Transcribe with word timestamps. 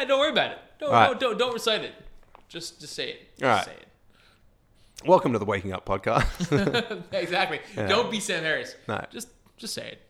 Yeah, 0.00 0.06
don't 0.06 0.20
worry 0.20 0.30
about 0.30 0.52
it. 0.52 0.58
Don't 0.78 0.90
right. 0.90 1.06
don't, 1.08 1.20
don't 1.20 1.38
don't 1.38 1.52
recite 1.52 1.84
it. 1.84 1.92
Just 2.48 2.80
just 2.80 2.94
say 2.94 3.10
it. 3.10 3.36
Just 3.38 3.42
All 3.42 3.50
right. 3.50 3.64
say 3.66 3.72
it. 3.72 3.86
Welcome 5.04 5.34
to 5.34 5.38
the 5.38 5.44
Waking 5.44 5.74
Up 5.74 5.84
podcast. 5.84 7.02
exactly. 7.12 7.60
Don't 7.76 8.10
be 8.10 8.18
Sam 8.18 8.42
Harris. 8.42 8.76
No. 8.88 9.04
Just 9.10 9.28
just 9.58 9.74
say 9.74 9.88
it. 9.88 10.00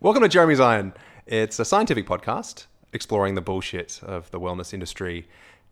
Welcome 0.00 0.22
to 0.22 0.28
Jeremy's 0.30 0.58
Iron. 0.58 0.94
It's 1.26 1.58
a 1.58 1.66
scientific 1.66 2.06
podcast 2.06 2.64
exploring 2.94 3.34
the 3.34 3.42
bullshit 3.42 4.00
of 4.02 4.30
the 4.30 4.40
wellness 4.40 4.72
industry. 4.72 5.28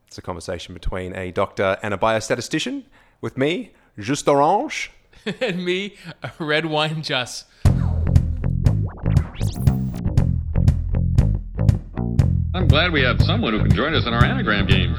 It's 0.08 0.18
a 0.18 0.22
conversation 0.22 0.74
between 0.74 1.16
a 1.16 1.30
doctor 1.30 1.78
and 1.82 1.94
a 1.94 1.96
biostatistician 1.96 2.82
with 3.22 3.38
me, 3.38 3.72
Just 3.98 4.28
Orange. 4.28 4.90
and 5.40 5.64
me, 5.64 5.96
a 6.22 6.32
red 6.38 6.66
wine 6.66 7.02
just. 7.02 7.46
I'm 12.54 12.68
glad 12.68 12.92
we 12.92 13.02
have 13.02 13.20
someone 13.20 13.52
who 13.52 13.58
can 13.58 13.74
join 13.74 13.94
us 13.94 14.06
in 14.06 14.14
our 14.14 14.24
anagram 14.24 14.68
game. 14.68 14.94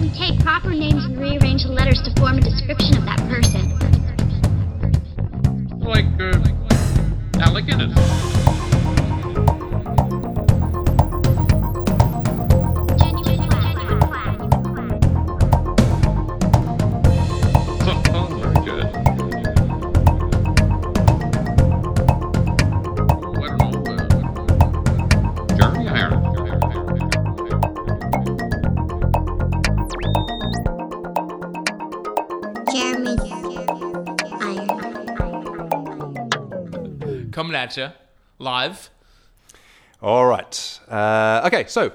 We 0.00 0.08
take 0.16 0.38
proper 0.44 0.70
names 0.70 1.04
and 1.06 1.18
rearrange 1.18 1.64
the 1.64 1.72
letters 1.74 2.00
to 2.04 2.14
form 2.20 2.38
a 2.38 2.40
description 2.40 2.96
of 2.96 3.04
that 3.04 3.18
person. 3.26 3.66
Like, 5.80 6.06
uh, 6.20 6.38
Alec 7.42 7.66
Guinness. 7.66 7.98
Coming 37.50 37.62
at 37.62 37.76
you, 37.76 37.88
live. 38.38 38.90
All 40.00 40.24
right. 40.24 40.80
Uh, 40.88 41.42
okay, 41.46 41.64
so 41.66 41.90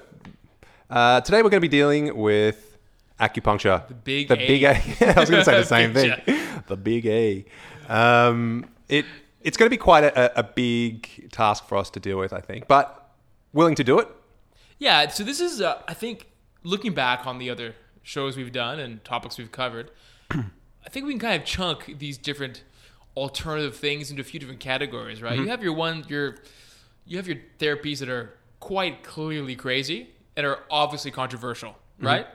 uh, 0.90 1.22
today 1.22 1.38
we're 1.38 1.50
going 1.50 1.62
to 1.62 1.70
be 1.70 1.70
dealing 1.70 2.14
with 2.14 2.78
acupuncture. 3.22 3.88
The 3.88 3.94
big 3.94 4.28
the 4.28 4.34
A. 4.34 4.48
big 4.48 4.64
A. 4.64 4.72
I 5.16 5.18
was 5.18 5.30
going 5.30 5.40
to 5.40 5.46
say 5.46 5.58
the 5.58 5.64
same 5.64 5.94
thing. 5.94 6.12
The 6.68 6.76
big 6.76 7.06
A. 7.06 7.46
Um, 7.88 8.66
it 8.90 9.06
it's 9.44 9.56
going 9.56 9.68
to 9.68 9.70
be 9.70 9.78
quite 9.78 10.04
a, 10.04 10.38
a 10.38 10.44
big 10.44 11.32
task 11.32 11.70
for 11.70 11.78
us 11.78 11.90
to 11.92 12.02
deal 12.02 12.18
with, 12.18 12.34
I 12.34 12.42
think, 12.42 12.68
but 12.68 13.16
willing 13.54 13.76
to 13.76 13.84
do 13.86 13.98
it. 14.00 14.10
Yeah, 14.78 15.08
so 15.08 15.24
this 15.24 15.40
is, 15.40 15.62
uh, 15.62 15.82
I 15.88 15.94
think, 15.94 16.28
looking 16.64 16.94
back 16.94 17.26
on 17.26 17.38
the 17.38 17.50
other 17.50 17.76
shows 18.04 18.36
we've 18.36 18.52
done 18.52 18.82
and 18.82 19.02
topics 19.06 19.38
we've 19.38 19.54
covered, 19.54 19.90
I 20.32 20.90
think 20.90 21.06
we 21.06 21.14
can 21.14 21.20
kind 21.22 21.42
of 21.42 21.48
chunk 21.48 21.98
these 21.98 22.18
different 22.18 22.66
alternative 23.16 23.76
things 23.76 24.10
into 24.10 24.22
a 24.22 24.26
few 24.26 24.40
different 24.40 24.60
categories, 24.60 25.22
right? 25.22 25.34
You 25.34 25.42
mm-hmm. 25.42 25.50
have 25.50 25.64
your 25.64 25.74
one, 25.74 26.06
your, 26.08 26.36
you 27.06 27.18
have 27.18 27.28
your 27.28 27.38
therapies 27.60 28.00
that 28.00 28.10
are 28.10 28.34
quite 28.60 29.04
clearly 29.04 29.56
crazy 29.56 30.10
and 30.36 30.46
are 30.46 30.60
obviously 30.70 31.12
controversial, 31.12 31.72
mm-hmm. 31.72 32.08
right? 32.08 32.28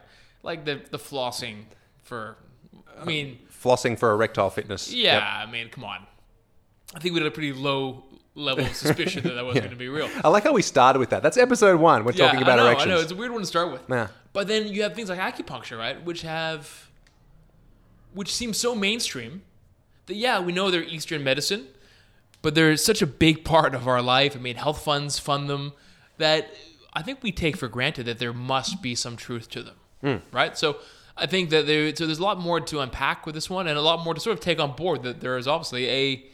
Like 0.42 0.64
the 0.64 0.80
the 0.90 0.98
flossing 0.98 1.64
for, 2.02 2.36
I 2.98 3.04
mean, 3.04 3.38
Flossing 3.62 3.98
for 3.98 4.10
erectile 4.12 4.48
fitness. 4.48 4.90
yeah, 4.92 5.14
Yep. 5.14 5.48
I 5.48 5.50
mean, 5.50 5.68
come 5.68 5.84
on. 5.84 6.06
I 6.94 6.98
think 6.98 7.14
we 7.14 7.20
had 7.20 7.26
a 7.26 7.30
pretty 7.30 7.52
low 7.52 8.04
level 8.34 8.64
of 8.64 8.74
suspicion 8.74 9.22
that 9.24 9.34
that 9.34 9.44
wasn't 9.44 9.64
going 9.64 9.70
to 9.70 9.76
be 9.76 9.88
real. 9.88 10.08
I 10.24 10.28
like 10.28 10.44
how 10.44 10.52
we 10.52 10.62
started 10.62 10.98
with 10.98 11.10
that. 11.10 11.22
That's 11.22 11.36
episode 11.36 11.78
one. 11.78 12.04
We're 12.04 12.12
talking 12.12 12.40
about 12.40 12.58
I 12.58 12.62
know, 12.62 12.66
erections. 12.68 12.90
I 12.90 12.94
know. 12.94 13.00
It's 13.00 13.12
a 13.12 13.16
weird 13.16 13.32
one 13.32 13.42
to 13.42 13.46
start 13.46 13.70
with. 13.70 13.82
Yeah. 13.88 14.08
But 14.32 14.48
then 14.48 14.68
you 14.68 14.82
have 14.82 14.94
things 14.94 15.10
like 15.10 15.18
acupuncture, 15.18 15.78
right? 15.78 16.02
Which 16.02 16.22
have, 16.22 16.90
which 18.14 18.32
seem 18.32 18.54
so 18.54 18.74
mainstream 18.74 19.42
yeah, 20.16 20.40
we 20.40 20.52
know 20.52 20.70
they're 20.70 20.82
Eastern 20.82 21.22
medicine, 21.24 21.66
but 22.42 22.54
they're 22.54 22.76
such 22.76 23.02
a 23.02 23.06
big 23.06 23.44
part 23.54 23.74
of 23.74 23.86
our 23.88 24.02
life. 24.02 24.36
I 24.36 24.38
mean, 24.40 24.56
health 24.56 24.82
funds 24.84 25.18
fund 25.18 25.48
them 25.50 25.72
that 26.18 26.50
I 26.92 27.02
think 27.02 27.22
we 27.22 27.32
take 27.32 27.56
for 27.56 27.68
granted 27.68 28.06
that 28.06 28.18
there 28.18 28.32
must 28.32 28.82
be 28.82 28.94
some 28.94 29.16
truth 29.16 29.48
to 29.50 29.62
them, 29.62 29.76
Hmm. 30.02 30.16
right? 30.36 30.56
So. 30.56 30.76
I 31.16 31.26
think 31.26 31.50
that 31.50 31.66
there, 31.66 31.94
so 31.94 32.06
there's 32.06 32.20
a 32.20 32.22
lot 32.22 32.38
more 32.40 32.60
to 32.60 32.80
unpack 32.80 33.26
with 33.26 33.34
this 33.34 33.50
one, 33.50 33.66
and 33.66 33.76
a 33.76 33.82
lot 33.82 34.02
more 34.02 34.14
to 34.14 34.20
sort 34.20 34.32
of 34.32 34.40
take 34.40 34.58
on 34.58 34.74
board. 34.74 35.02
That 35.02 35.20
there 35.20 35.36
is 35.36 35.46
obviously 35.46 35.86
a 35.90 36.24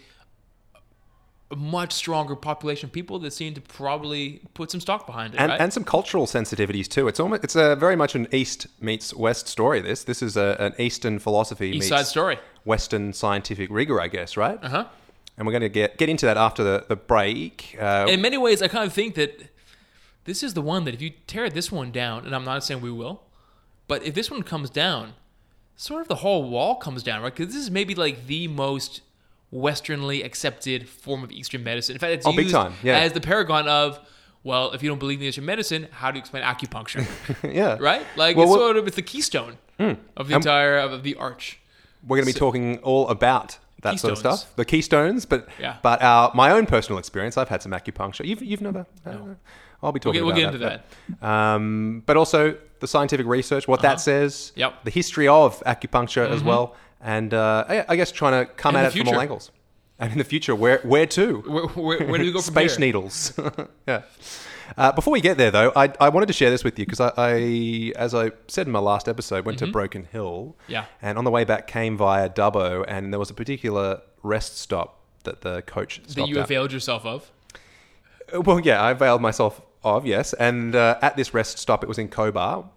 a 1.50 1.56
much 1.56 1.93
stronger 1.93 2.37
population 2.37 2.87
of 2.88 2.93
people 2.93 3.19
that 3.20 3.32
seem 3.32 3.54
to 3.54 3.60
probably 3.60 4.43
put 4.54 4.70
some 4.70 4.81
stock 4.81 5.06
behind 5.06 5.34
it. 5.34 5.41
and, 5.41 5.50
right? 5.50 5.60
and 5.60 5.72
some 5.72 5.82
cultural 5.82 6.26
sensitivities 6.26 6.87
too. 6.87 7.08
It's 7.08 7.19
almost 7.19 7.43
it's 7.43 7.56
a 7.56 7.75
very 7.75 7.97
much 7.97 8.14
an 8.14 8.28
East 8.32 8.66
meets 8.81 9.12
West 9.14 9.48
story. 9.48 9.81
This 9.81 10.04
this 10.04 10.22
is 10.22 10.37
a, 10.37 10.56
an 10.60 10.75
Eastern 10.78 11.19
philosophy 11.19 11.69
East 11.70 11.75
meets 11.75 11.88
Side 11.88 12.06
story. 12.06 12.38
Western 12.66 13.12
scientific 13.12 13.69
rigor, 13.71 14.00
I 14.00 14.09
guess, 14.09 14.37
right? 14.37 14.59
Uh 14.62 14.69
huh. 14.69 14.84
And 15.38 15.47
we're 15.47 15.53
going 15.53 15.62
to 15.62 15.69
get 15.69 15.97
get 15.99 16.09
into 16.09 16.27
that 16.27 16.37
after 16.37 16.62
the 16.65 16.84
the 16.88 16.97
break. 16.97 17.77
Uh, 17.81 18.06
In 18.09 18.21
many 18.21 18.37
ways, 18.37 18.60
I 18.62 18.69
kind 18.69 18.87
of 18.87 18.93
think 18.93 19.15
that 19.15 19.49
this 20.25 20.43
is 20.43 20.54
the 20.54 20.62
one 20.62 20.84
that 20.84 20.94
if 20.94 21.00
you 21.00 21.10
tear 21.26 21.49
this 21.49 21.71
one 21.71 21.93
down, 21.93 22.25
and 22.26 22.34
I'm 22.34 22.44
not 22.44 22.65
saying 22.65 22.81
we 22.81 22.91
will, 22.91 23.22
but 23.87 24.03
if 24.03 24.15
this 24.15 24.31
one 24.31 24.43
comes 24.43 24.71
down, 24.71 25.12
sort 25.76 26.03
of 26.03 26.09
the 26.09 26.16
whole 26.16 26.49
wall 26.50 26.75
comes 26.76 27.03
down, 27.03 27.22
right? 27.22 27.34
Because 27.34 27.55
this 27.55 27.62
is 27.62 27.71
maybe 27.71 27.94
like 27.94 28.26
the 28.26 28.49
most 28.49 29.03
Westernly 29.53 30.25
accepted 30.25 30.88
form 30.88 31.22
of 31.22 31.31
Eastern 31.31 31.62
medicine. 31.62 31.94
In 31.94 32.00
fact, 32.00 32.12
it's 32.15 32.26
Oh, 32.26 32.31
used 32.32 32.50
time, 32.50 32.75
yeah. 32.82 32.99
as 32.99 33.12
the 33.12 33.21
paragon 33.21 33.69
of. 33.69 34.00
Well, 34.43 34.72
if 34.72 34.82
you 34.82 34.88
don't 34.88 34.99
believe 34.99 35.21
in 35.21 35.26
Eastern 35.26 35.44
medicine, 35.44 35.88
how 35.91 36.10
do 36.12 36.16
you 36.19 36.21
explain 36.21 36.44
acupuncture? 36.44 37.05
yeah, 37.53 37.76
right? 37.81 38.06
Like 38.16 38.37
Well, 38.37 38.47
it's 38.47 38.55
sort 38.55 38.76
of 38.76 38.87
it's 38.87 38.97
the 38.97 39.03
keystone 39.03 39.56
of 40.16 40.28
the 40.28 40.34
entire 40.34 40.78
of 40.78 41.03
the 41.03 41.15
arch. 41.16 41.59
We're 42.06 42.17
going 42.19 42.27
to 42.27 42.33
be 42.34 42.39
talking 42.39 42.78
all 42.78 43.09
about 43.09 43.59
that 43.83 43.99
sort 44.00 44.12
of 44.12 44.19
stuff, 44.19 44.55
the 44.56 44.65
keystones. 44.65 45.27
But 45.27 45.49
Yeah. 45.61 45.77
but 45.83 46.03
our 46.03 46.31
my 46.34 46.50
own 46.50 46.67
personal 46.67 46.99
experience, 46.99 47.37
I've 47.37 47.49
had 47.49 47.62
some 47.62 47.72
acupuncture. 47.72 48.25
You've 48.25 48.43
you've 48.43 48.61
never. 48.62 48.87
uh, 49.05 49.17
I'll 49.83 49.93
be 49.93 50.00
talking 50.00 50.15
get- 50.21 50.25
we'll 50.25 50.34
about 50.37 50.53
get 50.53 50.61
that. 50.61 50.72
into 50.72 51.17
but, 51.21 51.27
Um, 51.28 52.03
but 52.06 52.17
also 52.17 52.56
the 52.81 52.87
scientific 52.87 53.27
research, 53.27 53.69
what 53.69 53.83
that 53.83 54.00
says. 54.00 54.53
Uh-huh. 54.56 54.61
Yep. 54.71 54.84
The 54.84 54.91
history 54.91 55.28
of 55.28 55.62
acupuncture 55.65 56.28
as 56.31 56.43
well, 56.43 56.75
and 57.00 57.33
uh, 57.34 57.84
I, 57.89 57.97
guess 57.97 58.11
trying 58.12 58.47
to 58.47 58.53
come 58.53 58.75
And 58.77 58.87
at 58.87 58.94
it 58.97 58.99
from 58.99 59.09
all 59.09 59.21
angles. 59.21 59.50
And 59.99 60.12
in 60.12 60.19
the 60.19 60.25
future, 60.25 60.55
where 60.55 60.78
where 60.83 61.06
to? 61.06 61.38
Where, 61.47 61.65
where, 61.69 62.06
where 62.09 62.19
do 62.19 62.25
we 62.25 62.33
go 62.33 62.41
from 62.43 62.55
Space 62.55 62.77
here? 62.77 62.87
needles. 62.87 63.33
yeah. 63.88 64.03
Uh, 64.77 64.93
before 64.93 65.12
we 65.12 65.21
get 65.21 65.37
there, 65.38 65.50
though, 65.50 65.72
I, 65.77 65.93
I 66.00 66.09
wanted 66.09 66.27
to 66.27 66.32
share 66.32 66.50
this 66.50 66.65
with 66.65 66.78
you 66.78 66.84
because 66.87 67.00
I, 67.00 67.12
I, 67.16 67.93
as 67.97 68.15
I 68.15 68.32
said 68.49 68.66
in 68.66 68.72
my 68.72 68.78
last 68.78 69.09
episode, 69.09 69.44
went 69.44 69.59
to 69.60 69.66
Broken 69.66 70.04
Hill. 70.04 70.56
Mm-hmm. 70.62 70.72
Yeah. 70.72 70.84
And 71.03 71.19
on 71.19 71.25
the 71.25 71.31
way 71.31 71.44
back, 71.44 71.66
came 71.66 71.97
via 71.97 72.28
Dubbo, 72.28 72.84
and 72.87 73.12
there 73.12 73.21
was 73.21 73.31
a 73.31 73.34
particular 73.34 74.00
rest 74.22 74.59
stop 74.59 75.00
that 75.25 75.41
the 75.43 75.62
coach 75.62 75.97
stopped 76.05 76.15
that 76.16 76.28
you 76.28 76.38
at. 76.38 76.44
availed 76.44 76.72
yourself 76.72 77.05
of. 77.06 77.31
Uh, 78.34 78.41
Well, 78.41 78.60
yeah, 78.60 78.81
I 78.82 78.91
availed 78.93 79.21
myself 79.22 79.60
of 79.84 80.05
yes, 80.06 80.32
and 80.34 80.75
uh, 80.75 80.99
at 81.03 81.16
this 81.16 81.32
rest 81.34 81.59
stop, 81.59 81.82
it 81.82 81.88
was 81.88 81.99
in 81.99 82.09
Cobar. 82.09 82.69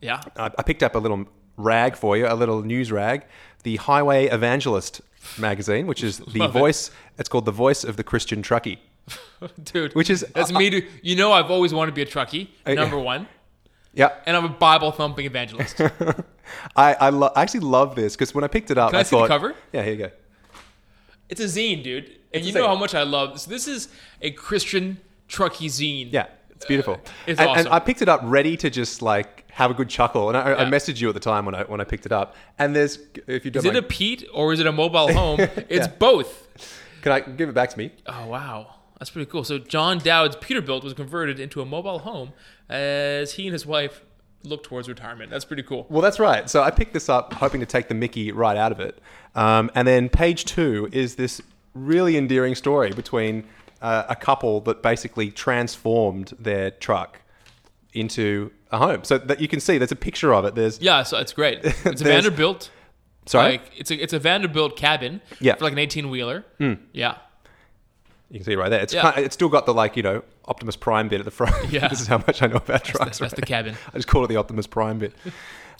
Yeah. 0.00 0.20
I, 0.36 0.46
I 0.58 0.62
picked 0.62 0.82
up 0.82 0.94
a 0.94 0.98
little 0.98 1.26
rag 1.56 1.96
for 1.96 2.16
you, 2.16 2.26
a 2.26 2.34
little 2.34 2.62
news 2.62 2.90
rag, 2.90 3.24
the 3.62 3.76
Highway 3.76 4.26
Evangelist 4.26 5.00
magazine, 5.38 5.86
which 5.86 6.02
is 6.02 6.18
the 6.18 6.40
Love 6.40 6.56
it. 6.56 6.58
voice. 6.58 6.90
It's 7.18 7.28
called 7.28 7.44
the 7.44 7.52
voice 7.52 7.84
of 7.84 7.96
the 7.96 8.02
Christian 8.04 8.42
truckie. 8.42 8.78
Dude, 9.64 9.94
Which 9.94 10.10
is- 10.10 10.24
that's 10.34 10.52
uh, 10.52 10.58
me. 10.58 10.68
Uh, 10.68 10.70
to, 10.70 10.82
you 11.02 11.16
know, 11.16 11.32
I've 11.32 11.50
always 11.50 11.74
wanted 11.74 11.90
to 11.92 11.94
be 11.94 12.02
a 12.02 12.06
truckie. 12.06 12.48
Uh, 12.64 12.74
Number 12.74 12.98
one, 12.98 13.26
Yeah, 13.92 14.10
and 14.26 14.36
I'm 14.36 14.44
a 14.44 14.48
Bible 14.48 14.92
thumping 14.92 15.26
evangelist. 15.26 15.80
I 16.76 16.94
I, 16.94 17.08
lo- 17.10 17.32
I 17.34 17.42
actually 17.42 17.60
love 17.60 17.94
this 17.94 18.14
because 18.14 18.34
when 18.34 18.44
I 18.44 18.48
picked 18.48 18.70
it 18.70 18.78
up, 18.78 18.90
Can 18.90 19.00
I 19.00 19.02
see 19.02 19.16
the 19.16 19.20
thought, 19.22 19.28
cover? 19.28 19.54
Yeah, 19.72 19.82
here 19.82 19.92
you 19.92 19.98
go. 19.98 20.10
it's 21.28 21.40
a 21.40 21.44
zine, 21.44 21.82
dude, 21.82 22.04
and 22.04 22.16
It's 22.32 22.46
you 22.46 22.52
know 22.52 22.66
how 22.68 22.74
much 22.76 22.94
I 22.94 23.02
love 23.02 23.32
this. 23.32 23.44
This 23.46 23.66
is 23.66 23.88
a 24.20 24.30
Christian 24.30 24.98
truckie 25.28 25.66
zine. 25.68 26.12
Yeah, 26.12 26.26
it's 26.50 26.66
beautiful. 26.66 26.94
Uh, 26.94 26.98
it's 27.26 27.40
and, 27.40 27.48
awesome. 27.50 27.66
and 27.66 27.74
I 27.74 27.78
picked 27.80 28.02
it 28.02 28.08
up 28.08 28.20
ready 28.24 28.56
to 28.58 28.70
just 28.70 29.02
like 29.02 29.44
have 29.50 29.70
a 29.70 29.74
good 29.74 29.88
chuckle, 29.88 30.28
and 30.28 30.36
I, 30.36 30.62
I 30.62 30.64
messaged 30.66 31.00
you 31.00 31.08
at 31.08 31.14
the 31.14 31.20
time 31.20 31.44
when 31.46 31.54
I 31.54 31.62
when 31.64 31.80
I 31.80 31.84
picked 31.84 32.06
it 32.06 32.12
up. 32.12 32.34
And 32.58 32.74
there's 32.76 32.98
if 33.26 33.44
you 33.44 33.50
don't 33.50 33.64
Is 33.64 33.70
it 33.70 33.76
a 33.76 33.82
Pete 33.82 34.26
or 34.32 34.52
is 34.52 34.60
it 34.60 34.66
a 34.66 34.72
mobile 34.72 35.12
home? 35.20 35.40
It's 35.40 35.86
Yeah. 35.86 35.92
both. 35.98 36.48
can 37.02 37.12
I 37.12 37.20
give 37.20 37.48
it 37.48 37.54
back 37.54 37.70
to 37.70 37.78
me? 37.78 37.90
Oh 38.06 38.26
wow, 38.26 38.74
that's 39.02 39.10
pretty 39.10 39.28
cool. 39.28 39.42
So 39.42 39.58
John 39.58 39.98
Dowd's 39.98 40.36
Peterbilt 40.36 40.84
was 40.84 40.94
converted 40.94 41.40
into 41.40 41.60
a 41.60 41.66
mobile 41.66 41.98
home 41.98 42.32
as 42.68 43.32
he 43.32 43.48
and 43.48 43.52
his 43.52 43.66
wife 43.66 44.00
look 44.44 44.62
towards 44.62 44.88
retirement. 44.88 45.28
That's 45.28 45.44
pretty 45.44 45.64
cool. 45.64 45.86
Well, 45.88 46.02
that's 46.02 46.20
right. 46.20 46.48
So 46.48 46.62
I 46.62 46.70
picked 46.70 46.92
this 46.94 47.08
up 47.08 47.32
hoping 47.32 47.58
to 47.58 47.66
take 47.66 47.88
the 47.88 47.94
Mickey 47.94 48.30
right 48.30 48.56
out 48.56 48.70
of 48.70 48.78
it. 48.78 49.00
Um, 49.34 49.72
and 49.74 49.88
then 49.88 50.08
page 50.08 50.44
two 50.44 50.88
is 50.92 51.16
this 51.16 51.42
really 51.74 52.16
endearing 52.16 52.54
story 52.54 52.92
between 52.92 53.42
uh, 53.80 54.04
a 54.08 54.14
couple 54.14 54.60
that 54.60 54.84
basically 54.84 55.32
transformed 55.32 56.32
their 56.38 56.70
truck 56.70 57.22
into 57.94 58.52
a 58.70 58.78
home. 58.78 59.02
So 59.02 59.18
that 59.18 59.40
you 59.40 59.48
can 59.48 59.58
see 59.58 59.78
there's 59.78 59.90
a 59.90 59.96
picture 59.96 60.32
of 60.32 60.44
it. 60.44 60.54
There's 60.54 60.80
Yeah, 60.80 61.02
so 61.02 61.18
it's 61.18 61.32
great. 61.32 61.58
It's 61.84 62.00
a 62.00 62.04
Vanderbilt. 62.04 62.70
sorry. 63.26 63.52
Like 63.54 63.62
it's 63.76 63.90
a 63.90 63.96
it's 64.00 64.12
a 64.12 64.20
Vanderbilt 64.20 64.76
cabin 64.76 65.20
Yeah. 65.40 65.56
for 65.56 65.64
like 65.64 65.72
an 65.72 65.80
eighteen 65.80 66.08
wheeler. 66.08 66.44
Yeah. 66.92 67.16
You 68.32 68.38
can 68.38 68.44
see 68.46 68.56
right 68.56 68.70
there. 68.70 68.80
It's 68.80 68.94
Yeah. 68.94 69.02
kind 69.12 69.18
it's 69.24 69.34
still 69.34 69.48
got 69.50 69.66
the 69.66 69.74
like 69.74 69.96
you 69.96 70.02
know 70.02 70.22
Optimus 70.48 70.74
Prime 70.74 71.08
bit 71.08 71.20
at 71.20 71.24
the 71.26 71.30
front. 71.30 71.54
Yeah. 71.70 71.86
this 71.88 72.00
is 72.00 72.06
how 72.08 72.18
much 72.18 72.42
I 72.42 72.46
know 72.46 72.56
about 72.56 72.82
trucks. 72.82 73.04
That's, 73.04 73.18
that's 73.18 73.34
the 73.34 73.42
cabin. 73.42 73.76
I 73.92 73.96
just 73.98 74.08
call 74.08 74.24
it 74.24 74.28
the 74.28 74.36
Optimus 74.36 74.66
Prime 74.66 74.98
bit. 74.98 75.12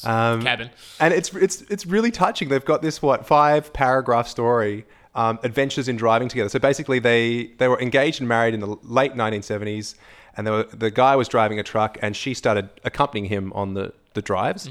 Um, 0.04 0.42
Cabin. 0.42 0.70
and 1.00 1.14
it's 1.14 1.32
it's 1.34 1.60
it's 1.62 1.86
really 1.86 2.10
touching. 2.10 2.48
They've 2.48 2.64
got 2.64 2.82
this 2.82 3.00
what 3.02 3.24
five 3.26 3.72
paragraph 3.72 4.26
story, 4.26 4.84
um, 5.14 5.38
adventures 5.44 5.86
in 5.86 5.96
driving 5.96 6.28
together. 6.28 6.48
So 6.48 6.58
basically, 6.58 6.98
they 6.98 7.50
they 7.58 7.68
were 7.68 7.80
engaged 7.80 8.18
and 8.20 8.26
married 8.28 8.52
in 8.54 8.60
the 8.60 8.76
late 8.82 9.14
1970s, 9.14 9.94
and 10.36 10.44
they 10.46 10.50
were, 10.50 10.64
the 10.64 10.90
guy 10.90 11.14
was 11.14 11.28
driving 11.28 11.60
a 11.60 11.62
truck, 11.62 11.98
and 12.02 12.16
she 12.16 12.34
started 12.34 12.68
accompanying 12.84 13.26
him 13.26 13.52
on 13.52 13.74
the 13.74 13.92
the 14.14 14.22
drives. 14.22 14.68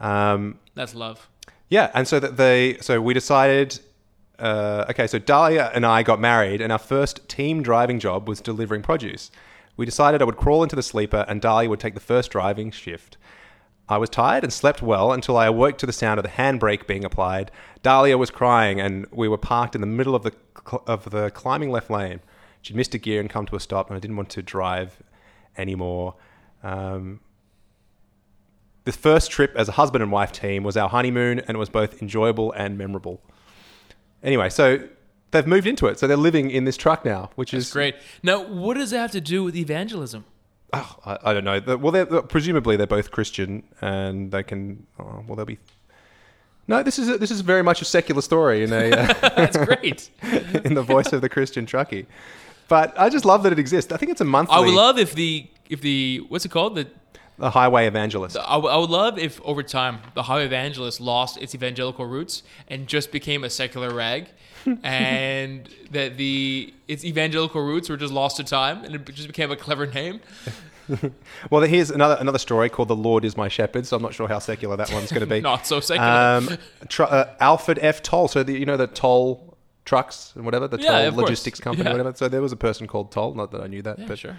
Um, 0.00 0.58
That's 0.74 0.94
love. 0.94 1.28
yeah, 1.70 1.90
and 1.94 2.06
so 2.06 2.20
that 2.20 2.36
they 2.36 2.76
so 2.80 3.00
we 3.00 3.14
decided. 3.14 3.78
Uh, 4.38 4.84
okay, 4.90 5.06
so 5.06 5.18
Dahlia 5.18 5.70
and 5.74 5.86
I 5.86 6.02
got 6.02 6.20
married, 6.20 6.60
and 6.60 6.72
our 6.72 6.78
first 6.78 7.28
team 7.28 7.62
driving 7.62 8.00
job 8.00 8.28
was 8.28 8.40
delivering 8.40 8.82
produce. 8.82 9.30
We 9.76 9.86
decided 9.86 10.22
I 10.22 10.24
would 10.24 10.36
crawl 10.36 10.62
into 10.62 10.76
the 10.76 10.82
sleeper, 10.82 11.24
and 11.28 11.40
Dahlia 11.40 11.68
would 11.68 11.80
take 11.80 11.94
the 11.94 12.00
first 12.00 12.30
driving 12.30 12.70
shift. 12.70 13.16
I 13.88 13.98
was 13.98 14.08
tired 14.08 14.44
and 14.44 14.52
slept 14.52 14.82
well 14.82 15.12
until 15.12 15.36
I 15.36 15.46
awoke 15.46 15.78
to 15.78 15.86
the 15.86 15.92
sound 15.92 16.18
of 16.18 16.24
the 16.24 16.30
handbrake 16.30 16.86
being 16.86 17.04
applied. 17.04 17.50
Dahlia 17.82 18.16
was 18.16 18.30
crying, 18.30 18.80
and 18.80 19.06
we 19.10 19.28
were 19.28 19.38
parked 19.38 19.74
in 19.74 19.80
the 19.80 19.86
middle 19.86 20.14
of 20.14 20.22
the 20.22 20.32
cl- 20.66 20.84
of 20.86 21.10
the 21.10 21.30
climbing 21.30 21.70
left 21.70 21.90
lane. 21.90 22.20
She'd 22.62 22.76
missed 22.76 22.94
a 22.94 22.98
gear 22.98 23.20
and 23.20 23.28
come 23.28 23.44
to 23.46 23.56
a 23.56 23.60
stop, 23.60 23.88
and 23.88 23.96
I 23.96 24.00
didn't 24.00 24.16
want 24.16 24.30
to 24.30 24.42
drive 24.42 25.02
anymore. 25.58 26.14
Um, 26.62 27.20
the 28.84 28.92
first 28.92 29.30
trip 29.30 29.52
as 29.54 29.68
a 29.68 29.72
husband 29.72 30.02
and 30.02 30.10
wife 30.10 30.32
team 30.32 30.62
was 30.62 30.76
our 30.76 30.88
honeymoon, 30.88 31.40
and 31.40 31.50
it 31.50 31.58
was 31.58 31.68
both 31.68 32.00
enjoyable 32.00 32.52
and 32.52 32.78
memorable. 32.78 33.20
Anyway, 34.24 34.48
so 34.48 34.80
they've 35.30 35.46
moved 35.46 35.66
into 35.66 35.86
it, 35.86 35.98
so 35.98 36.06
they're 36.06 36.16
living 36.16 36.50
in 36.50 36.64
this 36.64 36.76
truck 36.76 37.04
now, 37.04 37.30
which 37.36 37.52
is 37.54 37.70
great. 37.70 37.94
Now, 38.22 38.42
what 38.42 38.74
does 38.74 38.90
that 38.90 38.98
have 38.98 39.12
to 39.12 39.20
do 39.20 39.44
with 39.44 39.54
evangelism? 39.54 40.24
Oh, 40.72 40.96
I, 41.04 41.18
I 41.24 41.34
don't 41.34 41.44
know. 41.44 41.76
Well, 41.76 41.92
they're, 41.92 42.22
presumably 42.22 42.76
they're 42.76 42.86
both 42.86 43.10
Christian, 43.10 43.62
and 43.80 44.32
they 44.32 44.42
can. 44.42 44.86
Oh, 44.98 45.22
well, 45.28 45.36
they'll 45.36 45.44
be. 45.44 45.58
No, 46.66 46.82
this 46.82 46.98
is 46.98 47.10
a, 47.10 47.18
this 47.18 47.30
is 47.30 47.42
very 47.42 47.62
much 47.62 47.82
a 47.82 47.84
secular 47.84 48.22
story 48.22 48.64
in 48.64 48.72
a 48.72 48.90
uh, 48.90 49.06
That's 49.36 49.56
great. 49.56 50.10
in 50.64 50.74
the 50.74 50.82
voice 50.82 51.12
of 51.12 51.20
the 51.20 51.28
Christian 51.28 51.66
truckie. 51.66 52.06
But 52.68 52.98
I 52.98 53.10
just 53.10 53.26
love 53.26 53.42
that 53.42 53.52
it 53.52 53.58
exists. 53.58 53.92
I 53.92 53.98
think 53.98 54.10
it's 54.10 54.22
a 54.22 54.24
monthly. 54.24 54.56
I 54.56 54.60
would 54.60 54.74
love 54.74 54.98
if 54.98 55.14
the 55.14 55.46
if 55.68 55.82
the 55.82 56.24
what's 56.28 56.46
it 56.46 56.50
called 56.50 56.74
the 56.74 56.88
the 57.38 57.50
highway 57.50 57.86
evangelist. 57.86 58.36
I 58.36 58.56
would- 58.56 58.90
love 58.90 59.18
if 59.18 59.40
over 59.42 59.62
time 59.62 59.98
the 60.14 60.22
Highway 60.24 60.44
Evangelist 60.46 61.00
lost 61.00 61.36
its 61.38 61.54
evangelical 61.54 62.06
roots 62.06 62.42
and 62.68 62.86
just 62.86 63.10
became 63.12 63.42
a 63.44 63.50
secular 63.50 63.92
rag, 63.92 64.28
and 64.84 65.68
that 65.90 66.16
the 66.16 66.72
its 66.88 67.04
evangelical 67.04 67.62
roots 67.62 67.88
were 67.88 67.96
just 67.96 68.12
lost 68.12 68.36
to 68.38 68.44
time 68.44 68.84
and 68.84 68.94
it 68.94 69.04
just 69.14 69.26
became 69.28 69.50
a 69.50 69.56
clever 69.56 69.86
name. 69.86 70.20
Well, 71.50 71.62
here's 71.62 71.90
another 71.90 72.18
another 72.20 72.38
story 72.38 72.68
called 72.68 72.88
"The 72.88 72.94
Lord 72.96 73.24
Is 73.24 73.38
My 73.38 73.48
Shepherd." 73.48 73.86
So 73.86 73.96
I'm 73.96 74.02
not 74.02 74.12
sure 74.12 74.28
how 74.28 74.38
secular 74.38 74.76
that 74.76 74.92
one's 74.92 75.10
going 75.10 75.20
to 75.22 75.26
be. 75.26 75.40
Not 75.52 75.66
so 75.66 75.80
secular. 75.80 76.10
Um, 76.10 76.58
tr- 76.88 77.04
uh, 77.04 77.24
Alfred 77.40 77.78
F. 77.80 78.02
Toll. 78.02 78.28
So 78.28 78.42
the, 78.42 78.52
you 78.52 78.66
know 78.66 78.76
the 78.76 78.86
toll 78.86 79.56
trucks 79.86 80.34
and 80.36 80.44
whatever 80.44 80.68
the 80.68 80.78
Yeah, 80.78 80.90
toll 80.90 81.08
of 81.08 81.14
course. 81.14 81.22
logistics 81.22 81.58
company, 81.58 81.86
Yeah. 81.88 81.92
whatever. 81.92 82.12
So 82.14 82.28
there 82.28 82.42
was 82.42 82.52
a 82.52 82.56
person 82.56 82.86
called 82.86 83.10
Toll. 83.12 83.32
Not 83.34 83.50
that 83.52 83.62
I 83.62 83.66
knew 83.66 83.80
that, 83.80 83.98
Yeah, 83.98 84.04
but 84.06 84.18
sure. 84.18 84.36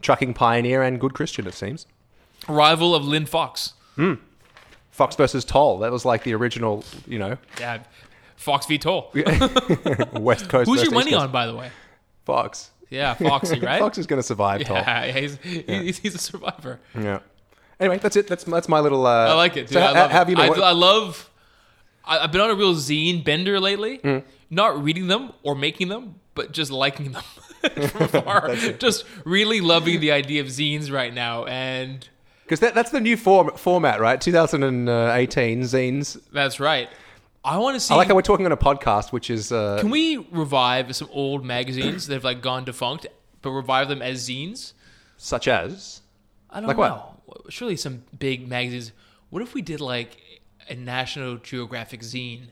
trucking 0.00 0.32
pioneer 0.32 0.82
and 0.82 0.98
good 0.98 1.12
Christian, 1.12 1.46
it 1.46 1.52
seems. 1.52 1.86
Rival 2.48 2.94
of 2.94 3.04
Linfox. 3.04 3.72
Fox 4.90 5.16
versus 5.16 5.44
Toll. 5.44 5.78
That 5.78 5.92
was 5.92 6.04
like 6.04 6.24
the 6.24 6.34
original, 6.34 6.84
you 7.06 7.18
know, 7.18 7.38
Yeah, 7.58 7.82
Fox 8.36 8.66
v 8.66 8.78
Toll. 8.78 9.10
West 10.14 10.48
Coast. 10.48 10.68
Who's 10.68 10.82
your 10.82 10.92
money 10.92 11.14
on, 11.14 11.30
by 11.32 11.46
the 11.46 11.54
way? 11.54 11.70
Fox. 12.24 12.70
Yeah, 12.90 13.14
Foxy, 13.14 13.58
right? 13.62 13.80
Fox 13.80 13.96
is 13.96 14.06
going 14.06 14.18
to 14.20 14.26
survive 14.26 14.64
Toll. 14.64 14.76
yeah, 14.86 15.06
he's, 15.06 15.36
he's, 15.38 15.98
he's 15.98 16.14
a 16.14 16.18
survivor. 16.18 16.78
Yeah. 16.94 17.20
Anyway, 17.80 17.98
that's 17.98 18.16
it. 18.16 18.28
That's 18.28 18.44
that's 18.44 18.68
my 18.68 18.80
little. 18.80 19.06
Uh, 19.06 19.28
I 19.28 19.32
like 19.32 19.56
it. 19.56 19.62
Dude. 19.68 19.70
So 19.74 19.80
I 19.80 19.86
ha- 19.86 19.92
love 19.92 20.10
have 20.10 20.28
it. 20.28 20.32
you 20.32 20.36
been? 20.36 20.62
I, 20.62 20.68
I 20.68 20.72
love 20.72 21.30
I, 22.04 22.18
I've 22.18 22.32
been 22.32 22.40
on 22.40 22.50
a 22.50 22.54
real 22.54 22.74
zine 22.74 23.24
bender 23.24 23.58
lately. 23.58 23.98
Mm. 23.98 24.22
Not 24.50 24.82
reading 24.82 25.06
them 25.08 25.32
or 25.42 25.54
making 25.54 25.88
them, 25.88 26.16
but 26.34 26.52
just 26.52 26.70
liking 26.70 27.12
them 27.12 27.22
from 27.88 28.02
afar. 28.02 28.54
just 28.78 29.04
really 29.24 29.60
loving 29.60 30.00
the 30.00 30.12
idea 30.12 30.42
of 30.42 30.48
zines 30.48 30.92
right 30.92 31.12
now, 31.12 31.44
and 31.46 32.06
Because 32.52 32.60
that, 32.60 32.74
that's 32.74 32.90
the 32.90 33.00
new 33.00 33.16
form, 33.16 33.50
format, 33.56 33.98
right? 33.98 34.20
2018 34.20 35.62
zines. 35.62 36.20
that's 36.34 36.60
right. 36.60 36.90
I 37.42 37.56
want 37.56 37.76
to 37.76 37.80
see. 37.80 37.94
I 37.94 37.96
like 37.96 38.08
how 38.08 38.14
we're 38.14 38.20
talking 38.20 38.44
on 38.44 38.52
a 38.52 38.58
podcast, 38.58 39.10
which 39.10 39.30
is. 39.30 39.50
Uh, 39.50 39.78
can 39.80 39.88
we 39.88 40.18
revive 40.30 40.94
some 40.94 41.08
old 41.12 41.46
magazines 41.46 42.06
that 42.08 42.12
have 42.12 42.24
like 42.24 42.42
gone 42.42 42.64
defunct, 42.64 43.06
but 43.40 43.52
revive 43.52 43.88
them 43.88 44.02
as 44.02 44.28
zines? 44.28 44.74
such 45.16 45.48
as. 45.48 46.02
I 46.50 46.60
don't 46.60 46.68
Like 46.68 46.76
know. 46.76 47.16
what? 47.24 47.50
Surely 47.50 47.74
some 47.76 48.04
big 48.18 48.46
magazines. 48.46 48.92
What 49.30 49.40
if 49.40 49.54
we 49.54 49.62
did 49.62 49.80
like 49.80 50.18
a 50.68 50.74
National 50.74 51.38
Geographic 51.38 52.00
zine? 52.02 52.48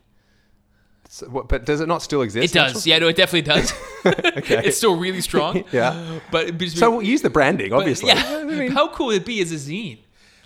S- 1.11 1.25
what- 1.29 1.49
But 1.49 1.65
does 1.67 1.81
it 1.81 1.89
not 1.89 2.03
still 2.03 2.23
exist? 2.23 2.55
It 2.55 2.59
does. 2.59 2.87
Yeah, 2.87 2.99
no, 2.99 3.09
it 3.09 3.17
definitely 3.17 3.43
does. 3.43 3.73
Okay. 4.07 4.63
it's 4.65 4.77
still 4.79 4.97
really 4.97 5.21
strong. 5.21 5.65
Yeah. 5.73 6.21
But 6.31 6.49
it'd 6.49 6.73
So 6.79 6.91
we'll 6.91 7.03
use 7.03 7.23
the 7.23 7.31
branding, 7.31 7.71
but, 7.71 7.79
obviously. 7.81 8.09
yeah. 8.09 8.39
I 8.41 8.45
mean, 8.45 8.71
How 8.73 8.89
cool 8.89 9.07
would 9.09 9.17
it 9.17 9.27
be 9.27 9.41
as 9.43 9.53
a 9.53 9.57
zine? 9.57 9.99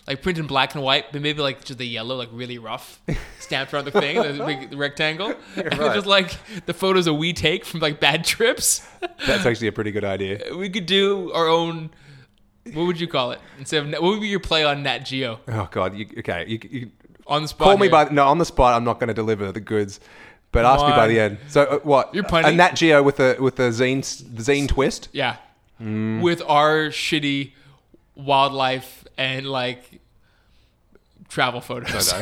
Like 0.06 0.20
printed 0.22 0.42
in 0.42 0.46
black 0.48 0.74
and 0.74 0.82
white, 0.84 1.12
but 1.12 1.22
maybe 1.22 1.40
like 1.40 1.64
just 1.64 1.78
the 1.78 1.86
yellow, 1.86 2.14
like 2.16 2.28
really 2.30 2.58
rough, 2.58 3.00
stamped 3.40 3.72
around 3.72 3.86
the 3.86 3.90
thing, 3.90 4.16
the 4.16 4.44
big 4.44 4.74
rectangle. 4.78 5.34
And 5.56 5.78
right. 5.78 5.94
just 5.94 6.06
like 6.06 6.36
the 6.66 6.74
photos 6.74 7.06
that 7.06 7.14
we 7.14 7.32
take 7.32 7.64
from 7.64 7.80
like 7.80 8.00
bad 8.00 8.22
trips. 8.22 8.86
that's 9.26 9.46
actually 9.46 9.68
a 9.68 9.72
pretty 9.72 9.92
good 9.92 10.04
idea. 10.04 10.54
we 10.54 10.68
could 10.68 10.84
do 10.84 11.32
our 11.32 11.48
own. 11.48 11.88
What 12.74 12.84
would 12.86 13.00
you 13.00 13.08
call 13.08 13.32
it? 13.32 13.40
Instead 13.58 13.86
of 13.86 13.92
what 13.92 14.02
would 14.02 14.20
be 14.20 14.28
your 14.28 14.40
play 14.40 14.62
on 14.64 14.82
Nat 14.82 15.00
Geo 15.00 15.40
Oh 15.48 15.68
God! 15.70 15.94
You, 15.94 16.06
okay, 16.18 16.44
you, 16.48 16.58
you 16.70 16.90
on 17.26 17.42
the 17.42 17.48
spot? 17.48 17.64
call 17.68 17.76
me 17.78 17.88
by 17.88 18.04
no 18.10 18.26
on 18.26 18.36
the 18.38 18.44
spot. 18.44 18.74
I'm 18.74 18.84
not 18.84 19.00
going 19.00 19.08
to 19.08 19.14
deliver 19.14 19.52
the 19.52 19.60
goods, 19.60 20.00
but 20.54 20.64
ask 20.64 20.84
me 20.84 20.92
by 20.92 21.06
the 21.06 21.20
end. 21.20 21.38
So 21.48 21.62
uh, 21.62 21.78
what? 21.80 22.14
You're 22.14 22.24
a 22.24 22.28
punting- 22.28 22.56
Nat 22.56 22.74
Geo 22.76 23.02
with 23.02 23.16
the 23.16 23.36
with 23.38 23.56
the 23.56 23.64
zine 23.64 24.00
zine 24.00 24.68
twist. 24.68 25.08
Yeah. 25.12 25.36
Mm. 25.80 26.22
With 26.22 26.40
our 26.46 26.88
shitty 26.88 27.52
wildlife 28.14 29.04
and 29.18 29.46
like 29.46 30.00
travel 31.28 31.60
photos. 31.60 32.12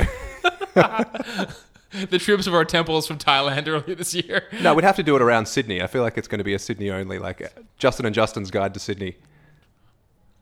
the 0.74 2.18
trips 2.18 2.46
of 2.46 2.54
our 2.54 2.64
temples 2.64 3.06
from 3.06 3.18
Thailand 3.18 3.68
earlier 3.68 3.94
this 3.94 4.14
year. 4.14 4.44
No, 4.60 4.74
we'd 4.74 4.84
have 4.84 4.96
to 4.96 5.02
do 5.02 5.14
it 5.16 5.22
around 5.22 5.46
Sydney. 5.46 5.82
I 5.82 5.86
feel 5.86 6.02
like 6.02 6.16
it's 6.16 6.28
going 6.28 6.38
to 6.38 6.44
be 6.44 6.54
a 6.54 6.58
Sydney 6.58 6.90
only, 6.90 7.18
like 7.18 7.42
uh, 7.42 7.48
Justin 7.78 8.06
and 8.06 8.14
Justin's 8.14 8.50
Guide 8.50 8.74
to 8.74 8.80
Sydney. 8.80 9.16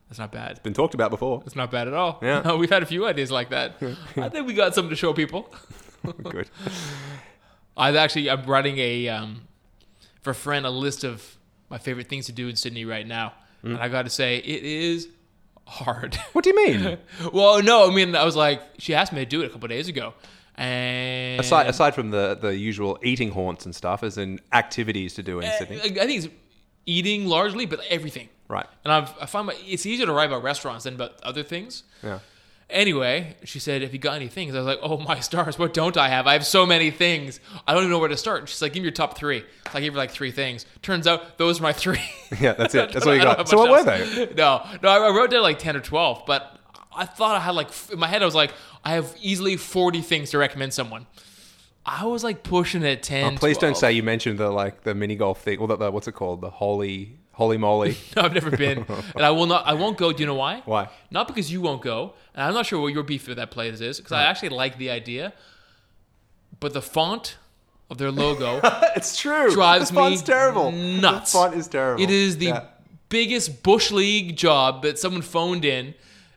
That's 0.07 0.19
not 0.19 0.31
bad. 0.31 0.51
It's 0.51 0.59
been 0.59 0.73
talked 0.73 0.93
about 0.93 1.09
before. 1.09 1.39
That's 1.39 1.55
not 1.55 1.71
bad 1.71 1.87
at 1.87 1.93
all. 1.93 2.19
Yeah. 2.21 2.41
No, 2.41 2.57
we've 2.57 2.69
had 2.69 2.83
a 2.83 2.85
few 2.85 3.05
ideas 3.05 3.31
like 3.31 3.49
that. 3.49 3.75
I 4.17 4.29
think 4.29 4.47
we 4.47 4.53
got 4.53 4.75
something 4.75 4.89
to 4.89 4.95
show 4.95 5.13
people. 5.13 5.53
Good. 6.23 6.49
I've 7.77 7.95
actually 7.95 8.29
I'm 8.29 8.43
writing 8.45 8.77
a 8.77 9.07
um, 9.09 9.41
for 10.21 10.31
a 10.31 10.35
friend 10.35 10.65
a 10.65 10.69
list 10.69 11.03
of 11.03 11.37
my 11.69 11.77
favorite 11.77 12.07
things 12.09 12.25
to 12.27 12.31
do 12.31 12.47
in 12.49 12.55
Sydney 12.55 12.85
right 12.85 13.07
now, 13.07 13.33
Mm. 13.63 13.75
and 13.75 13.77
I 13.79 13.89
got 13.89 14.03
to 14.03 14.09
say 14.09 14.37
it 14.37 14.63
is 14.63 15.07
hard. 15.67 16.15
What 16.33 16.43
do 16.43 16.49
you 16.49 16.55
mean? 16.67 16.97
well, 17.33 17.61
no, 17.61 17.89
I 17.89 17.93
mean 17.93 18.15
I 18.15 18.23
was 18.25 18.35
like 18.35 18.61
she 18.79 18.93
asked 18.95 19.13
me 19.13 19.19
to 19.19 19.25
do 19.25 19.41
it 19.41 19.45
a 19.45 19.49
couple 19.49 19.67
days 19.67 19.87
ago, 19.87 20.13
and 20.55 21.39
aside 21.39 21.67
aside 21.67 21.93
from 21.95 22.11
the 22.11 22.37
the 22.39 22.55
usual 22.55 22.97
eating 23.03 23.31
haunts 23.31 23.65
and 23.65 23.75
stuff, 23.75 24.03
as 24.03 24.17
in 24.17 24.39
activities 24.51 25.13
to 25.15 25.23
do 25.23 25.39
in 25.39 25.51
Sydney. 25.57 25.77
I 25.79 26.03
I 26.03 26.05
think 26.07 26.25
it's 26.25 26.33
eating 26.85 27.25
largely, 27.27 27.65
but 27.65 27.79
everything. 27.89 28.29
Right. 28.47 28.65
And 28.83 28.91
I've, 28.91 29.13
I 29.21 29.27
find 29.27 29.47
my, 29.47 29.55
it's 29.65 29.85
easier 29.85 30.05
to 30.07 30.11
write 30.11 30.25
about 30.29 30.43
restaurants 30.43 30.83
than 30.83 30.95
about 30.95 31.21
other 31.23 31.41
things. 31.43 31.83
Yeah. 32.03 32.19
Anyway, 32.71 33.35
she 33.43 33.59
said, 33.59 33.81
"Have 33.81 33.93
you 33.93 33.99
got 33.99 34.15
any 34.15 34.27
things?" 34.27 34.55
I 34.55 34.59
was 34.59 34.67
like, 34.67 34.79
"Oh 34.81 34.97
my 34.97 35.19
stars, 35.19 35.59
what 35.59 35.73
don't 35.73 35.97
I 35.97 36.09
have? 36.09 36.27
I 36.27 36.33
have 36.33 36.45
so 36.45 36.65
many 36.65 36.91
things. 36.91 37.39
I 37.67 37.73
don't 37.73 37.83
even 37.83 37.91
know 37.91 37.99
where 37.99 38.09
to 38.09 38.17
start." 38.17 38.47
She's 38.49 38.61
like, 38.61 38.73
"Give 38.73 38.81
me 38.81 38.85
your 38.85 38.93
top 38.93 39.17
three. 39.17 39.41
So 39.71 39.77
I 39.77 39.81
gave 39.81 39.93
her 39.93 39.97
like 39.97 40.11
three 40.11 40.31
things. 40.31 40.65
Turns 40.81 41.07
out 41.07 41.37
those 41.37 41.59
are 41.59 41.63
my 41.63 41.73
three. 41.73 42.01
Yeah, 42.39 42.53
that's 42.53 42.73
it. 42.73 42.93
That's 42.93 43.05
all 43.07 43.15
you 43.15 43.21
got. 43.21 43.47
So 43.49 43.57
what 43.57 43.85
much 43.85 43.99
were 43.99 44.25
they? 44.25 44.33
No, 44.35 44.65
no, 44.81 44.89
I 44.89 45.09
wrote 45.15 45.31
down 45.31 45.43
like 45.43 45.59
ten 45.59 45.75
or 45.75 45.81
twelve, 45.81 46.23
but 46.25 46.57
I 46.95 47.05
thought 47.05 47.35
I 47.35 47.39
had 47.39 47.51
like 47.51 47.69
in 47.91 47.99
my 47.99 48.07
head 48.07 48.21
I 48.21 48.25
was 48.25 48.35
like, 48.35 48.53
I 48.83 48.91
have 48.91 49.13
easily 49.21 49.57
forty 49.57 50.01
things 50.01 50.31
to 50.31 50.37
recommend 50.37 50.73
someone. 50.73 51.07
I 51.85 52.05
was 52.05 52.23
like 52.23 52.43
pushing 52.43 52.83
it 52.83 52.87
at 52.87 53.03
ten. 53.03 53.33
Oh, 53.33 53.37
please 53.37 53.57
don't 53.57 53.75
say 53.75 53.91
you 53.91 54.03
mentioned 54.03 54.37
the 54.37 54.49
like 54.49 54.83
the 54.83 54.95
mini 54.95 55.15
golf 55.15 55.41
thing. 55.41 55.59
Well, 55.59 55.67
the, 55.67 55.77
the, 55.77 55.91
what's 55.91 56.07
it 56.07 56.13
called? 56.13 56.41
The 56.41 56.49
holy 56.49 57.17
holy 57.41 57.57
moly. 57.57 57.97
No, 58.15 58.21
I've 58.23 58.33
never 58.33 58.51
been, 58.65 58.85
and 59.15 59.23
I 59.25 59.31
will 59.31 59.47
not. 59.47 59.65
I 59.65 59.73
won't 59.73 59.97
go. 59.97 60.11
Do 60.13 60.19
you 60.21 60.27
know 60.27 60.35
why? 60.45 60.61
Why? 60.65 60.89
Not 61.09 61.27
because 61.27 61.51
you 61.51 61.59
won't 61.61 61.81
go, 61.81 62.13
and 62.35 62.43
I'm 62.43 62.53
not 62.53 62.65
sure 62.67 62.79
what 62.79 62.93
your 62.93 63.03
beef 63.03 63.27
with 63.27 63.37
that 63.37 63.51
place 63.51 63.81
is. 63.81 63.97
Because 63.97 64.11
I 64.11 64.23
actually 64.23 64.49
like 64.49 64.77
the 64.77 64.89
idea, 64.91 65.33
but 66.59 66.73
the 66.73 66.81
font 66.81 67.37
of 67.89 67.97
their 67.97 68.11
logo 68.11 68.59
it's 68.95 69.17
true. 69.17 69.51
drives 69.51 69.91
font's 69.91 70.21
me 70.21 70.25
terrible. 70.25 70.71
nuts. 70.71 71.31
The 71.31 71.37
font 71.39 71.55
is 71.55 71.67
terrible. 71.67 72.03
It 72.03 72.09
is 72.09 72.37
the 72.37 72.45
Yeah. 72.47 72.65
biggest 73.09 73.63
bush 73.63 73.91
league 73.91 74.35
job 74.37 74.81
that 74.83 74.97
someone 74.99 75.21
phoned 75.21 75.65
in, 75.65 75.93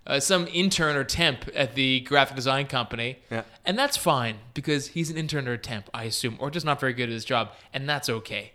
uh, 0.06 0.20
some 0.20 0.48
intern 0.52 0.96
or 0.96 1.04
temp 1.04 1.48
at 1.54 1.74
the 1.74 2.00
graphic 2.00 2.34
design 2.36 2.66
company, 2.66 3.18
Yeah. 3.30 3.42
and 3.64 3.78
that's 3.78 3.96
fine 3.96 4.36
because 4.54 4.88
he's 4.88 5.10
an 5.10 5.16
intern 5.16 5.46
or 5.48 5.52
a 5.52 5.58
temp, 5.58 5.88
I 5.94 6.04
assume, 6.04 6.36
or 6.40 6.50
just 6.50 6.66
not 6.66 6.80
very 6.80 6.92
good 6.92 7.08
at 7.08 7.14
his 7.20 7.24
job, 7.24 7.50
and 7.72 7.88
that's 7.88 8.08
okay. 8.08 8.52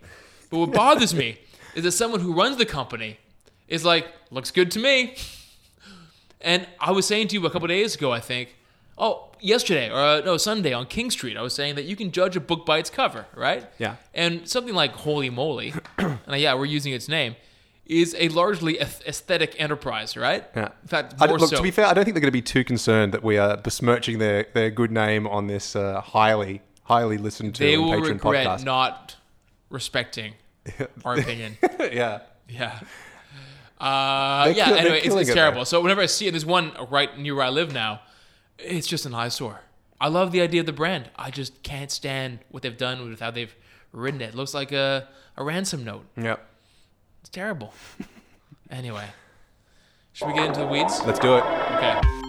But 0.50 0.58
what 0.58 0.72
bothers 0.72 1.14
me 1.14 1.38
is 1.74 1.84
that 1.84 1.92
someone 1.92 2.20
who 2.20 2.32
runs 2.32 2.56
the 2.56 2.66
company 2.66 3.18
is 3.68 3.84
like, 3.84 4.06
looks 4.30 4.50
good 4.50 4.70
to 4.72 4.78
me. 4.78 5.16
And 6.40 6.66
I 6.78 6.92
was 6.92 7.06
saying 7.06 7.28
to 7.28 7.34
you 7.34 7.46
a 7.46 7.50
couple 7.50 7.68
days 7.68 7.94
ago, 7.94 8.12
I 8.12 8.20
think, 8.20 8.56
oh, 8.98 9.30
yesterday 9.40 9.90
or 9.90 9.98
uh, 9.98 10.20
no 10.20 10.36
Sunday 10.36 10.72
on 10.72 10.86
King 10.86 11.10
Street, 11.10 11.36
I 11.36 11.42
was 11.42 11.54
saying 11.54 11.74
that 11.74 11.84
you 11.84 11.96
can 11.96 12.12
judge 12.12 12.36
a 12.36 12.40
book 12.40 12.64
by 12.64 12.78
its 12.78 12.90
cover, 12.90 13.26
right? 13.34 13.66
Yeah. 13.78 13.96
And 14.14 14.48
something 14.48 14.74
like 14.74 14.92
Holy 14.92 15.30
Moly, 15.30 15.74
and 15.98 16.18
uh, 16.28 16.34
yeah, 16.34 16.54
we're 16.54 16.64
using 16.66 16.92
its 16.92 17.08
name, 17.08 17.36
is 17.86 18.14
a 18.18 18.28
largely 18.28 18.78
aesthetic 18.78 19.60
enterprise, 19.60 20.16
right? 20.16 20.44
Yeah. 20.54 20.68
In 20.82 20.88
fact, 20.88 21.20
look, 21.20 21.40
so. 21.40 21.56
to 21.56 21.62
be 21.62 21.72
fair, 21.72 21.86
I 21.86 21.92
don't 21.92 22.04
think 22.04 22.14
they're 22.14 22.20
going 22.20 22.28
to 22.28 22.32
be 22.32 22.42
too 22.42 22.62
concerned 22.62 23.12
that 23.12 23.24
we 23.24 23.36
are 23.36 23.56
besmirching 23.56 24.18
their, 24.18 24.46
their 24.54 24.70
good 24.70 24.92
name 24.92 25.26
on 25.26 25.48
this 25.48 25.74
uh, 25.74 26.00
highly, 26.00 26.62
highly 26.84 27.18
listened 27.18 27.56
to 27.56 27.64
they 27.64 27.76
will 27.76 27.90
patron 27.90 28.12
regret 28.12 28.46
podcast. 28.46 28.64
not 28.64 29.16
respecting 29.70 30.34
our 31.04 31.16
opinion. 31.16 31.56
yeah. 31.80 32.20
Yeah. 32.48 32.80
Uh, 33.80 34.52
yeah. 34.54 34.66
kill- 34.66 34.74
anyway, 34.74 35.00
it's, 35.02 35.14
it's 35.14 35.30
it, 35.30 35.34
terrible. 35.34 35.60
though. 35.60 35.64
So 35.64 35.80
whenever 35.80 36.00
I 36.02 36.06
see 36.06 36.28
it, 36.28 36.32
there's 36.32 36.46
one 36.46 36.72
right 36.90 37.16
near 37.18 37.34
where 37.34 37.46
I 37.46 37.50
live 37.50 37.72
now. 37.72 38.00
It's 38.58 38.86
just 38.86 39.06
an 39.06 39.14
eyesore. 39.14 39.60
I 40.00 40.08
love 40.08 40.32
the 40.32 40.40
idea 40.40 40.60
of 40.60 40.66
the 40.66 40.72
brand. 40.72 41.10
I 41.16 41.30
just 41.30 41.62
can't 41.62 41.90
stand 41.90 42.40
what 42.50 42.62
they've 42.62 42.76
done 42.76 43.08
with 43.08 43.20
how 43.20 43.30
they've 43.30 43.54
written 43.92 44.20
it. 44.20 44.30
It 44.30 44.34
looks 44.34 44.54
like 44.54 44.72
a, 44.72 45.08
a 45.36 45.44
ransom 45.44 45.84
note. 45.84 46.06
Yep. 46.16 46.46
It's 47.20 47.28
terrible. 47.30 47.74
anyway, 48.70 49.06
should 50.12 50.28
we 50.28 50.34
get 50.34 50.46
into 50.46 50.60
the 50.60 50.66
weeds? 50.66 51.00
Let's 51.04 51.18
do 51.18 51.36
it. 51.36 51.44
Okay. 51.44 52.19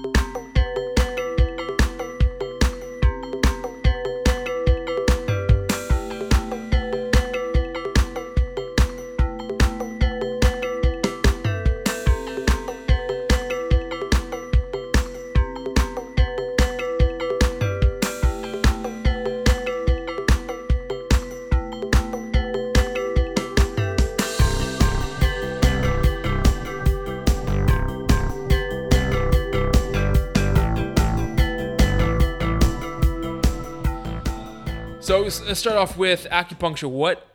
Let's 35.51 35.59
start 35.59 35.75
off 35.75 35.97
with 35.97 36.25
acupuncture. 36.31 36.89
What 36.89 37.27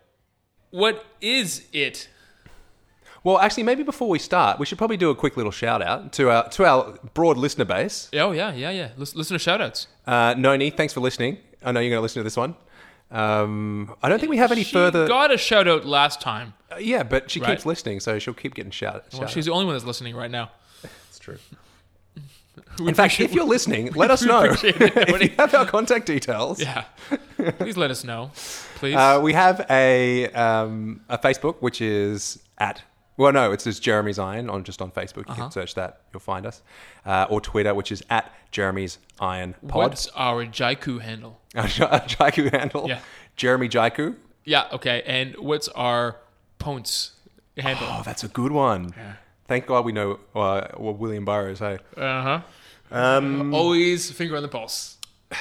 what 0.71 1.05
is 1.21 1.67
it? 1.75 2.09
Well, 3.23 3.39
actually, 3.39 3.65
maybe 3.65 3.83
before 3.83 4.09
we 4.09 4.19
start, 4.19 4.59
we 4.59 4.65
should 4.65 4.79
probably 4.79 4.97
do 4.97 5.11
a 5.11 5.15
quick 5.15 5.37
little 5.37 5.53
shout 5.53 5.83
out 5.83 6.13
to 6.15 6.31
our 6.31 6.49
to 6.51 6.65
our 6.65 6.99
broad 7.13 7.37
listener 7.37 7.67
base. 7.67 8.09
Oh 8.15 8.33
yeah, 8.33 8.55
yeah, 8.55 8.71
yeah. 8.71 8.89
Listen, 8.97 9.19
listen 9.19 9.39
to 9.39 9.45
shoutouts. 9.51 9.87
Uh, 10.07 10.35
Noni, 10.39 10.71
thanks 10.71 10.95
for 10.95 11.01
listening. 11.01 11.37
I 11.63 11.73
know 11.73 11.81
you're 11.81 11.91
going 11.91 11.99
to 11.99 12.03
listen 12.03 12.21
to 12.21 12.25
this 12.25 12.39
one. 12.39 12.55
Um, 13.11 13.95
I 14.03 14.09
don't 14.09 14.19
think 14.19 14.31
we 14.31 14.39
have 14.39 14.51
any 14.53 14.63
She 14.65 14.73
further. 14.73 15.07
got 15.07 15.31
a 15.33 15.37
shout 15.37 15.69
out 15.69 15.85
last 15.85 16.21
time. 16.23 16.55
Uh, 16.73 16.77
yeah, 16.77 17.03
but 17.03 17.31
she 17.31 17.41
Right. 17.41 17.51
keeps 17.51 17.67
listening, 17.67 18.01
so 18.01 18.19
she'll 18.19 18.33
keep 18.35 18.55
getting 18.55 18.71
shout. 18.71 19.05
Well, 19.13 19.23
shout 19.23 19.31
she's 19.31 19.45
the 19.45 19.53
only 19.53 19.67
one 19.67 19.75
that's 19.75 19.85
listening 19.85 20.17
right 20.17 20.31
now. 20.31 20.53
That's 20.83 21.19
true. 21.19 21.37
In 22.81 22.95
fact, 22.95 23.21
if 23.21 23.33
you're 23.35 23.45
listening, 23.45 23.93
let 23.95 24.11
us 24.11 24.23
know. 24.23 24.43
if 24.63 25.23
you 25.23 25.31
have 25.39 25.55
our 25.55 25.67
contact 25.67 26.07
details. 26.07 26.61
Yeah. 26.61 26.85
Please 27.59 27.77
let 27.77 27.91
us 27.91 28.05
know, 28.05 28.31
please. 28.77 28.97
Uh, 28.97 29.21
we 29.23 29.33
have 29.33 29.65
a 29.71 30.29
um, 30.33 31.01
a 31.09 31.19
Facebook 31.19 31.57
which 31.61 31.81
is 31.81 32.39
at 32.59 32.83
well 33.19 33.33
no 33.33 33.53
it's 33.53 33.65
just 33.65 33.83
Jeremy's 33.83 34.19
Iron 34.19 34.49
on 34.51 34.65
just 34.65 34.81
on 34.83 34.91
Facebook 34.91 35.27
you 35.27 35.33
Uh-huh. 35.33 35.43
can 35.43 35.51
search 35.51 35.75
that 35.75 36.01
you'll 36.13 36.21
find 36.21 36.45
us 36.47 36.63
uh, 37.05 37.27
or 37.31 37.41
Twitter 37.41 37.75
which 37.75 37.93
is 37.93 38.03
at 38.11 38.33
Jeremy's 38.51 38.99
Iron 39.21 39.55
Pod 39.69 39.91
What's 39.91 40.09
our 40.17 40.45
Jaiku 40.47 41.01
handle? 41.01 41.41
our 41.55 41.65
Jaiku 41.67 42.51
handle 42.51 42.89
Yeah. 42.89 43.01
Jeremy 43.37 43.69
Jaiku 43.69 44.17
Yeah, 44.45 44.65
okay. 44.73 45.03
And 45.07 45.37
what's 45.39 45.69
our 45.69 46.17
Pownce 46.59 47.11
handle? 47.59 47.87
oh 47.91 48.03
that's 48.05 48.25
a 48.25 48.29
good 48.29 48.53
one 48.53 48.95
thank 49.49 49.67
God 49.67 49.85
we 49.85 49.93
know 49.93 50.19
uh, 50.35 50.69
what 50.77 50.99
William 50.99 51.25
Burroughs 51.25 51.59
hey 51.61 51.79
Uh 51.97 52.23
huh. 52.23 52.41
um, 52.91 53.53
Always 53.55 54.11
finger 54.11 54.37
on 54.37 54.43
the 54.43 54.49
pulse. 54.49 54.99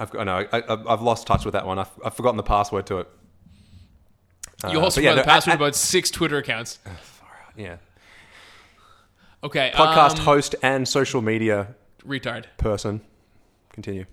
I've 0.00 0.10
got 0.10 0.24
no 0.24 0.46
I, 0.52 0.58
I, 0.58 0.92
I've 0.92 1.02
lost 1.02 1.26
touch 1.26 1.44
with 1.44 1.52
that 1.52 1.66
one 1.66 1.78
I've, 1.78 1.90
I've 2.04 2.14
forgotten 2.14 2.36
the 2.36 2.42
password 2.42 2.86
to 2.86 2.98
it 2.98 3.08
You 4.70 4.78
Uh, 4.78 4.82
also 4.84 5.00
but 5.00 5.04
yeah, 5.04 5.10
the 5.12 5.16
no, 5.18 5.24
password 5.24 5.54
at- 5.54 5.60
about 5.60 5.74
six 5.74 6.10
Twitter 6.10 6.36
accounts. 6.38 6.78
yeah 7.56 7.76
Okay. 9.42 9.70
podcast 9.74 10.18
um, 10.18 10.24
host 10.24 10.54
and 10.62 10.86
social 10.88 11.22
media 11.22 11.74
retard. 12.04 12.46
person. 12.56 13.00
Continue. 13.72 14.04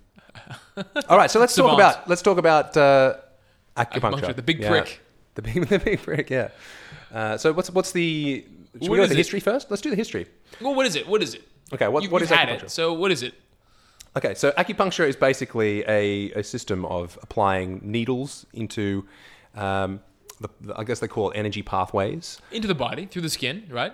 All 1.09 1.17
right, 1.17 1.31
so 1.31 1.39
let's 1.39 1.55
talk 1.55 1.73
about 1.73 2.07
let's 2.07 2.21
talk 2.21 2.37
about 2.37 2.77
uh, 2.77 3.15
acupuncture. 3.75 4.01
Acupuncture, 4.21 4.35
the 4.35 4.41
big 4.43 4.59
Yeah. 4.61 4.69
prick. 4.69 4.99
The 5.33 5.41
big, 5.41 5.65
the 5.69 5.79
big 5.79 5.99
prick. 6.01 6.29
Yeah. 6.29 6.49
Uh, 7.11 7.37
so 7.37 7.53
what's 7.53 7.71
what's 7.71 7.91
the? 7.91 8.45
Should 8.75 8.81
What 8.83 8.91
we 8.91 8.97
go 8.97 9.03
is 9.03 9.09
to 9.09 9.13
the 9.13 9.19
it? 9.19 9.23
history 9.23 9.39
first? 9.39 9.69
Let's 9.71 9.81
do 9.81 9.89
the 9.89 9.95
history. 9.95 10.27
Well, 10.61 10.75
what 10.75 10.85
is 10.85 10.95
it? 10.95 11.07
What 11.07 11.23
is 11.23 11.33
it? 11.33 11.43
Okay, 11.73 11.87
what- 11.87 12.03
you, 12.03 12.09
what 12.09 12.21
you've 12.21 12.29
had 12.29 12.49
acupuncture? 12.49 12.63
It, 12.63 12.71
so 12.71 12.93
what 12.93 13.11
is 13.11 13.23
it? 13.23 13.33
Okay, 14.17 14.33
so 14.33 14.51
acupuncture 14.51 15.07
is 15.07 15.15
basically 15.15 15.83
a, 15.87 16.31
a 16.33 16.43
system 16.43 16.85
of 16.85 17.17
applying 17.21 17.79
needles 17.83 18.45
into, 18.53 19.05
um, 19.55 19.99
the, 20.41 20.49
the- 20.61 20.77
I 20.79 20.83
guess 20.83 20.99
they 20.99 21.07
call 21.07 21.31
it 21.31 21.37
energy 21.37 21.61
pathways. 21.61 22.39
Into 22.51 22.67
the 22.67 22.75
body 22.75 23.05
through 23.05 23.21
the 23.23 23.29
skin, 23.29 23.65
right? 23.69 23.93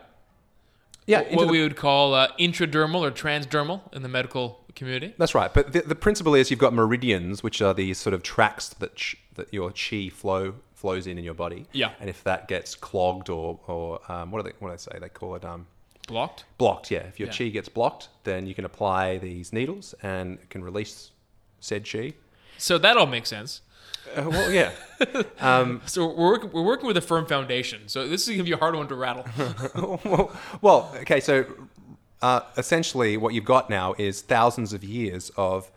Yeah, 1.07 1.21
what 1.33 1.45
the- 1.47 1.51
we 1.51 1.61
would 1.61 1.75
call 1.75 2.13
uh, 2.13 2.27
intradermal 2.39 3.01
or 3.01 3.11
transdermal 3.11 3.81
in 3.93 4.01
the 4.03 4.09
medical 4.09 4.59
community. 4.75 5.13
That's 5.17 5.33
right. 5.35 5.53
But 5.53 5.73
the, 5.73 5.81
the 5.81 5.95
principle 5.95 6.35
is 6.35 6.50
you've 6.51 6.59
got 6.59 6.73
meridians, 6.73 7.43
which 7.43 7.61
are 7.61 7.73
these 7.73 7.97
sort 7.97 8.13
of 8.13 8.21
tracks 8.23 8.69
that 8.69 8.95
ch- 8.95 9.17
that 9.35 9.51
your 9.53 9.71
chi 9.71 10.09
flow 10.09 10.55
flows 10.81 11.05
in 11.07 11.17
in 11.17 11.23
your 11.23 11.33
body. 11.45 11.65
Yeah. 11.71 11.91
And 12.00 12.09
if 12.09 12.23
that 12.23 12.47
gets 12.47 12.75
clogged 12.75 13.29
or 13.29 13.59
or 13.67 14.00
um, 14.11 14.31
what 14.31 14.43
do 14.43 14.50
they 14.50 14.55
what 14.59 14.69
do 14.69 14.73
they 14.75 14.81
say? 14.91 15.00
They 15.00 15.09
call 15.09 15.35
it 15.35 15.45
um, 15.45 15.67
Blocked. 16.07 16.43
blocked. 16.57 16.91
Yeah. 16.91 17.03
If 17.11 17.19
your 17.19 17.29
Yeah. 17.29 17.35
chi 17.38 17.47
gets 17.50 17.69
blocked, 17.69 18.09
then 18.23 18.47
you 18.47 18.53
can 18.55 18.65
apply 18.65 19.17
these 19.19 19.53
needles 19.53 19.93
and 20.01 20.39
it 20.39 20.50
can 20.50 20.63
release 20.63 21.11
said 21.59 21.88
chi. 21.89 22.13
So 22.57 22.77
that 22.79 22.97
all 22.97 23.05
makes 23.07 23.29
sense. 23.29 23.61
Uh, 24.15 24.29
well, 24.29 24.51
yeah. 24.51 24.71
So 25.85 26.07
we're 26.07 26.29
working, 26.31 26.51
we're 26.51 26.63
working 26.73 26.88
with 26.88 26.97
a 26.97 27.01
firm 27.01 27.25
foundation. 27.25 27.88
So 27.88 28.07
this 28.07 28.27
is 28.27 28.35
gonna 28.35 28.43
be 28.43 28.51
a 28.51 28.57
hard 28.57 28.75
one 28.75 28.88
to 28.88 28.95
rattle. 28.95 29.25
well, 30.05 30.31
well, 30.61 30.79
okay. 31.01 31.19
So 31.19 31.45
uh, 32.21 32.41
essentially, 32.57 33.17
what 33.17 33.33
you've 33.33 33.45
got 33.55 33.69
now 33.69 33.93
is 33.97 34.21
thousands 34.21 34.73
of 34.73 34.83
years 34.83 35.31
of 35.38 35.71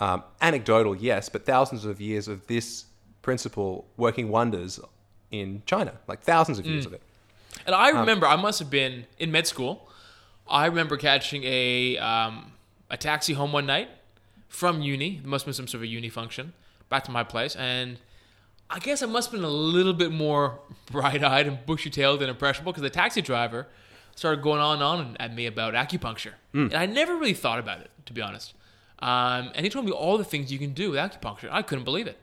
um, 0.00 0.22
anecdotal, 0.40 0.94
yes, 0.96 1.28
but 1.28 1.44
thousands 1.46 1.84
of 1.84 2.00
years 2.00 2.28
of 2.28 2.46
this 2.46 2.86
principle 3.22 3.86
working 3.96 4.28
wonders 4.28 4.78
in 5.30 5.62
China, 5.66 5.94
like 6.08 6.20
thousands 6.22 6.58
of 6.58 6.64
Mm. 6.64 6.70
years 6.72 6.86
of 6.86 6.92
it. 6.92 7.02
And 7.66 7.74
I 7.74 7.88
remember 7.90 8.26
I 8.26 8.36
must 8.36 8.58
have 8.58 8.70
been 8.70 9.06
in 9.18 9.30
med 9.30 9.46
school. 9.46 9.88
I 10.48 10.66
remember 10.66 10.96
catching 10.96 11.42
a 11.44 11.96
um, 11.98 12.52
a 12.90 12.96
taxi 12.96 13.32
home 13.34 13.52
one 13.52 13.66
night 13.66 13.88
from 14.48 14.82
uni. 14.82 15.18
There 15.20 15.28
must 15.30 15.44
have 15.44 15.46
been 15.48 15.54
some 15.54 15.68
sort 15.68 15.82
of 15.84 15.88
uni 15.90 16.08
function 16.08 16.52
back 16.88 17.04
to 17.04 17.10
my 17.10 17.22
place, 17.24 17.54
and 17.56 17.98
I 18.68 18.78
guess 18.80 19.02
I 19.02 19.06
must 19.06 19.30
have 19.30 19.38
been 19.40 19.44
a 19.48 19.50
little 19.50 19.92
bit 19.94 20.10
more 20.12 20.58
bright 20.90 21.22
eyed 21.22 21.46
and 21.46 21.64
bushy 21.64 21.90
tailed 21.90 22.20
and 22.22 22.30
impressionable 22.30 22.72
because 22.72 22.82
the 22.82 22.90
taxi 22.90 23.22
driver 23.22 23.66
started 24.16 24.42
going 24.42 24.60
on 24.60 24.74
and 24.74 24.82
on 24.82 25.16
at 25.18 25.34
me 25.34 25.46
about 25.46 25.72
acupuncture, 25.74 26.34
and 26.52 26.74
I 26.74 26.84
never 26.86 27.14
really 27.16 27.32
thought 27.34 27.58
about 27.58 27.80
it 27.80 27.90
to 28.06 28.12
be 28.12 28.20
honest. 28.20 28.52
Um, 28.98 29.50
and 29.54 29.64
he 29.64 29.70
told 29.70 29.84
me 29.84 29.92
all 29.92 30.16
the 30.18 30.24
things 30.24 30.52
you 30.52 30.58
can 30.58 30.72
do 30.74 30.90
with 30.90 30.98
acupuncture. 31.00 31.48
I 31.50 31.62
couldn't 31.62 31.84
believe 31.84 32.06
it. 32.06 32.18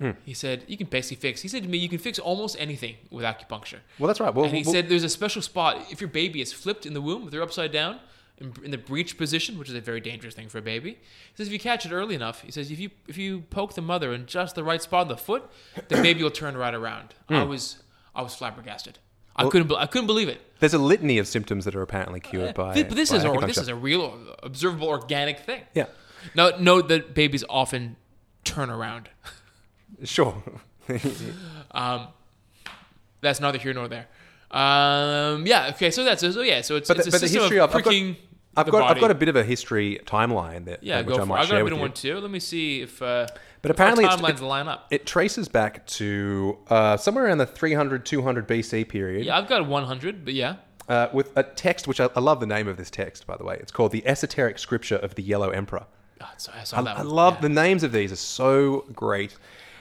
Hmm. 0.00 0.12
He 0.24 0.32
said 0.32 0.64
you 0.66 0.78
can 0.78 0.86
basically 0.86 1.20
fix. 1.20 1.42
He 1.42 1.48
said 1.48 1.62
to 1.62 1.68
me, 1.68 1.76
you 1.76 1.88
can 1.88 1.98
fix 1.98 2.18
almost 2.18 2.56
anything 2.58 2.96
with 3.10 3.24
acupuncture. 3.24 3.80
Well, 3.98 4.06
that's 4.06 4.18
right. 4.18 4.34
Well, 4.34 4.46
And 4.46 4.56
he 4.56 4.62
well- 4.62 4.72
said 4.72 4.88
there's 4.88 5.04
a 5.04 5.10
special 5.10 5.42
spot 5.42 5.76
if 5.90 6.00
your 6.00 6.08
baby 6.08 6.40
is 6.40 6.52
flipped 6.52 6.86
in 6.86 6.94
the 6.94 7.02
womb, 7.02 7.24
if 7.24 7.30
they're 7.30 7.42
upside 7.42 7.70
down 7.70 8.00
in, 8.38 8.54
in 8.64 8.70
the 8.70 8.78
breech 8.78 9.18
position, 9.18 9.58
which 9.58 9.68
is 9.68 9.74
a 9.74 9.80
very 9.80 10.00
dangerous 10.00 10.34
thing 10.34 10.48
for 10.48 10.58
a 10.58 10.62
baby. 10.62 10.92
He 10.92 11.36
says 11.36 11.48
if 11.48 11.52
you 11.52 11.58
catch 11.58 11.84
it 11.84 11.92
early 11.92 12.14
enough, 12.14 12.40
he 12.40 12.50
says 12.50 12.70
if 12.70 12.80
you 12.80 12.90
if 13.06 13.18
you 13.18 13.42
poke 13.50 13.74
the 13.74 13.82
mother 13.82 14.12
in 14.14 14.26
just 14.26 14.54
the 14.54 14.64
right 14.64 14.80
spot 14.80 15.02
on 15.02 15.08
the 15.08 15.16
foot, 15.16 15.50
the 15.88 15.96
baby 16.02 16.22
will 16.22 16.30
turn 16.30 16.56
right 16.56 16.74
around. 16.74 17.14
I 17.28 17.42
hmm. 17.42 17.48
was 17.50 17.82
I 18.14 18.22
was 18.22 18.34
flabbergasted. 18.34 18.98
I 19.36 19.48
couldn't 19.48 19.72
I 19.72 19.86
couldn't 19.86 20.06
believe 20.06 20.28
it. 20.28 20.40
there's 20.60 20.74
a 20.74 20.78
litany 20.78 21.18
of 21.18 21.26
symptoms 21.26 21.64
that 21.64 21.74
are 21.74 21.82
apparently 21.82 22.20
cured 22.20 22.54
by. 22.54 22.74
But 22.74 22.90
this 22.90 23.10
by 23.10 23.16
is 23.16 23.24
or, 23.24 23.40
this 23.42 23.58
is 23.58 23.68
a 23.68 23.74
real 23.74 24.18
observable 24.42 24.88
organic 24.88 25.40
thing. 25.40 25.62
yeah, 25.74 25.86
Now 26.34 26.50
note 26.58 26.88
that 26.88 27.14
babies 27.14 27.44
often 27.48 27.96
turn 28.44 28.70
around. 28.70 29.08
sure. 30.04 30.42
um, 31.72 32.08
That's 33.20 33.40
neither 33.40 33.58
here 33.58 33.74
nor 33.74 33.88
there. 33.88 34.06
Um, 34.50 35.46
yeah. 35.46 35.68
Okay. 35.74 35.90
So 35.90 36.04
that's 36.04 36.20
so 36.22 36.40
yeah. 36.42 36.60
So 36.62 36.76
it's, 36.76 36.88
But 36.88 36.98
it's 36.98 37.06
the- 37.06 37.10
a 37.10 37.12
but 37.12 37.20
the 37.20 37.28
system 37.28 37.40
history 37.42 37.60
of 37.60 37.70
of- 37.70 37.76
I've 37.76 37.84
got- 37.84 37.94
I've 38.56 38.68
got 38.68 38.90
I've 38.90 39.00
got 39.00 39.10
a 39.12 39.14
bit 39.14 39.28
of 39.28 39.36
a 39.36 39.44
history 39.44 40.00
timeline 40.06 40.64
that 40.64 40.82
Yeah, 40.82 40.98
which 41.02 41.06
go 41.08 41.14
I 41.14 41.16
for 41.18 41.22
it. 41.22 41.26
might 41.26 41.34
I 41.36 41.42
got 41.42 41.48
share 41.50 41.60
a 41.60 41.64
bit 41.64 41.72
of 41.72 41.78
one 41.78 41.92
too. 41.92 42.18
Let 42.18 42.30
me 42.32 42.40
see 42.40 42.82
if. 42.82 43.00
Uh, 43.00 43.28
But 43.62 43.70
if 43.70 43.76
apparently 43.76 44.04
timelines 44.06 44.40
it- 44.40 44.44
line 44.44 44.66
up. 44.66 44.88
It 44.90 45.06
traces 45.06 45.46
back 45.48 45.86
to 45.86 46.58
uh, 46.68 46.96
somewhere 46.96 47.26
around 47.26 47.38
the 47.38 47.46
300 47.46 48.04
200 48.04 48.48
BC 48.48 48.88
period. 48.88 49.24
yeah, 49.26 49.38
I've 49.38 49.46
got 49.48 49.64
100, 49.68 50.24
but 50.24 50.34
yeah. 50.34 50.56
uh, 50.88 51.06
with 51.12 51.30
a 51.36 51.44
text 51.44 51.86
which 51.86 52.00
I, 52.00 52.08
I 52.16 52.20
love 52.20 52.40
the 52.40 52.46
name 52.46 52.66
of 52.66 52.76
this 52.76 52.90
text 52.90 53.24
by 53.24 53.36
the 53.36 53.44
way. 53.44 53.56
It's 53.60 53.70
called 53.70 53.92
the 53.92 54.04
Esoteric 54.04 54.58
Scripture 54.58 54.96
of 54.96 55.14
the 55.14 55.22
Yellow 55.22 55.50
Emperor. 55.50 55.86
Oh, 56.20 56.28
so 56.36 56.50
I 56.74 56.80
I. 56.80 56.92
I 56.94 57.02
love 57.02 57.34
Yeah. 57.34 57.40
the 57.42 57.48
names 57.50 57.84
of 57.84 57.92
these 57.92 58.10
are 58.10 58.16
so 58.16 58.84
great. 58.92 59.36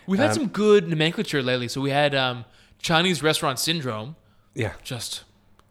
We've 0.09 0.19
Um, 0.19 0.25
had 0.25 0.33
some 0.33 0.47
good 0.47 0.87
nomenclature 0.87 1.43
lately. 1.43 1.67
So 1.67 1.81
we 1.81 1.91
had 1.91 2.15
um, 2.15 2.45
Chinese 2.79 3.21
restaurant 3.21 3.59
syndrome. 3.59 4.15
Yeah, 4.55 4.73
Just 4.83 5.23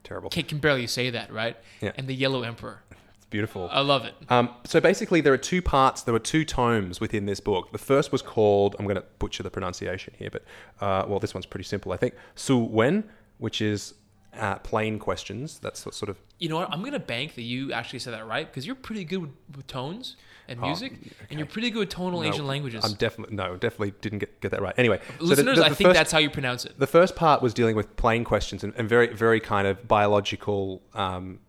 terrible. 0.04 0.30
can, 0.30 0.44
can 0.44 0.58
barely 0.58 0.86
say 0.86 1.10
that, 1.10 1.32
right? 1.32 1.56
Yeah. 1.80 1.92
And 1.96 2.06
the 2.06 2.14
Yellow 2.14 2.42
Emperor. 2.42 2.82
It's 3.16 3.26
beautiful. 3.26 3.68
I 3.72 3.80
love 3.80 4.04
it. 4.04 4.14
Um, 4.30 4.50
so 4.64 4.80
basically, 4.80 5.20
there 5.20 5.32
are 5.32 5.36
two 5.52 5.60
parts. 5.60 6.02
There 6.02 6.12
were 6.14 6.20
two 6.20 6.44
tomes 6.44 7.00
within 7.00 7.26
this 7.26 7.40
book. 7.40 7.72
The 7.72 7.78
first 7.78 8.12
was 8.12 8.22
called. 8.22 8.76
I'm 8.78 8.84
going 8.86 8.94
to 8.96 9.04
butcher 9.18 9.42
the 9.42 9.50
pronunciation 9.50 10.14
here, 10.16 10.30
but 10.30 10.44
uh, 10.80 11.04
well, 11.08 11.18
this 11.18 11.34
one's 11.34 11.46
pretty 11.46 11.64
simple. 11.64 11.92
I 11.92 11.96
think 11.96 12.14
Su 12.36 12.56
Wen, 12.58 13.02
which 13.38 13.60
is 13.60 13.94
uh, 14.38 14.54
plain 14.60 15.00
questions. 15.00 15.58
That's 15.58 15.84
what 15.84 15.94
sort 15.96 16.08
of. 16.10 16.16
You 16.38 16.48
know 16.48 16.56
what? 16.56 16.70
I'm 16.72 16.82
gonna 16.84 17.00
bank 17.00 17.34
that 17.34 17.42
you 17.42 17.72
actually 17.72 17.98
said 17.98 18.14
that 18.14 18.26
right 18.28 18.46
because 18.48 18.64
you're 18.64 18.76
pretty 18.76 19.04
good 19.04 19.20
with, 19.22 19.30
with 19.56 19.66
tones 19.66 20.16
and 20.48 20.60
music, 20.60 20.92
and 21.30 21.38
you're 21.38 21.46
pretty 21.46 21.70
good 21.70 21.90
tonal 21.90 22.24
Asian 22.24 22.46
languages. 22.46 22.84
I'm 22.84 22.94
definitely 22.94 23.36
no, 23.36 23.56
definitely 23.56 23.92
didn't 24.00 24.20
get, 24.20 24.40
get 24.40 24.50
that 24.50 24.62
right. 24.62 24.74
Anyway, 24.78 25.00
so 25.06 25.12
the- 25.18 25.24
Listeners, 25.24 25.58
the- 25.58 25.64
I 25.64 25.68
think 25.68 25.88
first- 25.88 25.96
that's 25.98 26.12
how 26.12 26.18
you 26.18 26.30
pronounce 26.30 26.64
it. 26.64 26.78
The 26.78 26.86
first 26.86 27.16
part 27.16 27.42
was 27.42 27.52
dealing 27.54 27.76
with 27.76 27.94
plain 27.96 28.24
questions 28.24 28.64
and, 28.64 28.72
and 28.76 28.88
very, 28.88 29.08
very 29.12 29.40
kind 29.40 29.66
of 29.66 29.86
biological, 29.86 30.82
um, 30.94 31.40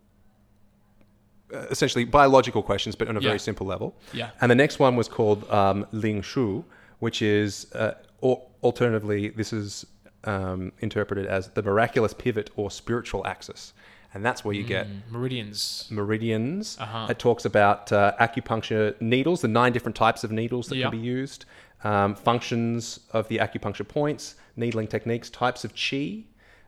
uh, 1.52 1.66
essentially 1.70 2.04
biological 2.04 2.62
questions, 2.62 2.94
but 2.94 3.08
on 3.08 3.16
a 3.16 3.20
Yeah. 3.20 3.28
very 3.28 3.38
simple 3.38 3.66
level. 3.66 3.96
Yeah. 4.12 4.30
And 4.40 4.50
the 4.50 4.54
next 4.54 4.78
one 4.78 4.96
was 4.96 5.08
called 5.08 5.50
um, 5.50 5.86
Ling 5.92 6.22
Shu, 6.22 6.64
which 7.00 7.22
is, 7.22 7.72
uh, 7.74 7.94
or 8.20 8.42
alternatively, 8.62 9.30
this 9.30 9.52
is 9.52 9.86
um, 10.24 10.70
interpreted 10.80 11.24
as 11.26 11.48
the 11.48 11.62
miraculous 11.62 12.12
pivot 12.12 12.50
or 12.56 12.70
spiritual 12.70 13.26
axis. 13.26 13.72
And 14.12 14.24
that's 14.24 14.44
where 14.44 14.54
you 14.54 14.64
get 14.64 14.88
Meridians. 15.10 15.86
meridians. 15.90 16.76
Uh-huh. 16.80 17.06
It 17.10 17.18
talks 17.20 17.44
about 17.44 17.92
uh, 17.92 18.12
acupuncture 18.20 19.00
needles, 19.00 19.40
the 19.40 19.48
nine 19.48 19.72
different 19.72 19.94
types 19.94 20.24
of 20.24 20.32
needles 20.32 20.66
that 20.68 20.76
Yeah. 20.76 20.90
can 20.90 20.98
be 21.00 21.06
used, 21.06 21.44
um, 21.84 22.16
functions 22.16 23.00
of 23.12 23.28
the 23.28 23.38
acupuncture 23.38 23.86
points, 23.86 24.34
needling 24.56 24.88
techniques, 24.88 25.30
types 25.30 25.64
of 25.64 25.72
chi, 25.76 26.24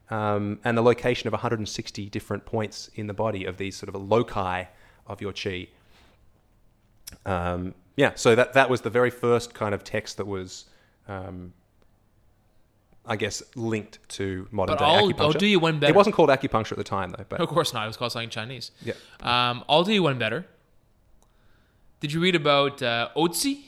um, 0.09 0.61
and 0.65 0.79
the 0.79 0.83
location 0.83 1.27
of 1.27 1.33
160 1.33 2.09
different 2.11 2.45
points 2.47 2.91
in 2.95 3.09
the 3.09 3.15
body 3.15 3.45
of 3.45 3.57
these 3.57 3.75
sort 3.77 3.89
of 3.89 4.01
loci 4.01 4.65
of 5.09 5.21
your 5.21 5.33
chi. 5.33 5.67
Um, 7.27 7.75
yeah, 7.97 8.13
so 8.15 8.35
that 8.35 8.53
that 8.55 8.71
was 8.71 8.83
the 8.83 8.91
very 8.91 9.11
first 9.11 9.53
kind 9.55 9.75
of 9.75 9.85
text 9.85 10.17
that 10.17 10.27
was. 10.27 10.67
Um, 11.09 11.53
I 13.05 13.17
guess 13.17 13.43
linked 13.57 13.99
to 14.11 14.47
modern 14.53 14.77
But 14.77 14.79
day 14.81 14.85
I'll- 14.85 15.09
acupuncture. 15.09 15.21
I'll 15.21 15.33
do 15.33 15.47
you 15.47 15.59
one 15.59 15.81
better. 15.81 15.93
It 15.93 15.97
wasn't 15.97 16.15
called 16.15 16.31
acupuncture 16.31 16.73
at 16.73 16.79
the 16.79 16.85
time, 16.85 17.11
though. 17.11 17.25
But 17.29 17.41
Of 17.41 17.49
course 17.49 17.73
not. 17.75 17.85
It 17.85 17.89
was 17.89 17.97
called 17.97 18.13
something 18.13 18.31
Chinese. 18.31 18.71
Yeah. 18.83 18.95
Um, 19.21 19.65
I'll 19.69 19.83
do 19.85 19.93
you 19.93 20.03
one 20.05 20.19
better. 20.19 20.47
Did 22.01 22.13
you 22.13 22.21
read 22.21 22.35
about 22.35 22.83
uh, 22.83 23.09
Otzi, 23.17 23.61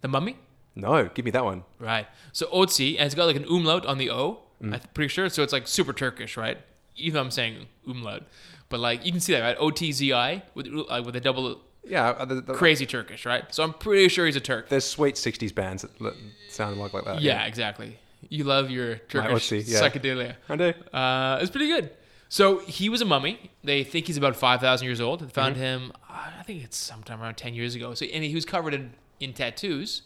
the 0.00 0.08
mummy? 0.08 0.36
no, 0.74 1.08
give 1.12 1.24
me 1.24 1.30
that 1.32 1.44
one. 1.44 1.64
Right. 1.80 2.06
So 2.32 2.46
Otzi, 2.46 2.94
and 2.96 3.06
it's 3.06 3.14
got 3.16 3.24
like 3.26 3.36
an 3.36 3.44
umlaut 3.44 3.84
on 3.86 3.98
the 3.98 4.10
O. 4.10 4.40
Mm. 4.62 4.74
I'm 4.74 4.80
pretty 4.94 5.08
sure. 5.08 5.28
So 5.28 5.42
it's 5.42 5.52
like 5.52 5.66
super 5.66 5.92
Turkish, 5.92 6.36
right? 6.36 6.58
Even 6.96 7.14
though 7.14 7.20
I'm 7.22 7.30
saying 7.30 7.66
umlaut, 7.86 8.24
but 8.68 8.78
like 8.80 9.04
you 9.04 9.10
can 9.12 9.20
see 9.20 9.32
that, 9.32 9.40
right? 9.40 9.56
O 9.58 9.70
T 9.70 9.90
Z 9.92 10.12
I 10.12 10.42
with 10.54 10.66
uh, 10.68 11.02
with 11.04 11.14
a 11.16 11.20
double 11.20 11.60
Yeah, 11.84 12.10
uh, 12.10 12.24
the, 12.24 12.40
the, 12.40 12.54
crazy 12.54 12.86
Turkish, 12.86 13.24
right? 13.26 13.44
So 13.54 13.62
I'm 13.62 13.72
pretty 13.72 14.08
sure 14.08 14.26
he's 14.26 14.36
a 14.36 14.40
Turk. 14.40 14.68
There's 14.68 14.84
sweet 14.84 15.14
'60s 15.14 15.54
bands 15.54 15.82
that, 15.82 16.14
sound 16.48 16.78
like 16.78 16.92
like 16.92 17.04
that. 17.04 17.22
Yeah, 17.22 17.44
exactly. 17.44 17.98
You 18.28 18.44
love 18.44 18.70
your 18.70 18.96
Turkish 18.96 19.50
Otzi, 19.50 19.64
yeah. 19.66 19.80
psychedelia. 19.80 20.34
I 20.48 20.56
do. 20.56 20.72
Uh, 20.92 21.38
it's 21.40 21.50
pretty 21.50 21.68
good. 21.68 21.90
So 22.28 22.58
he 22.58 22.88
was 22.88 23.00
a 23.00 23.04
mummy. 23.04 23.50
They 23.64 23.84
think 23.84 24.06
he's 24.06 24.16
about 24.18 24.36
five 24.36 24.60
thousand 24.60 24.86
years 24.86 25.00
old. 25.00 25.20
They 25.20 25.28
found 25.28 25.54
Mm-hmm. 25.54 25.62
him. 25.64 25.92
uh, 26.10 26.30
I 26.38 26.42
think 26.42 26.62
it's 26.64 26.76
sometime 26.76 27.22
around 27.22 27.36
ten 27.36 27.54
years 27.54 27.74
ago. 27.74 27.94
So 27.94 28.04
and 28.06 28.22
he 28.24 28.34
was 28.34 28.44
covered 28.44 28.74
in, 28.74 28.92
in 29.20 29.32
tattoos, 29.32 30.02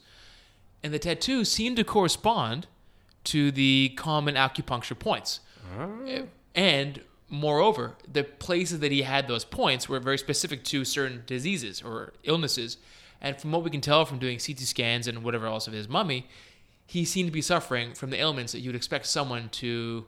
and 0.85 0.93
the 0.95 0.99
tattoos 0.99 1.51
seemed 1.51 1.77
to 1.79 1.85
correspond 1.85 2.67
to 3.25 3.51
the 3.51 3.93
common 3.97 4.35
acupuncture 4.37 4.99
points. 4.99 5.41
Ah. 5.79 5.89
And 6.55 7.01
moreover, 7.29 7.97
the 8.13 8.25
places 8.25 8.81
that 8.81 8.93
he 8.93 9.03
had 9.03 9.27
those 9.27 9.45
points 9.45 9.89
were 9.89 9.99
very 10.01 10.19
specific 10.19 10.65
to 10.65 10.85
certain 10.85 11.23
diseases 11.27 11.81
or 11.83 12.13
illnesses. 12.25 12.77
And 13.21 13.41
from 13.41 13.53
what 13.53 13.63
we 13.65 13.71
can 13.71 13.81
tell 13.81 14.05
from 14.05 14.19
doing 14.19 14.39
CT 14.39 14.59
scans 14.61 15.07
and 15.07 15.23
whatever 15.25 15.47
else 15.47 15.67
of 15.69 15.73
his 15.73 15.89
mummy, 15.89 16.29
he 16.93 17.07
seemed 17.07 17.27
to 17.27 17.33
be 17.33 17.41
suffering 17.41 17.95
from 17.95 18.11
the 18.11 18.19
ailments 18.21 18.53
that 18.53 18.61
you 18.61 18.69
would 18.69 18.77
expect 18.77 19.07
someone 19.07 19.49
to 19.49 20.05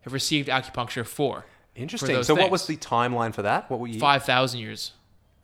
have 0.00 0.14
received 0.14 0.48
acupuncture 0.48 1.04
for. 1.04 1.44
Interesting. 1.74 2.14
those 2.14 2.26
So, 2.26 2.34
what 2.34 2.50
was 2.50 2.66
the 2.66 2.78
timeline 2.78 3.34
for 3.34 3.42
that? 3.42 3.70
What 3.70 3.80
were 3.80 3.86
you? 3.86 4.00
Five 4.00 4.24
thousand 4.24 4.60
years. 4.60 4.92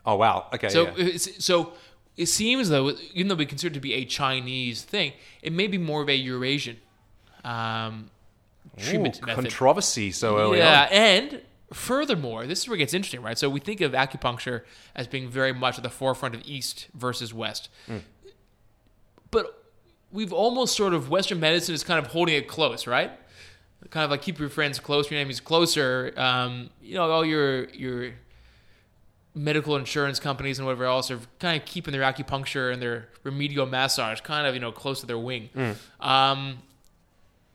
Oh 0.07 0.17
wow. 0.17 0.47
Okay. 0.55 0.71
So, 0.71 0.85
yeah. 0.85 0.93
it's, 0.97 1.45
so 1.45 1.75
it 2.17 2.25
seems 2.25 2.71
though, 2.71 2.93
even 3.13 3.29
though 3.29 3.35
we 3.35 3.45
consider 3.45 3.71
it 3.71 3.75
to 3.75 3.81
be 3.81 3.93
a 3.93 4.07
Chinese 4.07 4.83
thing, 4.83 5.13
it 5.43 5.53
may 5.53 5.67
be 5.67 5.77
more 5.77 6.01
of 6.01 6.09
a 6.09 6.17
Eurasian 6.17 6.79
um, 7.45 8.11
treatment 8.79 9.21
Ooh, 9.23 9.27
method. 9.27 9.43
controversy 9.43 10.11
so 10.11 10.39
early 10.39 10.57
yeah, 10.57 10.85
on. 10.85 10.89
and 10.91 11.43
furthermore, 11.71 12.47
this 12.47 12.61
is 12.61 12.69
where 12.69 12.77
it 12.77 12.79
gets 12.79 12.95
interesting, 12.95 13.21
right? 13.21 13.37
So 13.37 13.51
we 13.51 13.61
think 13.61 13.83
of 13.83 13.93
acupuncture 13.93 14.63
as 14.95 15.07
being 15.07 15.29
very 15.29 15.53
much 15.53 15.77
at 15.77 15.83
the 15.83 15.91
forefront 15.91 16.35
of 16.35 16.41
East 16.47 16.89
versus 16.95 17.35
West, 17.35 17.69
Hmm. 17.87 17.99
We've 20.13 20.33
almost 20.33 20.77
sort 20.77 20.95
of 20.95 21.11
Western 21.11 21.41
medicine 21.41 21.75
is 21.75 21.83
kind 21.83 21.99
of 21.99 22.13
holding 22.13 22.35
it 22.35 22.47
close, 22.49 22.87
right? 22.87 23.11
Kind 23.91 24.05
of 24.05 24.11
like 24.11 24.23
keep 24.23 24.39
your 24.39 24.49
friends 24.49 24.79
close, 24.79 25.11
your 25.11 25.19
enemies 25.19 25.41
closer. 25.41 26.13
Um, 26.17 26.71
you 26.81 26.95
know, 26.95 27.11
all 27.11 27.25
your 27.25 27.65
your 27.71 28.13
medical 29.35 29.77
insurance 29.77 30.21
companies 30.21 30.59
and 30.59 30.67
whatever 30.67 30.85
else 30.85 31.11
are 31.11 31.19
kind 31.39 31.61
of 31.61 31.67
keeping 31.67 31.93
their 31.93 32.03
acupuncture 32.03 32.73
and 32.73 32.81
their 32.83 33.09
remedial 33.25 33.67
massage 33.67 34.21
kind 34.21 34.47
of 34.47 34.55
you 34.55 34.61
know 34.61 34.71
close 34.73 35.01
to 35.01 35.07
their 35.07 35.19
wing. 35.19 35.49
Um, 36.01 36.59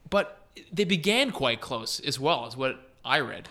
but 0.09 0.41
they 0.71 0.83
began 0.85 1.31
quite 1.31 1.61
close 1.61 1.99
as 2.01 2.19
well, 2.19 2.45
is 2.47 2.57
what 2.57 2.91
I 3.05 3.19
read. 3.19 3.47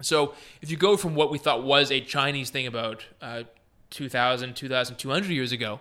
So 0.00 0.34
if 0.60 0.70
you 0.70 0.76
go 0.76 0.96
from 0.96 1.14
what 1.14 1.30
we 1.30 1.38
thought 1.38 1.62
was 1.64 1.90
a 1.90 2.00
Chinese 2.00 2.50
thing 2.50 2.66
about 2.66 3.04
uh, 3.20 3.42
2,000, 3.90 4.54
2,200 4.54 5.28
years 5.30 5.50
ago, 5.52 5.80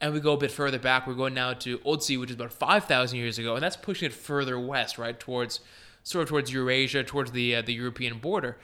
and 0.00 0.12
we 0.12 0.20
go 0.20 0.34
a 0.34 0.36
bit 0.36 0.50
further 0.50 0.78
back, 0.78 1.06
we're 1.06 1.14
going 1.14 1.34
now 1.34 1.52
to 1.54 1.80
Old 1.84 2.00
Otzi, 2.00 2.18
which 2.20 2.30
is 2.30 2.36
about 2.36 2.52
5,000 2.52 3.18
years 3.18 3.38
ago, 3.38 3.54
and 3.54 3.62
that's 3.62 3.76
pushing 3.76 4.06
it 4.06 4.12
further 4.12 4.58
west, 4.60 4.98
right, 4.98 5.18
towards 5.18 5.60
sort 6.02 6.22
of 6.24 6.28
towards 6.28 6.52
Eurasia, 6.52 7.02
towards 7.02 7.32
the 7.32 7.56
uh, 7.56 7.62
the 7.62 7.72
European 7.74 8.18
border. 8.18 8.56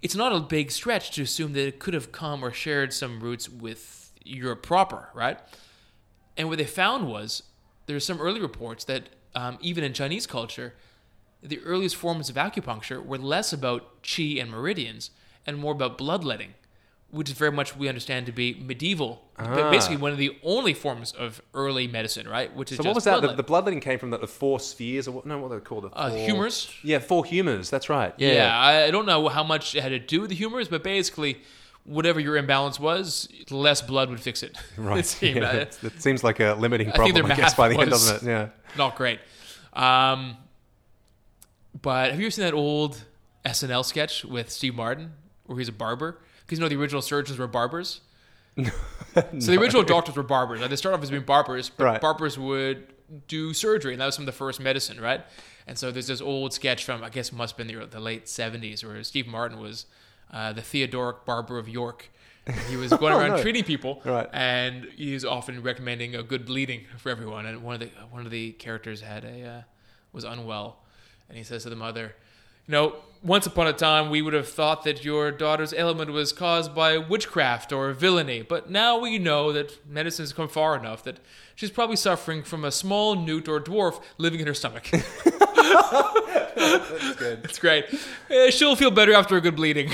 It's 0.00 0.14
not 0.14 0.32
a 0.32 0.40
big 0.40 0.70
stretch 0.70 1.10
to 1.12 1.22
assume 1.22 1.52
that 1.54 1.66
it 1.66 1.78
could 1.80 1.94
have 1.94 2.12
come 2.12 2.44
or 2.44 2.52
shared 2.52 2.92
some 2.92 3.20
roots 3.20 3.48
with 3.48 4.12
Europe 4.24 4.62
proper, 4.62 5.08
right? 5.14 5.38
And 6.36 6.48
what 6.48 6.58
they 6.58 6.64
found 6.66 7.08
was 7.08 7.42
there's 7.86 8.04
some 8.04 8.20
early 8.20 8.40
reports 8.40 8.84
that 8.84 9.08
um, 9.34 9.58
even 9.60 9.82
in 9.82 9.92
Chinese 9.92 10.26
culture, 10.26 10.74
the 11.42 11.60
earliest 11.60 11.96
forms 11.96 12.28
of 12.28 12.36
acupuncture 12.36 13.04
were 13.04 13.18
less 13.18 13.52
about 13.52 14.02
qi 14.02 14.40
and 14.40 14.50
meridians 14.50 15.10
and 15.46 15.58
more 15.58 15.72
about 15.72 15.98
bloodletting, 15.98 16.54
which 17.10 17.30
is 17.30 17.36
very 17.38 17.50
much 17.52 17.74
we 17.76 17.88
understand 17.88 18.26
to 18.26 18.32
be 18.32 18.54
medieval, 18.54 19.22
but 19.36 19.46
Ah. 19.48 19.70
basically 19.70 19.96
one 19.96 20.12
of 20.12 20.18
the 20.18 20.36
only 20.42 20.74
forms 20.74 21.12
of 21.12 21.40
early 21.54 21.86
medicine, 21.86 22.28
right? 22.28 22.54
Which 22.54 22.70
is 22.70 22.76
So 22.76 22.84
what 22.84 22.94
was 22.94 23.04
that? 23.04 23.12
The, 23.12 23.20
bloodletting. 23.20 23.36
the 23.38 23.42
bloodletting 23.44 23.80
came 23.80 23.98
from 23.98 24.10
the, 24.10 24.18
the 24.18 24.26
four 24.26 24.60
spheres, 24.60 25.08
or 25.08 25.12
what? 25.12 25.24
No, 25.26 25.38
what 25.38 25.48
they 25.48 25.58
called? 25.60 25.84
The 25.84 25.96
Uh, 25.96 26.10
humors? 26.10 26.70
Yeah, 26.82 26.98
four 26.98 27.24
humors. 27.24 27.70
That's 27.70 27.88
right. 27.88 28.12
Yeah, 28.18 28.32
Yeah. 28.34 28.58
I 28.60 28.84
I 28.84 28.90
don't 28.90 29.06
know 29.06 29.28
how 29.28 29.42
much 29.42 29.74
it 29.74 29.82
had 29.82 29.88
to 29.90 29.98
do 29.98 30.20
with 30.20 30.28
the 30.30 30.36
humors, 30.36 30.68
but 30.68 30.82
basically, 30.82 31.40
whatever 31.84 32.20
your 32.20 32.36
imbalance 32.36 32.78
was, 32.78 33.26
less 33.48 33.80
blood 33.80 34.10
would 34.10 34.20
fix 34.20 34.42
it. 34.42 34.54
Right. 34.76 34.98
it 34.98 35.06
seemed. 35.06 35.36
Yeah, 35.38 35.48
Uh, 35.50 35.64
that 35.82 36.02
seems 36.02 36.22
like 36.22 36.40
a 36.40 36.54
limiting 36.58 36.88
I 36.88 36.90
think 36.90 36.96
problem, 37.14 37.26
their 37.28 37.32
I 37.32 37.36
guess, 37.36 37.54
by 37.54 37.68
the 37.68 37.78
end, 37.78 37.90
doesn't 37.90 38.22
it? 38.22 38.30
Yeah. 38.30 38.48
not 38.76 38.96
great. 38.96 39.20
Um, 39.72 40.36
but 41.80 42.10
have 42.10 42.20
you 42.20 42.26
ever 42.26 42.30
seen 42.30 42.44
that 42.44 42.54
old 42.54 43.04
SNL 43.46 43.84
sketch 43.84 44.24
with 44.26 44.50
Steve 44.50 44.74
Martin 44.74 45.12
where 45.46 45.58
he's 45.58 45.68
a 45.68 45.72
barber? 45.72 46.18
Because 46.48 46.58
you 46.58 46.64
know 46.64 46.68
the 46.70 46.76
original 46.80 47.02
surgeons 47.02 47.38
were 47.38 47.46
barbers. 47.46 48.00
So 49.14 49.52
the 49.52 49.58
original 49.60 49.82
doctors 49.82 50.14
were 50.16 50.22
barbers. 50.22 50.60
Like, 50.60 50.70
they 50.70 50.76
started 50.76 50.98
off 50.98 51.02
as 51.02 51.10
being 51.10 51.22
barbers, 51.22 51.70
but 51.70 51.84
Right. 51.84 52.00
barbers 52.00 52.38
would 52.38 52.86
do 53.26 53.52
surgery, 53.52 53.92
and 53.92 54.00
that 54.00 54.06
was 54.06 54.14
some 54.14 54.22
of 54.22 54.26
the 54.26 54.32
first 54.32 54.60
medicine, 54.60 55.00
right? 55.00 55.22
And 55.66 55.76
so 55.78 55.90
there's 55.90 56.06
this 56.06 56.20
old 56.20 56.52
sketch 56.52 56.84
from 56.84 57.02
I 57.02 57.08
guess 57.08 57.28
it 57.30 57.34
must 57.34 57.56
have 57.56 57.66
been 57.66 57.78
the, 57.80 57.86
the 57.86 58.00
late 58.00 58.26
'70s 58.26 58.84
where 58.84 59.02
Steve 59.04 59.26
Martin 59.26 59.58
was 59.60 59.86
uh, 60.32 60.52
the 60.52 60.62
Theodoric 60.62 61.24
barber 61.24 61.58
of 61.58 61.68
York. 61.68 62.10
He 62.68 62.76
was 62.76 62.90
going 62.92 63.12
Oh, 63.14 63.18
around 63.18 63.30
no. 63.30 63.42
treating 63.42 63.64
people, 63.64 64.00
Right. 64.04 64.28
and 64.32 64.84
he 64.96 65.14
was 65.14 65.24
often 65.24 65.62
recommending 65.62 66.14
a 66.14 66.22
good 66.22 66.46
bleeding 66.46 66.84
for 66.96 67.10
everyone. 67.10 67.44
And 67.46 67.62
one 67.62 67.74
of 67.74 67.80
the 67.80 67.88
one 68.10 68.24
of 68.24 68.30
the 68.30 68.52
characters 68.52 69.00
had 69.00 69.24
a 69.24 69.42
uh, 69.46 69.62
was 70.12 70.24
unwell, 70.24 70.78
and 71.28 71.36
he 71.36 71.44
says 71.44 71.64
to 71.64 71.70
the 71.70 71.76
mother, 71.76 72.14
you 72.68 72.72
know, 72.72 72.96
once 73.22 73.46
upon 73.46 73.66
a 73.66 73.72
time 73.72 74.10
we 74.10 74.22
would 74.22 74.34
have 74.34 74.48
thought 74.48 74.84
that 74.84 75.04
your 75.04 75.32
daughter's 75.32 75.72
ailment 75.72 76.12
was 76.12 76.32
caused 76.32 76.74
by 76.74 76.98
witchcraft 76.98 77.72
or 77.72 77.92
villainy, 77.92 78.42
but 78.42 78.70
now 78.70 78.98
we 78.98 79.18
know 79.18 79.52
that 79.52 79.84
medicine 79.88 80.22
has 80.22 80.32
come 80.32 80.48
far 80.48 80.76
enough 80.76 81.02
that 81.02 81.18
she's 81.56 81.70
probably 81.70 81.96
suffering 81.96 82.42
from 82.42 82.64
a 82.64 82.70
small 82.70 83.16
newt 83.16 83.48
or 83.48 83.58
dwarf 83.60 84.00
living 84.18 84.38
in 84.40 84.46
her 84.46 84.54
stomach. 84.54 84.88
That's 86.52 87.16
good. 87.16 87.40
It's 87.44 87.58
great. 87.58 87.86
Eh, 88.30 88.50
she'll 88.50 88.76
feel 88.76 88.90
better 88.90 89.14
after 89.14 89.36
a 89.36 89.40
good 89.40 89.56
bleeding. 89.56 89.90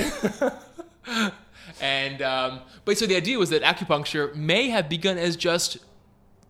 and 1.81 2.21
um, 2.23 2.61
but 2.85 2.99
so 2.99 3.07
the 3.07 3.17
idea 3.17 3.39
was 3.39 3.51
that 3.51 3.63
acupuncture 3.63 4.35
may 4.35 4.69
have 4.71 4.89
begun 4.89 5.17
as 5.17 5.37
just 5.37 5.79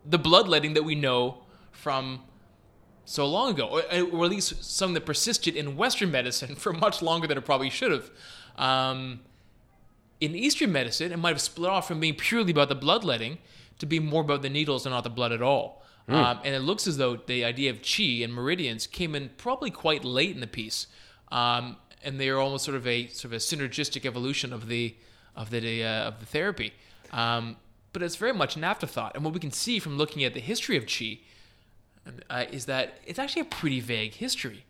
the 0.05 0.19
bloodletting 0.19 0.75
that 0.75 0.85
we 0.85 0.95
know 0.95 1.39
from 1.73 2.23
so 3.05 3.27
long 3.27 3.51
ago, 3.51 3.67
or, 3.67 3.83
or 4.13 4.25
at 4.25 4.31
least 4.31 4.65
something 4.65 4.95
that 4.95 5.07
persisted 5.07 5.57
in 5.57 5.77
Western 5.77 6.11
medicine 6.11 6.55
for 6.57 6.73
much 6.73 7.03
longer 7.03 7.27
than 7.27 7.39
it 7.39 7.45
probably 7.45 7.71
should 7.71 7.93
have. 7.93 8.11
Um, 8.57 9.21
in 10.21 10.35
Eastern 10.35 10.73
medicine, 10.73 11.13
it 11.13 11.19
might 11.19 11.31
have 11.31 11.41
split 11.41 11.71
off 11.71 11.89
from 11.89 12.01
being 12.01 12.15
purely 12.15 12.53
about 12.53 12.69
the 12.69 12.75
bloodletting 12.75 13.39
to 13.79 13.87
be 13.87 13.99
more 13.99 14.23
about 14.23 14.43
the 14.43 14.49
needles 14.49 14.87
and 14.87 14.95
not 14.95 15.05
the 15.05 15.11
blood 15.11 15.33
at 15.33 15.43
all. 15.43 15.85
Um, 16.07 16.41
and 16.45 16.55
it 16.55 16.61
looks 16.61 16.87
as 16.87 16.99
though 16.99 17.17
the 17.17 17.45
idea 17.45 17.71
of 17.71 17.81
chi 17.81 18.23
and 18.23 18.33
meridians 18.33 18.87
came 18.87 19.15
in 19.15 19.31
probably 19.39 19.71
quite 19.71 20.05
late 20.05 20.35
in 20.35 20.41
the 20.41 20.47
piece, 20.47 20.87
um, 21.33 21.79
and 22.03 22.21
they 22.21 22.29
are 22.29 22.39
almost 22.39 22.67
sort 22.67 22.77
of 22.77 22.87
a 22.87 23.07
sort 23.09 23.27
of 23.27 23.33
a 23.33 23.37
synergistic 23.37 24.05
evolution 24.05 24.53
of 24.53 24.69
the 24.69 24.95
of 25.35 25.49
the 25.49 25.83
uh, 25.83 26.09
of 26.09 26.21
the 26.21 26.27
therapy. 26.27 26.75
Um, 27.11 27.57
but 27.95 28.03
it's 28.03 28.17
very 28.17 28.35
much 28.35 28.55
an 28.55 28.65
afterthought. 28.65 29.15
And 29.15 29.25
what 29.25 29.33
we 29.33 29.41
can 29.41 29.51
see 29.51 29.79
from 29.79 29.97
looking 29.97 30.25
at 30.25 30.35
the 30.35 30.41
history 30.41 30.77
of 30.77 30.85
chi 30.87 31.21
uh, 32.31 32.45
is 32.51 32.67
that 32.67 32.99
it's 33.07 33.19
actually 33.19 33.43
a 33.43 33.47
pretty 33.47 33.81
vague 33.81 34.15
history. 34.15 34.65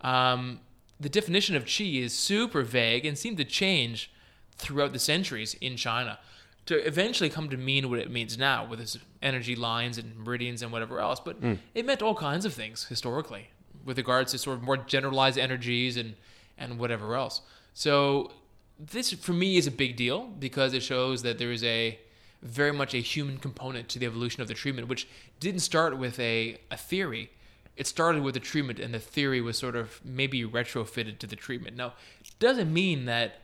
Um, 0.00 0.60
the 0.98 1.08
definition 1.08 1.56
of 1.56 1.64
chi 1.64 1.84
is 1.84 2.12
super 2.12 2.62
vague 2.62 3.06
and 3.06 3.16
seemed 3.16 3.38
to 3.38 3.44
change 3.44 4.10
throughout 4.56 4.92
the 4.92 4.98
centuries 4.98 5.54
in 5.60 5.76
China 5.76 6.18
to 6.66 6.86
eventually 6.86 7.30
come 7.30 7.48
to 7.48 7.56
mean 7.56 7.88
what 7.88 7.98
it 7.98 8.10
means 8.10 8.36
now 8.36 8.64
with 8.64 8.80
its 8.80 8.98
energy 9.22 9.56
lines 9.56 9.98
and 9.98 10.16
meridians 10.18 10.62
and 10.62 10.70
whatever 10.70 11.00
else. 11.00 11.18
But 11.18 11.38
it 11.74 11.86
meant 11.86 12.02
all 12.02 12.14
kinds 12.14 12.44
of 12.44 12.52
things 12.52 12.84
historically 12.84 13.48
with 13.84 13.96
regards 13.96 14.32
to 14.32 14.38
sort 14.38 14.58
of 14.58 14.62
more 14.62 14.76
generalized 14.76 15.38
energies 15.38 15.96
and, 15.96 16.14
and 16.58 16.78
whatever 16.78 17.14
else. 17.14 17.40
So 17.72 18.32
this 18.78 19.12
for 19.12 19.32
me 19.32 19.56
is 19.56 19.66
a 19.66 19.70
big 19.70 19.96
deal 19.96 20.26
because 20.38 20.74
it 20.74 20.82
shows 20.82 21.22
that 21.22 21.38
there 21.38 21.50
is 21.50 21.64
a 21.64 21.98
very 22.42 22.72
much 22.72 22.94
a 22.94 22.98
human 22.98 23.38
component 23.38 23.88
to 23.90 23.98
the 23.98 24.06
evolution 24.06 24.42
of 24.42 24.48
the 24.48 24.54
treatment, 24.54 24.88
which 24.88 25.06
didn't 25.40 25.60
start 25.60 25.98
with 25.98 26.18
a, 26.18 26.58
a 26.70 26.76
theory. 26.76 27.30
It 27.76 27.86
started 27.86 28.22
with 28.22 28.34
the 28.34 28.40
treatment, 28.40 28.78
and 28.78 28.92
the 28.92 28.98
theory 28.98 29.40
was 29.40 29.58
sort 29.58 29.76
of 29.76 30.00
maybe 30.04 30.42
retrofitted 30.44 31.18
to 31.18 31.26
the 31.26 31.36
treatment. 31.36 31.76
Now, 31.76 31.94
doesn't 32.38 32.72
mean 32.72 33.04
that. 33.06 33.36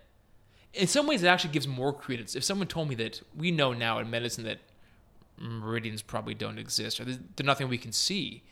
In 0.74 0.87
some 0.87 1.06
ways, 1.06 1.22
it 1.22 1.26
actually 1.26 1.52
gives 1.52 1.66
more 1.66 1.92
credence. 1.92 2.35
If 2.35 2.44
someone 2.44 2.68
told 2.68 2.88
me 2.88 2.94
that 2.96 3.22
we 3.35 3.50
know 3.50 3.72
now 3.72 3.98
in 3.98 4.11
medicine 4.11 4.44
that 4.44 4.59
meridians 5.38 6.02
probably 6.02 6.35
don't 6.35 6.59
exist, 6.59 7.00
or 7.00 7.04
there's 7.04 7.18
nothing 7.42 7.68
we 7.68 7.78
can 7.78 7.92
see, 7.92 8.42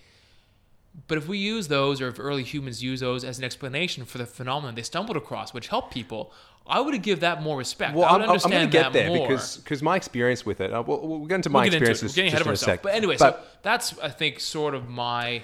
but 1.06 1.18
if 1.18 1.28
we 1.28 1.38
use 1.38 1.68
those, 1.68 2.00
or 2.00 2.08
if 2.08 2.18
early 2.18 2.42
humans 2.42 2.82
use 2.82 3.00
those 3.00 3.24
as 3.24 3.38
an 3.38 3.44
explanation 3.44 4.04
for 4.04 4.18
the 4.18 4.26
phenomenon 4.26 4.74
they 4.74 4.82
stumbled 4.82 5.16
across, 5.16 5.52
which 5.52 5.68
helped 5.68 5.92
people, 5.92 6.32
I 6.66 6.80
would 6.80 7.00
give 7.02 7.20
that 7.20 7.42
more 7.42 7.58
respect. 7.58 7.94
Well, 7.94 8.06
I 8.06 8.12
would 8.12 8.22
I'm, 8.22 8.30
I'm 8.30 8.50
going 8.50 8.62
understand 8.62 8.72
to 8.72 8.78
get 8.78 8.82
that 8.84 8.92
there 8.94 9.08
more. 9.08 9.28
because 9.28 9.58
because 9.58 9.82
my 9.82 9.96
experience 9.96 10.46
with 10.46 10.60
it. 10.60 10.72
Uh, 10.72 10.82
we'll, 10.86 11.00
we'll 11.06 11.26
get 11.26 11.36
into 11.36 11.50
We'll 11.50 11.60
my 11.60 11.64
get 11.64 11.74
into 11.74 11.86
it. 11.86 11.90
experiences 11.90 12.12
We're 12.12 12.22
getting 12.22 12.28
ahead 12.32 12.40
of 12.40 12.46
ourselves. 12.48 12.80
But 12.82 12.94
anyway, 12.94 13.16
but, 13.18 13.34
so 13.34 13.48
that's 13.62 13.98
I 13.98 14.08
think 14.08 14.40
sort 14.40 14.74
of 14.74 14.88
my 14.88 15.42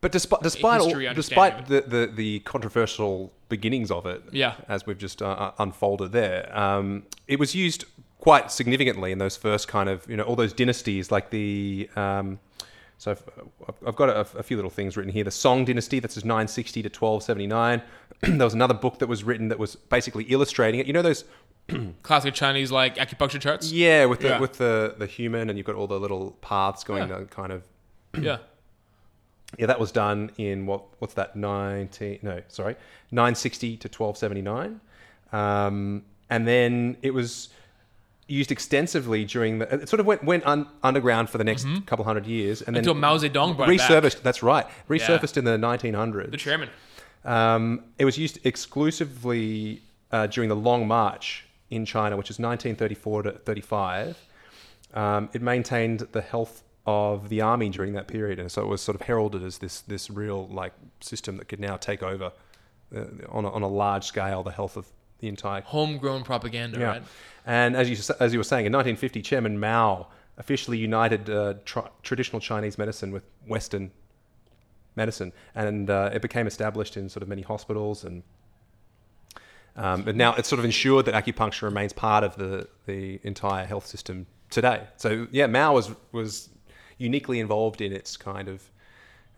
But 0.00 0.12
despite 0.12 0.42
despite 0.42 0.80
all, 0.80 0.94
despite 1.14 1.66
the, 1.66 1.80
the, 1.80 2.12
the 2.14 2.38
controversial 2.40 3.32
beginnings 3.48 3.90
of 3.90 4.06
it, 4.06 4.22
Yeah. 4.30 4.54
as 4.68 4.86
we've 4.86 4.98
just 4.98 5.22
uh, 5.22 5.50
unfolded 5.58 6.12
there, 6.12 6.56
um, 6.56 7.04
it 7.26 7.40
was 7.40 7.54
used 7.56 7.84
quite 8.20 8.52
significantly 8.52 9.10
in 9.10 9.18
those 9.18 9.36
first 9.36 9.66
kind 9.66 9.88
of 9.88 10.08
you 10.08 10.16
know 10.16 10.22
all 10.22 10.36
those 10.36 10.52
dynasties 10.52 11.10
like 11.10 11.30
the. 11.30 11.88
Um, 11.96 12.38
so 12.98 13.12
I've, 13.12 13.22
I've 13.86 13.96
got 13.96 14.08
a, 14.10 14.20
a 14.38 14.42
few 14.42 14.56
little 14.56 14.70
things 14.70 14.96
written 14.96 15.12
here. 15.12 15.24
The 15.24 15.30
Song 15.30 15.64
Dynasty, 15.64 16.00
that's 16.00 16.16
960 16.16 16.82
to 16.82 16.88
1279. 16.88 17.82
there 18.38 18.44
was 18.46 18.54
another 18.54 18.74
book 18.74 18.98
that 18.98 19.06
was 19.08 19.22
written 19.24 19.48
that 19.48 19.58
was 19.58 19.76
basically 19.76 20.24
illustrating 20.24 20.80
it. 20.80 20.86
You 20.86 20.92
know 20.92 21.02
those 21.02 21.24
classic 22.02 22.34
Chinese 22.34 22.70
like 22.72 22.96
acupuncture 22.96 23.40
charts. 23.40 23.70
yeah, 23.72 24.04
with 24.06 24.20
the 24.20 24.28
Yeah. 24.28 24.40
with 24.40 24.54
the 24.58 24.94
the 24.98 25.06
human, 25.06 25.48
and 25.48 25.56
you've 25.58 25.66
got 25.66 25.76
all 25.76 25.86
the 25.86 25.98
little 26.00 26.32
paths 26.40 26.82
going 26.84 27.08
Yeah. 27.08 27.16
down, 27.16 27.26
kind 27.26 27.52
of. 27.52 27.62
Yeah. 28.20 28.38
Yeah, 29.58 29.66
that 29.66 29.80
was 29.80 29.92
done 29.92 30.30
in 30.36 30.66
what? 30.66 30.82
What's 30.98 31.14
that? 31.14 31.34
Nineteen? 31.36 32.18
No, 32.22 32.42
sorry, 32.48 32.76
nine 33.10 33.34
sixty 33.34 33.76
to 33.78 33.88
twelve 33.88 34.18
seventy 34.18 34.42
nine, 34.42 34.80
um, 35.32 36.04
and 36.28 36.46
then 36.46 36.98
it 37.00 37.14
was 37.14 37.48
used 38.28 38.52
extensively 38.52 39.24
during 39.24 39.58
the. 39.58 39.74
It 39.82 39.88
sort 39.88 39.98
of 40.00 40.06
went 40.06 40.22
went 40.22 40.46
un, 40.46 40.66
underground 40.82 41.28
for 41.30 41.38
the 41.38 41.44
next 41.44 41.66
couple 41.86 42.04
hundred 42.04 42.26
years, 42.26 42.62
and 42.62 42.76
then 42.76 42.84
Mm-hmm. 42.84 42.90
Until 42.90 43.00
Mao 43.00 43.16
Zedong 43.18 43.56
brought 43.56 43.70
it 43.70 43.78
back. 43.78 43.90
resurfaced. 43.90 44.22
That's 44.22 44.42
right, 44.42 44.66
resurfaced 44.88 45.36
in 45.36 45.44
the 45.44 45.58
nineteen 45.58 45.94
hundreds. 45.94 46.30
The 46.30 46.36
chairman. 46.36 46.68
Um, 47.24 47.84
it 47.98 48.04
was 48.04 48.16
used 48.16 48.38
exclusively 48.46 49.82
uh, 50.12 50.26
during 50.28 50.48
the 50.48 50.56
Long 50.56 50.86
March 50.86 51.46
in 51.70 51.84
China, 51.84 52.16
which 52.16 52.30
is 52.30 52.38
1934 52.38 53.22
to 53.24 53.32
35. 53.32 54.16
Um, 54.94 55.28
it 55.34 55.42
maintained 55.42 56.00
the 56.12 56.22
health 56.22 56.62
of 56.86 57.28
the 57.28 57.42
army 57.42 57.68
during 57.68 57.92
that 57.92 58.08
period, 58.08 58.38
and 58.38 58.50
so 58.50 58.62
it 58.62 58.68
was 58.68 58.80
sort 58.80 58.94
of 58.94 59.02
heralded 59.02 59.42
as 59.42 59.58
this 59.58 59.80
this 59.82 60.08
real 60.08 60.48
like 60.48 60.72
system 61.00 61.36
that 61.36 61.48
could 61.48 61.60
now 61.60 61.76
take 61.76 62.02
over 62.02 62.32
uh, 62.96 63.00
on 63.28 63.44
a, 63.44 63.50
on 63.50 63.62
a 63.62 63.68
large 63.68 64.04
scale 64.04 64.42
the 64.42 64.50
health 64.52 64.76
of 64.78 64.86
the 65.18 65.28
entire 65.28 65.62
Homegrown 65.62 66.24
propaganda, 66.24 66.78
yeah. 66.78 66.86
right? 66.86 67.02
And 67.46 67.76
as 67.76 67.88
you 67.88 67.96
as 68.20 68.32
you 68.32 68.38
were 68.38 68.44
saying, 68.44 68.66
in 68.66 68.72
1950, 68.72 69.22
Chairman 69.22 69.58
Mao 69.58 70.08
officially 70.36 70.78
united 70.78 71.28
uh, 71.28 71.54
tra- 71.64 71.90
traditional 72.02 72.40
Chinese 72.40 72.78
medicine 72.78 73.10
with 73.10 73.24
Western 73.46 73.90
medicine, 74.94 75.32
and 75.54 75.90
uh, 75.90 76.10
it 76.12 76.22
became 76.22 76.46
established 76.46 76.96
in 76.96 77.08
sort 77.08 77.22
of 77.22 77.28
many 77.28 77.42
hospitals 77.42 78.04
and. 78.04 78.22
Um, 79.76 80.02
but 80.02 80.16
now 80.16 80.34
it's 80.34 80.48
sort 80.48 80.58
of 80.58 80.64
ensured 80.64 81.04
that 81.04 81.14
acupuncture 81.14 81.62
remains 81.62 81.92
part 81.92 82.24
of 82.24 82.34
the, 82.34 82.66
the 82.86 83.20
entire 83.22 83.64
health 83.64 83.86
system 83.86 84.26
today. 84.50 84.82
So 84.96 85.28
yeah, 85.30 85.46
Mao 85.46 85.72
was 85.72 85.90
was 86.10 86.48
uniquely 86.96 87.38
involved 87.38 87.80
in 87.80 87.92
its 87.92 88.16
kind 88.16 88.48
of 88.48 88.68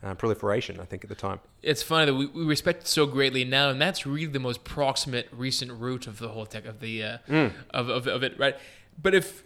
uh, 0.03 0.15
proliferation. 0.15 0.81
I 0.81 0.85
think 0.85 1.05
at 1.05 1.09
the 1.11 1.15
time. 1.17 1.41
It's 1.63 1.83
funny 1.83 2.07
that 2.07 2.15
we, 2.15 2.27
we 2.27 2.45
respect 2.45 2.83
it 2.83 2.89
so 2.89 3.07
greatly 3.07 3.45
now, 3.45 3.69
and 3.71 3.81
that's 3.81 4.07
really 4.07 4.27
the 4.33 4.39
most 4.41 4.65
proximate 4.65 5.29
recent 5.33 5.73
root 5.73 6.07
of 6.07 6.19
the 6.19 6.29
whole 6.29 6.47
tech 6.47 6.65
of 6.67 6.81
the 6.81 7.03
uh, 7.03 7.19
Mm. 7.29 7.53
of, 7.71 7.89
of 7.89 8.07
of 8.07 8.23
it, 8.23 8.39
right? 8.39 8.57
But 9.01 9.15
if 9.15 9.43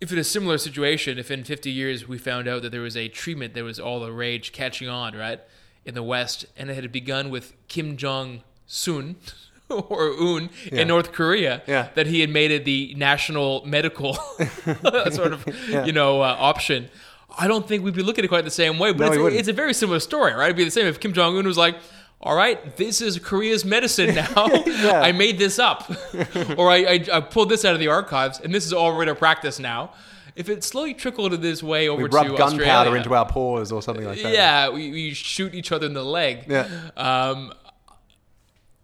if 0.00 0.12
in 0.12 0.18
a 0.18 0.24
similar 0.24 0.58
situation, 0.58 1.16
if 1.18 1.30
in 1.30 1.44
50 1.44 1.70
years 1.70 2.08
we 2.08 2.18
found 2.18 2.48
out 2.48 2.62
that 2.62 2.70
there 2.72 2.80
was 2.80 2.96
a 2.96 3.08
treatment 3.08 3.54
that 3.54 3.62
was 3.62 3.78
all 3.78 4.00
the 4.00 4.10
rage, 4.12 4.50
catching 4.52 4.88
on, 4.88 5.14
right, 5.14 5.40
in 5.84 5.94
the 5.94 6.02
West, 6.02 6.44
and 6.56 6.70
it 6.70 6.74
had 6.74 6.90
begun 6.92 7.30
with 7.30 7.54
Kim 7.68 7.96
Jong 7.96 8.42
Sun 8.66 9.14
or 9.68 10.10
Un 10.12 10.50
Yeah. 10.72 10.80
in 10.82 10.88
North 10.88 11.12
Korea, 11.12 11.62
Yeah. 11.68 11.88
that 11.94 12.06
he 12.08 12.20
had 12.20 12.30
made 12.30 12.50
it 12.50 12.64
the 12.64 12.94
national 12.96 13.64
medical 13.64 14.14
sort 15.12 15.32
of 15.32 15.46
Yeah. 15.68 15.84
you 15.84 15.92
know 15.92 16.20
uh, 16.20 16.36
option. 16.38 16.88
I 17.38 17.46
don't 17.48 17.66
think 17.66 17.84
we'd 17.84 17.94
be 17.94 18.02
looking 18.02 18.22
at 18.22 18.26
it 18.26 18.28
quite 18.28 18.44
the 18.44 18.50
same 18.50 18.78
way, 18.78 18.92
but 18.92 19.06
No, 19.06 19.26
it's, 19.26 19.34
a, 19.34 19.38
it's 19.38 19.48
a 19.48 19.52
very 19.52 19.74
similar 19.74 20.00
story, 20.00 20.32
right? 20.32 20.46
It'd 20.46 20.56
be 20.56 20.64
the 20.64 20.70
same 20.70 20.86
if 20.86 21.00
Kim 21.00 21.12
Jong 21.12 21.36
Un 21.36 21.46
was 21.46 21.56
like, 21.56 21.76
"All 22.20 22.36
right, 22.36 22.76
this 22.76 23.00
is 23.00 23.18
Korea's 23.18 23.64
medicine 23.64 24.14
now. 24.14 24.32
I 24.36 25.12
made 25.12 25.38
this 25.38 25.58
up, 25.58 25.90
or 26.56 26.70
I, 26.70 26.76
I, 26.76 27.06
I 27.14 27.20
pulled 27.20 27.48
this 27.48 27.64
out 27.64 27.74
of 27.74 27.80
the 27.80 27.88
archives, 27.88 28.40
and 28.40 28.54
this 28.54 28.66
is 28.66 28.72
all 28.72 28.96
we're 28.96 29.04
to 29.06 29.14
practice 29.14 29.58
now." 29.58 29.92
If 30.34 30.48
it 30.48 30.64
slowly 30.64 30.94
trickled 30.94 31.32
this 31.42 31.62
way 31.62 31.88
over 31.88 32.04
We 32.04 32.08
to 32.08 32.16
rub 32.16 32.26
Australia, 32.28 32.58
gunpowder 32.58 32.96
into 32.96 33.14
our 33.14 33.26
pores 33.28 33.70
or 33.70 33.82
something 33.82 34.06
like 34.06 34.22
that. 34.22 34.32
yeah, 34.32 34.70
we, 34.70 34.90
we 34.90 35.12
shoot 35.12 35.54
each 35.54 35.72
other 35.72 35.84
in 35.86 35.92
the 35.92 36.02
leg. 36.02 36.46
Yeah. 36.48 36.68
Um, 36.96 37.52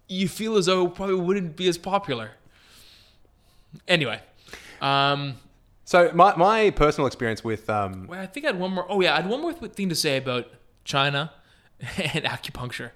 you 0.07 0.27
feel 0.27 0.57
as 0.57 0.67
though 0.67 0.85
it 0.85 0.93
probably 0.93 1.15
wouldn't 1.15 1.55
be 1.55 1.67
as 1.67 1.79
popular. 1.79 2.31
Anyway, 3.87 4.19
um, 4.81 5.35
So 5.89 6.11
my, 6.13 6.35
my 6.35 6.69
personal 6.69 7.07
experience 7.07 7.43
with 7.43 7.67
um, 7.67 8.05
well, 8.05 8.21
I 8.21 8.27
think 8.27 8.45
I 8.45 8.49
had 8.49 8.59
one 8.59 8.75
more. 8.75 8.85
Oh 8.87 9.01
yeah, 9.01 9.13
I 9.13 9.21
had 9.21 9.27
one 9.27 9.41
more 9.41 9.53
th- 9.53 9.71
thing 9.71 9.89
to 9.89 9.95
say 9.95 10.17
about 10.17 10.45
China 10.83 11.31
and 11.97 12.25
acupuncture, 12.25 12.91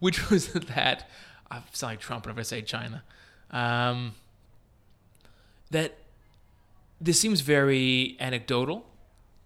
which 0.00 0.28
was 0.28 0.52
that 0.52 1.08
I 1.50 1.62
sound 1.72 1.92
like 1.92 2.00
Trump 2.00 2.26
whenever 2.26 2.40
I 2.40 2.42
say 2.42 2.60
China. 2.60 3.02
Um, 3.50 4.16
that 5.70 5.96
this 7.00 7.18
seems 7.18 7.40
very 7.40 8.18
anecdotal, 8.20 8.84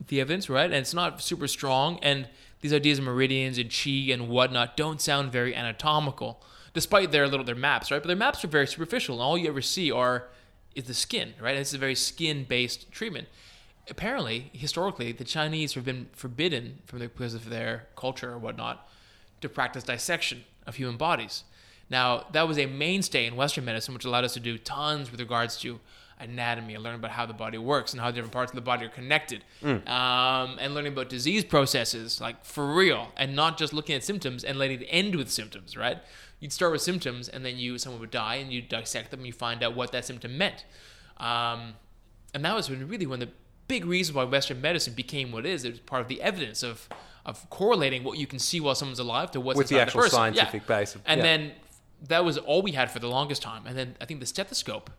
the 0.09 0.21
evidence, 0.21 0.51
right? 0.51 0.65
And 0.65 0.75
it's 0.75 0.93
not 0.93 1.23
super 1.23 1.47
strong. 1.47 2.01
And 2.03 2.29
these 2.61 2.75
ideas 2.75 2.99
of 2.99 3.05
meridians 3.05 3.57
and 3.57 3.71
chi 3.71 4.13
and 4.13 4.29
whatnot 4.29 4.77
don't 4.77 5.01
sound 5.01 5.31
very 5.31 5.55
anatomical, 5.55 6.43
despite 6.75 7.13
their 7.13 7.29
little 7.29 7.47
their 7.47 7.55
maps, 7.55 7.93
right? 7.93 8.03
But 8.03 8.09
their 8.09 8.17
maps 8.17 8.45
are 8.45 8.49
very 8.49 8.67
superficial, 8.67 9.15
and 9.15 9.23
all 9.23 9.39
you 9.39 9.47
ever 9.47 9.63
see 9.63 9.93
are 9.93 10.25
is 10.75 10.85
the 10.85 10.95
skin, 10.95 11.35
right? 11.41 11.51
And 11.51 11.61
it's 11.61 11.75
a 11.75 11.79
very 11.79 11.95
skin-based 11.95 12.91
treatment. 12.93 13.29
Apparently, 13.89 14.51
historically, 14.53 15.13
the 15.13 15.25
Chinese 15.25 15.75
have 15.75 15.85
been 15.85 16.09
forbidden 16.13 16.79
from 16.87 17.01
the, 17.01 17.09
because 17.09 17.35
of 17.35 17.51
their 17.51 17.89
culture 17.97 18.33
or 18.33 18.39
whatnot 18.39 18.89
to 19.41 19.49
practice 19.49 19.83
dissection. 19.85 20.45
of 20.67 20.77
human 20.77 20.97
bodies. 20.97 21.45
Now, 21.89 22.27
that 22.33 22.47
was 22.47 22.59
a 22.59 22.67
mainstay 22.67 23.27
in 23.27 23.35
Western 23.35 23.65
medicine, 23.65 23.95
which 23.95 24.05
allowed 24.05 24.25
us 24.25 24.35
to 24.35 24.41
do 24.41 24.57
tons 24.59 25.11
with 25.11 25.21
regards 25.21 25.57
to 25.59 25.81
anatomy 26.21 26.75
and 26.75 26.85
learn 26.85 26.95
about 26.95 27.11
how 27.13 27.27
the 27.27 27.33
body 27.33 27.59
works 27.59 27.93
and 27.93 28.01
how 28.01 28.11
different 28.11 28.33
parts 28.33 28.53
of 28.53 28.55
the 28.55 28.61
body 28.61 28.85
are 28.87 28.91
connected, 28.91 29.43
um, 29.65 30.59
and 30.61 30.75
learning 30.75 30.93
about 30.93 31.09
disease 31.09 31.45
processes, 31.45 32.21
like 32.21 32.45
for 32.45 32.73
real, 32.73 33.09
and 33.17 33.35
not 33.35 33.59
just 33.59 33.73
looking 33.73 33.97
at 33.97 34.05
symptoms 34.05 34.45
and 34.45 34.59
letting 34.59 34.83
it 34.83 34.87
end 34.91 35.17
with 35.17 35.31
symptoms, 35.31 35.77
right? 35.77 35.99
You'd 36.41 36.53
start 36.53 36.73
with 36.73 36.81
symptoms, 36.83 37.29
and 37.29 37.45
then 37.45 37.59
you 37.59 37.79
someone 37.79 38.01
would 38.01 38.11
die, 38.11 38.37
and 38.37 38.53
you 38.53 38.63
dissect 38.63 39.11
them, 39.11 39.21
and 39.21 39.27
you 39.27 39.33
find 39.33 39.63
out 39.63 39.75
what 39.77 39.93
that 39.93 40.05
symptom 40.05 40.37
meant. 40.37 40.65
Um, 41.19 41.75
and 42.35 42.45
that 42.45 42.55
was 42.55 42.71
really 42.71 43.07
one 43.07 43.23
of 43.23 43.29
the 43.29 43.35
big 43.69 43.85
reasons 43.85 44.17
why 44.17 44.25
Western 44.25 44.61
medicine 44.61 44.95
became 44.95 45.31
what 45.33 45.47
it 45.47 45.51
is. 45.51 45.65
It 45.65 45.71
was 45.71 45.81
part 45.81 46.03
of 46.03 46.09
the 46.09 46.21
evidence 46.23 46.63
of 46.63 46.89
of 47.27 47.49
correlating 47.51 48.03
what 48.03 48.17
you 48.17 48.27
can 48.27 48.39
see 48.39 48.61
while 48.61 48.75
someone's 48.75 48.99
alive 48.99 49.31
to 49.31 49.41
what's 49.41 49.59
With 49.59 49.69
the 49.69 49.79
actual 49.79 50.01
person. 50.01 50.17
scientific 50.17 50.67
base 50.67 50.95
of- 50.95 51.03
and 51.05 51.19
yeah. 51.19 51.23
then 51.23 51.53
that 52.09 52.25
was 52.25 52.39
all 52.39 52.63
we 52.63 52.73
had 52.73 52.91
for 52.91 52.99
the 52.99 53.09
longest 53.09 53.43
time. 53.43 53.67
And 53.67 53.77
then 53.77 53.95
I 54.01 54.07
think 54.07 54.21
the 54.21 54.27
stethoscope 54.27 54.91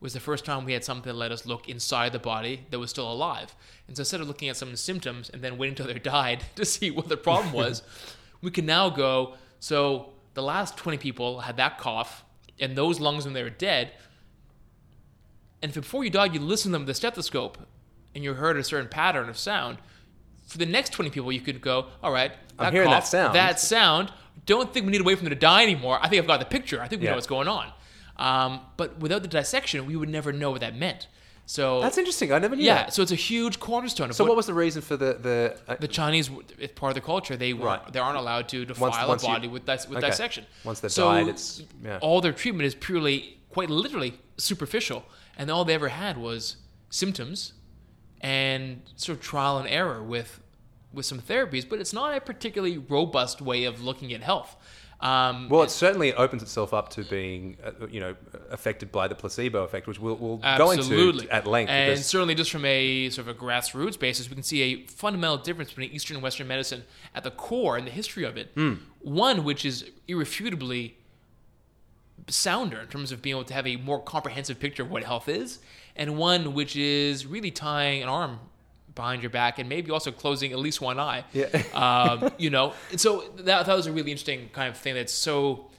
was 0.00 0.14
the 0.14 0.20
first 0.20 0.44
time 0.46 0.64
we 0.64 0.72
had 0.72 0.82
something 0.82 1.12
that 1.12 1.18
let 1.18 1.30
us 1.30 1.44
look 1.44 1.68
inside 1.68 2.12
the 2.12 2.18
body 2.18 2.66
that 2.70 2.78
was 2.78 2.88
still 2.88 3.10
alive. 3.12 3.54
And 3.86 3.96
so 3.96 4.00
instead 4.00 4.20
of 4.20 4.28
looking 4.28 4.48
at 4.48 4.56
someone's 4.56 4.80
symptoms 4.80 5.28
and 5.28 5.42
then 5.42 5.58
waiting 5.58 5.72
until 5.72 5.86
they 5.92 5.98
died 6.18 6.44
to 6.56 6.64
see 6.64 6.90
what 6.90 7.08
the 7.08 7.16
problem 7.16 7.52
was, 7.52 7.82
we 8.40 8.50
can 8.50 8.64
now 8.64 8.88
go. 8.88 9.34
So 9.60 10.10
the 10.38 10.42
last 10.42 10.76
20 10.76 10.98
people 10.98 11.40
had 11.40 11.56
that 11.56 11.78
cough, 11.78 12.24
and 12.60 12.76
those 12.76 13.00
lungs 13.00 13.24
when 13.24 13.34
they 13.34 13.42
were 13.42 13.50
dead. 13.50 13.90
And 15.62 15.70
if 15.70 15.74
before 15.74 16.04
you 16.04 16.10
died, 16.10 16.32
you 16.32 16.40
listened 16.40 16.70
to 16.70 16.74
them 16.74 16.82
with 16.82 16.90
a 16.90 16.94
stethoscope, 16.94 17.58
and 18.14 18.22
you 18.22 18.34
heard 18.34 18.56
a 18.56 18.62
certain 18.62 18.88
pattern 18.88 19.28
of 19.28 19.36
sound. 19.36 19.78
For 20.46 20.58
the 20.58 20.66
next 20.66 20.92
20 20.92 21.10
people, 21.10 21.32
you 21.32 21.40
could 21.40 21.60
go, 21.60 21.86
all 22.02 22.12
right, 22.12 22.30
I'm 22.58 22.66
that 22.66 22.72
hearing 22.72 22.90
that 22.90 23.06
sound. 23.06 23.34
That 23.34 23.58
sound. 23.58 24.12
Don't 24.46 24.72
think 24.72 24.86
we 24.86 24.92
need 24.92 24.98
to 24.98 25.04
wait 25.04 25.18
for 25.18 25.24
them 25.24 25.30
to 25.30 25.36
die 25.36 25.62
anymore. 25.64 25.98
I 26.00 26.08
think 26.08 26.20
I've 26.22 26.28
got 26.28 26.38
the 26.40 26.46
picture. 26.46 26.80
I 26.80 26.86
think 26.88 27.00
we 27.00 27.06
Yeah. 27.06 27.12
know 27.12 27.16
what's 27.16 27.26
going 27.26 27.48
on. 27.48 27.72
Um, 28.16 28.60
but 28.76 28.98
without 29.00 29.22
the 29.22 29.28
dissection, 29.28 29.86
we 29.86 29.96
would 29.96 30.08
never 30.08 30.32
know 30.32 30.50
what 30.52 30.60
that 30.60 30.76
meant. 30.76 31.08
So 31.50 31.80
That's 31.80 31.96
interesting. 31.96 32.30
I 32.30 32.38
never 32.38 32.54
knew. 32.56 32.62
yeah, 32.64 32.74
that. 32.74 32.92
so 32.92 33.00
it's 33.00 33.10
a 33.10 33.14
huge 33.14 33.58
cornerstone 33.58 34.10
of 34.10 34.16
So 34.16 34.22
what, 34.24 34.28
what 34.32 34.36
was 34.36 34.44
the 34.46 34.52
reason 34.52 34.82
for 34.82 34.98
the 34.98 35.14
the? 35.14 35.56
Uh, 35.66 35.76
the 35.80 35.88
Chinese, 35.88 36.30
it's 36.58 36.74
part 36.74 36.90
of 36.90 36.94
the 36.94 37.00
culture. 37.00 37.38
They 37.38 37.54
were, 37.54 37.64
Right. 37.64 37.90
they 37.90 37.98
aren't 37.98 38.18
allowed 38.18 38.50
to 38.50 38.66
defile 38.66 39.08
once 39.08 39.22
a 39.22 39.26
you- 39.26 39.32
body 39.32 39.48
with 39.48 39.64
dis- 39.64 39.88
with 39.88 39.96
okay. 39.98 40.08
dissection. 40.10 40.44
Once 40.62 40.80
they've 40.80 40.92
so 40.92 41.06
died, 41.10 41.22
it's- 41.28 41.62
yeah. 41.82 42.00
all 42.02 42.20
their 42.20 42.34
treatment 42.34 42.66
is 42.66 42.74
purely, 42.74 43.38
quite 43.48 43.70
literally, 43.70 44.20
superficial, 44.36 45.06
and 45.38 45.50
all 45.50 45.64
they 45.64 45.72
ever 45.72 45.88
had 45.88 46.18
was 46.18 46.56
symptoms 46.90 47.54
and 48.20 48.82
sort 48.96 49.16
of 49.16 49.24
trial 49.24 49.56
and 49.56 49.66
error 49.68 50.02
with 50.02 50.40
with 50.92 51.06
some 51.06 51.18
therapies. 51.18 51.66
But 51.66 51.80
it's 51.80 51.94
not 51.94 52.14
a 52.14 52.20
particularly 52.20 52.76
robust 52.76 53.40
way 53.40 53.64
of 53.64 53.80
looking 53.82 54.12
at 54.12 54.22
health. 54.22 54.54
Um, 55.00 55.48
well, 55.48 55.62
it 55.62 55.70
certainly 55.70 56.12
opens 56.14 56.42
itself 56.42 56.74
up 56.74 56.88
to 56.90 57.04
being, 57.04 57.56
uh, 57.62 57.86
you 57.86 58.00
know, 58.00 58.16
affected 58.50 58.90
by 58.90 59.06
the 59.06 59.14
placebo 59.14 59.62
effect, 59.62 59.86
which 59.86 60.00
we'll, 60.00 60.16
we'll 60.16 60.38
go 60.38 60.72
into 60.72 61.28
at 61.30 61.46
length. 61.46 61.70
And 61.70 61.92
because- 61.92 62.06
certainly, 62.06 62.34
just 62.34 62.50
from 62.50 62.64
a 62.64 63.08
sort 63.10 63.28
of 63.28 63.36
a 63.36 63.38
grassroots 63.38 63.98
basis, 63.98 64.28
we 64.28 64.34
can 64.34 64.42
see 64.42 64.62
a 64.62 64.86
fundamental 64.86 65.36
difference 65.38 65.70
between 65.70 65.92
Eastern 65.92 66.16
and 66.16 66.22
Western 66.22 66.48
medicine 66.48 66.82
at 67.14 67.22
the 67.22 67.30
core 67.30 67.76
and 67.76 67.86
the 67.86 67.92
history 67.92 68.24
of 68.24 68.36
it. 68.36 68.50
Hmm. 68.54 68.74
One 69.00 69.44
which 69.44 69.64
is 69.64 69.88
irrefutably 70.08 70.96
sounder 72.26 72.80
in 72.80 72.88
terms 72.88 73.12
of 73.12 73.22
being 73.22 73.36
able 73.36 73.44
to 73.44 73.54
have 73.54 73.66
a 73.66 73.76
more 73.76 74.02
comprehensive 74.02 74.58
picture 74.58 74.82
of 74.82 74.90
what 74.90 75.04
health 75.04 75.28
is, 75.28 75.60
and 75.94 76.16
one 76.18 76.54
which 76.54 76.74
is 76.74 77.24
really 77.24 77.52
tying 77.52 78.02
an 78.02 78.08
arm 78.08 78.40
behind 78.98 79.22
your 79.22 79.30
back 79.30 79.58
and 79.58 79.68
maybe 79.68 79.90
also 79.90 80.10
closing 80.10 80.52
at 80.52 80.58
least 80.58 80.82
one 80.82 80.98
eye. 81.00 81.24
Yeah. 81.32 81.46
um, 81.72 82.30
you 82.36 82.50
know, 82.50 82.74
and 82.90 83.00
so 83.00 83.24
that, 83.38 83.64
that 83.64 83.74
was 83.74 83.86
a 83.86 83.92
really 83.92 84.10
interesting 84.10 84.50
kind 84.52 84.68
of 84.68 84.76
thing 84.76 84.94
that's 84.94 85.14
so 85.14 85.70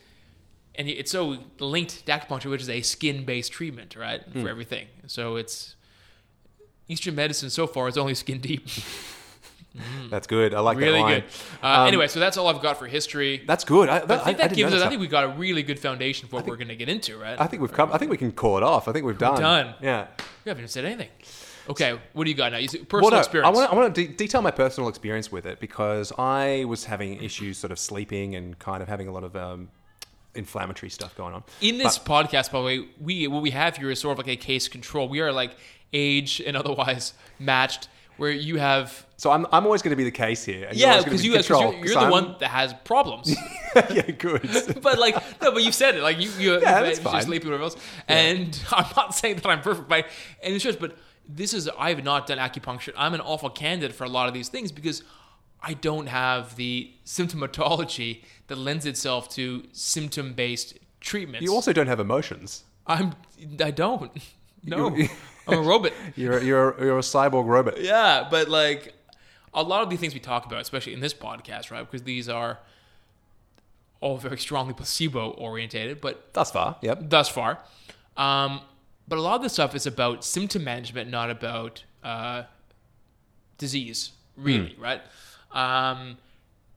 and 0.76 0.88
it's 0.88 1.12
so 1.12 1.38
linked 1.60 2.06
to 2.06 2.12
acupuncture, 2.12 2.50
which 2.50 2.62
is 2.62 2.70
a 2.70 2.82
skin-based 2.82 3.52
treatment, 3.52 3.98
right, 3.98 4.22
for 4.32 4.48
everything. 4.48 4.88
So 5.08 5.36
it's 5.36 5.76
Eastern 6.88 7.16
medicine 7.16 7.50
so 7.50 7.68
far 7.68 7.90
is 7.90 7.98
only 7.98 8.16
skin 8.16 8.40
deep. 8.40 8.66
that's 10.10 10.26
good. 10.26 10.54
I 10.54 10.62
like 10.62 10.78
that 10.78 10.84
really 10.84 11.02
line. 11.02 11.20
good. 11.22 11.24
Uh, 11.62 11.82
Um, 11.82 11.88
anyway, 11.88 12.08
so 12.08 12.22
that's 12.22 12.38
all 12.38 12.48
I've 12.48 12.62
got 12.62 12.78
for 12.78 12.88
history. 12.88 13.44
That's 13.46 13.66
good. 13.66 13.90
I, 13.90 13.98
I 13.98 14.00
think 14.00 14.38
that 14.38 14.38
didn't 14.38 14.56
gives 14.56 14.72
know 14.72 14.78
us. 14.78 14.84
I 14.84 14.88
think 14.90 15.02
we've 15.02 15.10
got 15.10 15.26
a 15.26 15.30
really 15.30 15.64
good 15.64 15.80
foundation 15.80 16.30
for 16.30 16.38
what 16.38 16.48
we're 16.48 16.56
going 16.56 16.70
to 16.70 16.78
get 16.78 16.88
into, 16.88 17.18
right? 17.18 17.40
I 17.40 17.48
think 17.48 17.62
we've 17.62 17.74
come. 17.74 17.92
I 17.92 17.98
think 17.98 18.10
we 18.10 18.18
can 18.18 18.32
call 18.32 18.56
it 18.56 18.64
off. 18.64 18.88
I 18.88 18.94
think 18.94 19.06
we've 19.06 19.18
done. 19.18 19.42
done. 19.42 19.76
Yeah. 19.82 20.08
we 20.46 20.50
haven't 20.50 20.62
even 20.62 20.70
said 20.70 20.86
anything. 20.86 21.10
Okay, 21.70 22.00
what 22.14 22.24
do 22.24 22.30
you 22.32 22.36
got 22.36 22.52
now? 22.52 22.58
You 22.58 22.68
Well, 22.74 22.86
personal 22.86 23.12
no, 23.12 23.18
experience. 23.20 23.48
I 23.48 23.52
want 23.60 23.70
to 23.70 23.76
I 23.76 23.80
want 23.80 23.96
to 23.96 24.08
de- 24.08 24.14
detail 24.14 24.42
my 24.42 24.52
personal 24.52 24.90
experience 24.90 25.32
with 25.32 25.46
it 25.46 25.60
because 25.60 26.12
I 26.18 26.66
was 26.68 26.86
having 26.86 27.22
issues 27.24 27.58
sort 27.60 27.72
of 27.72 27.78
sleeping 27.78 28.36
and 28.36 28.58
kind 28.58 28.82
of 28.82 28.90
having 28.90 29.08
a 29.08 29.12
lot 29.12 29.24
of 29.24 29.36
um, 29.36 29.70
inflammatory 30.36 30.90
stuff 30.90 31.16
going 31.16 31.34
on. 31.34 31.44
In 31.62 31.78
this 31.78 32.00
podcast, 32.00 32.52
by 32.52 32.60
the 32.60 32.66
way, 32.66 32.88
we 33.00 33.28
what 33.28 33.42
we 33.44 33.52
have 33.52 33.78
here 33.78 33.92
is 33.92 34.00
sort 34.00 34.14
of 34.14 34.26
like 34.26 34.34
a 34.34 34.36
case 34.36 34.68
control. 34.68 35.08
We 35.10 35.20
are 35.22 35.32
like 35.32 35.56
age 35.94 36.42
and 36.42 36.58
otherwise 36.58 37.14
matched, 37.40 37.88
where 38.18 38.32
you 38.32 38.58
have 38.58 39.06
So 39.18 39.30
I'm, 39.32 39.46
I'm 39.52 39.66
always 39.66 39.82
going 39.84 39.92
to 39.92 39.96
be 39.96 40.04
the 40.04 40.12
case 40.12 40.44
here. 40.44 40.70
yeah, 40.74 41.04
because 41.04 41.24
you 41.24 41.34
control, 41.34 41.72
you're, 41.74 41.86
you're 41.86 41.94
the 41.96 42.00
I'm- 42.02 42.12
one 42.12 42.36
that 42.40 42.50
has 42.50 42.74
problems. 42.84 43.36
yeah, 43.92 44.10
good. 44.10 44.42
but 44.82 44.98
like 44.98 45.16
no, 45.42 45.52
but 45.52 45.64
you 45.64 45.72
said 45.72 45.96
it 45.96 46.02
like 46.02 46.20
you 46.20 46.32
you 46.40 46.54
Yeah, 46.54 46.82
that's 46.82 47.00
you're 47.00 47.12
fine. 47.12 47.22
sleeping 47.22 47.50
whatever 47.50 47.66
else. 47.66 47.76
And 48.08 48.60
I'm 48.72 48.88
not 48.98 49.14
saying 49.14 49.36
that 49.36 49.46
I'm 49.46 49.62
perfect 49.62 49.88
by 49.88 50.06
any 50.42 50.58
stretch, 50.58 50.80
but 50.80 50.98
this 51.32 51.54
is 51.54 51.70
I've 51.78 52.04
not 52.04 52.26
done 52.28 52.40
acupuncture. 52.40 52.92
I'm 52.98 53.14
an 53.14 53.22
awful 53.22 53.50
candidate 53.50 53.96
for 53.96 54.04
a 54.04 54.10
lot 54.10 54.28
of 54.28 54.34
these 54.34 54.50
things 54.50 54.72
because 54.72 55.04
I 55.62 55.74
don't 55.76 56.08
have 56.08 56.56
the 56.56 56.92
symptomatology 57.06 58.24
that 58.48 58.58
lends 58.58 58.86
itself 58.86 59.30
to 59.30 59.64
symptom 59.72 60.34
based 60.34 60.78
treatments. 61.00 61.44
you 61.44 61.54
also 61.54 61.72
don't 61.72 61.88
have 61.88 62.00
emotions. 62.00 62.64
I'm 62.88 63.14
I 63.64 63.72
don't. 63.72 64.12
No, 64.62 64.94
I'm 65.48 65.60
a 65.60 65.62
robot. 65.62 65.94
You're 66.18 66.44
you're 66.44 66.76
you're 66.84 66.98
a 66.98 67.02
cyborg 67.02 67.46
robot. 67.48 67.80
Yeah, 67.80 68.28
but 68.30 68.50
like 68.50 68.94
a 69.54 69.64
lot 69.64 69.84
of 69.84 69.90
the 69.90 69.96
things 69.96 70.14
we 70.14 70.20
talk 70.20 70.46
about, 70.46 70.60
especially 70.60 70.92
in 70.94 71.00
this 71.00 71.14
podcast, 71.14 71.72
right? 71.72 71.80
Because 71.80 72.04
these 72.04 72.28
are 72.28 72.60
all 74.02 74.18
very 74.18 74.38
strongly 74.38 74.74
placebo 74.74 75.32
orientated, 75.32 76.02
but 76.02 76.34
Thus 76.34 76.52
far, 76.52 76.76
yep. 76.82 77.00
thus 77.04 77.30
far. 77.30 77.60
Um, 78.18 78.60
but 79.10 79.18
a 79.18 79.22
lot 79.22 79.36
of 79.36 79.42
the 79.42 79.50
stuff 79.50 79.76
is 79.76 79.86
about 79.88 80.24
symptom 80.24 80.64
management, 80.64 81.10
not 81.10 81.30
about 81.32 81.84
uh, 82.04 82.44
disease, 83.58 84.12
really, 84.38 84.76
right? 84.80 85.02
Um, 85.52 86.18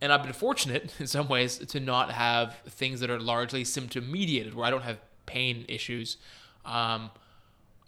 and 0.00 0.12
I've 0.12 0.22
been 0.22 0.32
fortunate 0.32 0.94
in 0.98 1.06
some 1.06 1.28
ways 1.28 1.58
to 1.58 1.78
not 1.78 2.10
have 2.10 2.56
things 2.68 3.00
that 3.00 3.10
are 3.10 3.20
largely 3.20 3.64
symptom 3.64 4.10
mediated, 4.10 4.54
where 4.54 4.66
I 4.66 4.70
don't 4.70 4.82
have 4.82 4.98
pain 5.26 5.64
issues. 5.68 6.16
Um, 6.64 7.10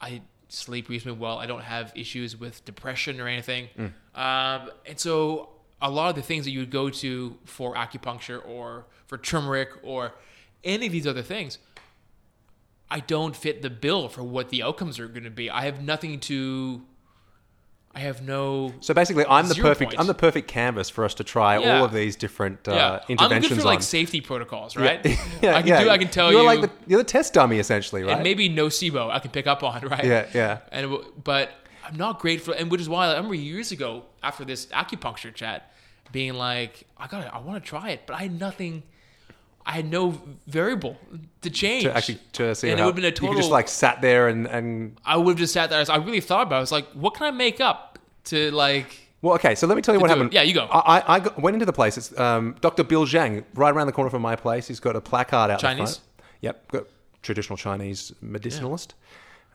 I 0.01 0.21
sleep 0.49 0.89
reasonably 0.89 1.21
well. 1.21 1.39
I 1.39 1.47
don't 1.47 1.63
have 1.63 1.93
issues 1.97 2.39
with 2.39 2.65
depression 2.65 3.21
or 3.21 3.27
anything. 3.27 3.69
Um, 4.15 4.71
and 4.87 4.99
so 5.01 5.49
a 5.83 5.91
lot 5.91 6.11
of 6.11 6.17
the 6.17 6.23
things 6.23 6.45
that 6.45 6.51
you 6.53 6.61
would 6.61 6.71
go 6.71 6.91
to 6.91 7.37
for 7.45 7.75
acupuncture 7.75 8.47
or 8.47 8.85
for 9.07 9.19
turmeric 9.19 9.71
or 9.83 10.13
any 10.63 10.87
of 10.87 10.93
these 10.93 11.07
other 11.07 11.23
things, 11.23 11.59
I 12.91 13.01
don't 13.01 13.35
fit 13.35 13.63
the 13.63 13.71
bill 13.71 14.09
for 14.09 14.23
what 14.23 14.51
the 14.51 14.63
outcomes 14.63 14.99
are 14.99 15.09
going 15.09 15.25
to 15.25 15.31
be. 15.31 15.51
I 15.51 15.63
have 15.65 15.83
nothing 15.83 16.21
to. 16.21 16.83
I 17.97 18.01
have 18.01 18.23
no. 18.23 18.75
So 18.81 18.93
basically, 18.93 19.25
I'm 19.27 19.49
the 19.49 19.55
perfect 19.55 19.93
points. 19.93 20.01
I'm 20.01 20.09
the 20.09 20.15
perfect 20.15 20.49
canvas 20.49 20.91
for 20.91 21.05
us 21.05 21.15
to 21.15 21.25
try 21.25 21.59
Yeah. 21.59 21.79
all 21.79 21.85
of 21.85 21.93
these 21.93 22.17
different 22.17 22.67
uh, 22.67 22.73
yeah, 22.73 22.93
I'm 22.93 23.01
interventions 23.09 23.51
good 23.55 23.61
for 23.61 23.65
like 23.67 23.83
safety 23.83 24.21
protocols, 24.21 24.77
right? 24.77 25.01
yeah, 25.43 25.57
I 25.57 25.61
can 25.61 25.69
yeah. 25.69 25.85
do. 25.85 25.91
I 25.91 25.99
can 25.99 26.09
tell 26.09 26.33
you're 26.33 26.41
you. 26.41 26.47
like 26.47 26.61
the 26.61 26.71
you're 26.89 26.99
the 26.99 27.05
test 27.05 27.35
dummy 27.35 27.59
essentially, 27.61 28.03
right? 28.03 28.15
and 28.15 28.23
maybe 28.25 28.51
nocebo 28.51 29.11
I 29.11 29.21
can 29.21 29.31
pick 29.31 29.47
up 29.47 29.63
on, 29.63 29.83
right? 29.89 30.05
Yeah, 30.05 30.27
yeah. 30.35 30.59
And 30.73 30.97
but 31.23 31.53
I'm 31.85 31.97
not 31.97 32.19
great 32.19 32.41
for, 32.41 32.53
and 32.53 32.71
which 32.71 32.81
is 32.81 32.89
why 32.89 33.07
I 33.07 33.15
remember 33.15 33.35
years 33.35 33.71
ago 33.71 34.05
after 34.23 34.45
this 34.45 34.67
acupuncture 34.67 35.33
chat, 35.33 35.73
being 36.13 36.35
like, 36.35 36.85
I 36.97 37.07
got, 37.07 37.33
I 37.33 37.39
want 37.41 37.63
to 37.63 37.69
try 37.69 37.91
it, 37.91 38.03
but 38.07 38.15
I 38.15 38.23
had 38.23 38.39
nothing. 38.41 38.83
I 39.67 39.73
had 39.73 39.91
no 39.91 40.21
variable 40.47 40.97
to 41.43 41.51
change. 41.51 41.85
to 41.85 41.97
actually 41.97 42.19
to 42.33 42.55
see 42.55 42.71
and 42.71 42.79
how 42.79 42.85
it 42.85 42.87
would 42.87 42.95
have 42.95 42.97
been 42.97 43.05
a 43.05 43.09
you 43.09 43.13
total. 43.13 43.29
could 43.31 43.41
just 43.41 43.51
like 43.51 43.69
sat 43.69 44.01
there 44.01 44.29
and 44.29 44.47
and 44.47 44.99
I 45.05 45.17
would 45.17 45.33
have 45.33 45.39
just 45.39 45.53
sat 45.53 45.71
there. 45.71 45.85
I 45.89 45.97
really 45.97 46.21
thought 46.21 46.47
about. 46.47 46.57
it. 46.57 46.59
I 46.59 46.61
was 46.61 46.73
like, 46.73 46.87
what 46.93 47.15
can 47.15 47.27
I 47.27 47.31
make 47.31 47.61
up 47.61 47.99
to 48.25 48.51
like? 48.51 49.01
Well, 49.23 49.35
okay, 49.37 49.55
so 49.55 49.67
let 49.67 49.75
me 49.75 49.81
tell 49.81 49.95
you 49.95 50.01
what 50.01 50.09
do 50.09 50.13
it. 50.13 50.17
happened. 50.17 50.35
Yeah, 50.35 50.43
you 50.43 50.53
go. 50.53 50.67
I, 50.67 50.99
I, 50.99 51.15
I 51.15 51.21
got, 51.21 51.41
went 51.41 51.55
into 51.55 51.65
the 51.65 51.73
place. 51.73 51.97
It's 51.97 52.19
um, 52.19 52.57
Dr. 52.61 52.85
Bill 52.85 53.07
Zhang, 53.07 53.43
right 53.55 53.75
around 53.75 53.87
the 53.87 53.93
corner 53.95 54.11
from 54.11 54.21
my 54.21 54.37
place. 54.37 54.69
He's 54.69 54.81
got 54.81 54.97
a 54.97 55.01
placard 55.01 55.51
out 55.51 55.61
the 55.61 55.67
Chinese? 55.67 56.01
Yep, 56.43 56.73
got 56.73 56.87
traditional 57.23 57.57
Chinese 57.57 58.13
medicinalist. 58.23 58.89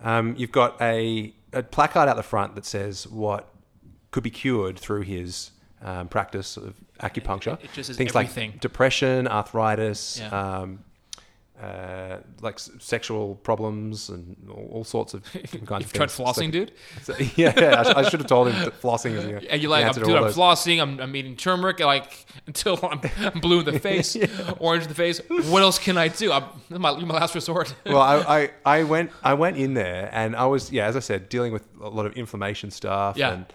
Um, 0.01 0.33
you've 0.37 0.51
got 0.51 0.81
a, 0.81 1.33
a 1.53 1.61
placard 1.61 2.09
out 2.09 2.15
the 2.15 2.23
front 2.23 2.55
that 2.55 2.65
says 2.65 3.07
what 3.07 3.53
could 4.09 4.23
be 4.23 4.31
cured 4.31 4.79
through 4.79 5.01
his 5.01 5.51
um, 5.81 6.07
practice 6.07 6.57
of 6.57 6.75
acupuncture. 7.01 7.61
It 7.63 7.69
just 7.73 7.87
says 7.87 7.97
Things 7.97 8.15
everything. 8.15 8.51
like 8.51 8.59
depression, 8.61 9.27
arthritis, 9.27 10.19
Yeah. 10.19 10.29
um, 10.59 10.79
uh, 11.61 12.19
like 12.41 12.53
s- 12.55 12.71
sexual 12.79 13.35
problems 13.35 14.07
and 14.07 14.37
all, 14.49 14.69
all 14.71 14.83
sorts 14.85 15.13
of 15.13 15.21
different 15.33 15.67
kinds 15.67 15.81
You've 15.81 15.89
of 15.91 15.93
tried 15.93 16.09
things. 16.11 16.27
flossing, 16.37 16.51
dude. 16.53 16.71
So- 17.03 17.15
yeah, 17.35 17.53
yeah, 17.57 17.79
I, 17.79 17.83
sh- 17.83 17.95
I 17.97 18.09
should 18.09 18.21
have 18.21 18.27
told 18.29 18.47
him 18.47 18.55
that 18.63 18.81
flossing 18.81 19.11
is. 19.17 19.25
The, 19.25 19.51
And 19.51 19.61
you're 19.61 19.69
like, 19.69 19.85
I'm, 19.85 19.91
dude, 19.91 20.03
I'm 20.15 20.23
those. 20.23 20.35
flossing. 20.37 20.81
I'm, 20.81 21.01
I'm 21.01 21.13
eating 21.17 21.35
turmeric, 21.35 21.81
like 21.81 22.25
until 22.47 22.79
I'm, 22.81 23.01
I'm 23.17 23.41
blue 23.41 23.59
in 23.59 23.65
the 23.65 23.77
face, 23.79 24.15
orange 24.59 24.83
in 24.83 24.89
the 24.89 24.95
face. 24.95 25.19
What 25.27 25.61
else 25.61 25.79
can 25.79 25.97
I 25.97 26.07
do? 26.07 26.31
I'm, 26.31 26.43
my, 26.69 26.97
my 26.97 27.15
last 27.15 27.35
resort. 27.35 27.75
well, 27.85 27.99
I, 27.99 28.15
I, 28.65 28.77
I 28.79 28.83
went 28.83 29.11
I 29.21 29.33
went 29.33 29.57
in 29.57 29.73
there 29.73 30.09
and 30.13 30.37
I 30.37 30.45
was 30.45 30.71
yeah, 30.71 30.85
as 30.87 30.95
I 30.95 30.99
said, 30.99 31.27
dealing 31.27 31.51
with 31.51 31.65
a 31.81 31.89
lot 31.89 32.05
of 32.05 32.13
inflammation 32.13 32.71
stuff 32.71 33.17
Yeah. 33.17 33.33
and 33.33 33.45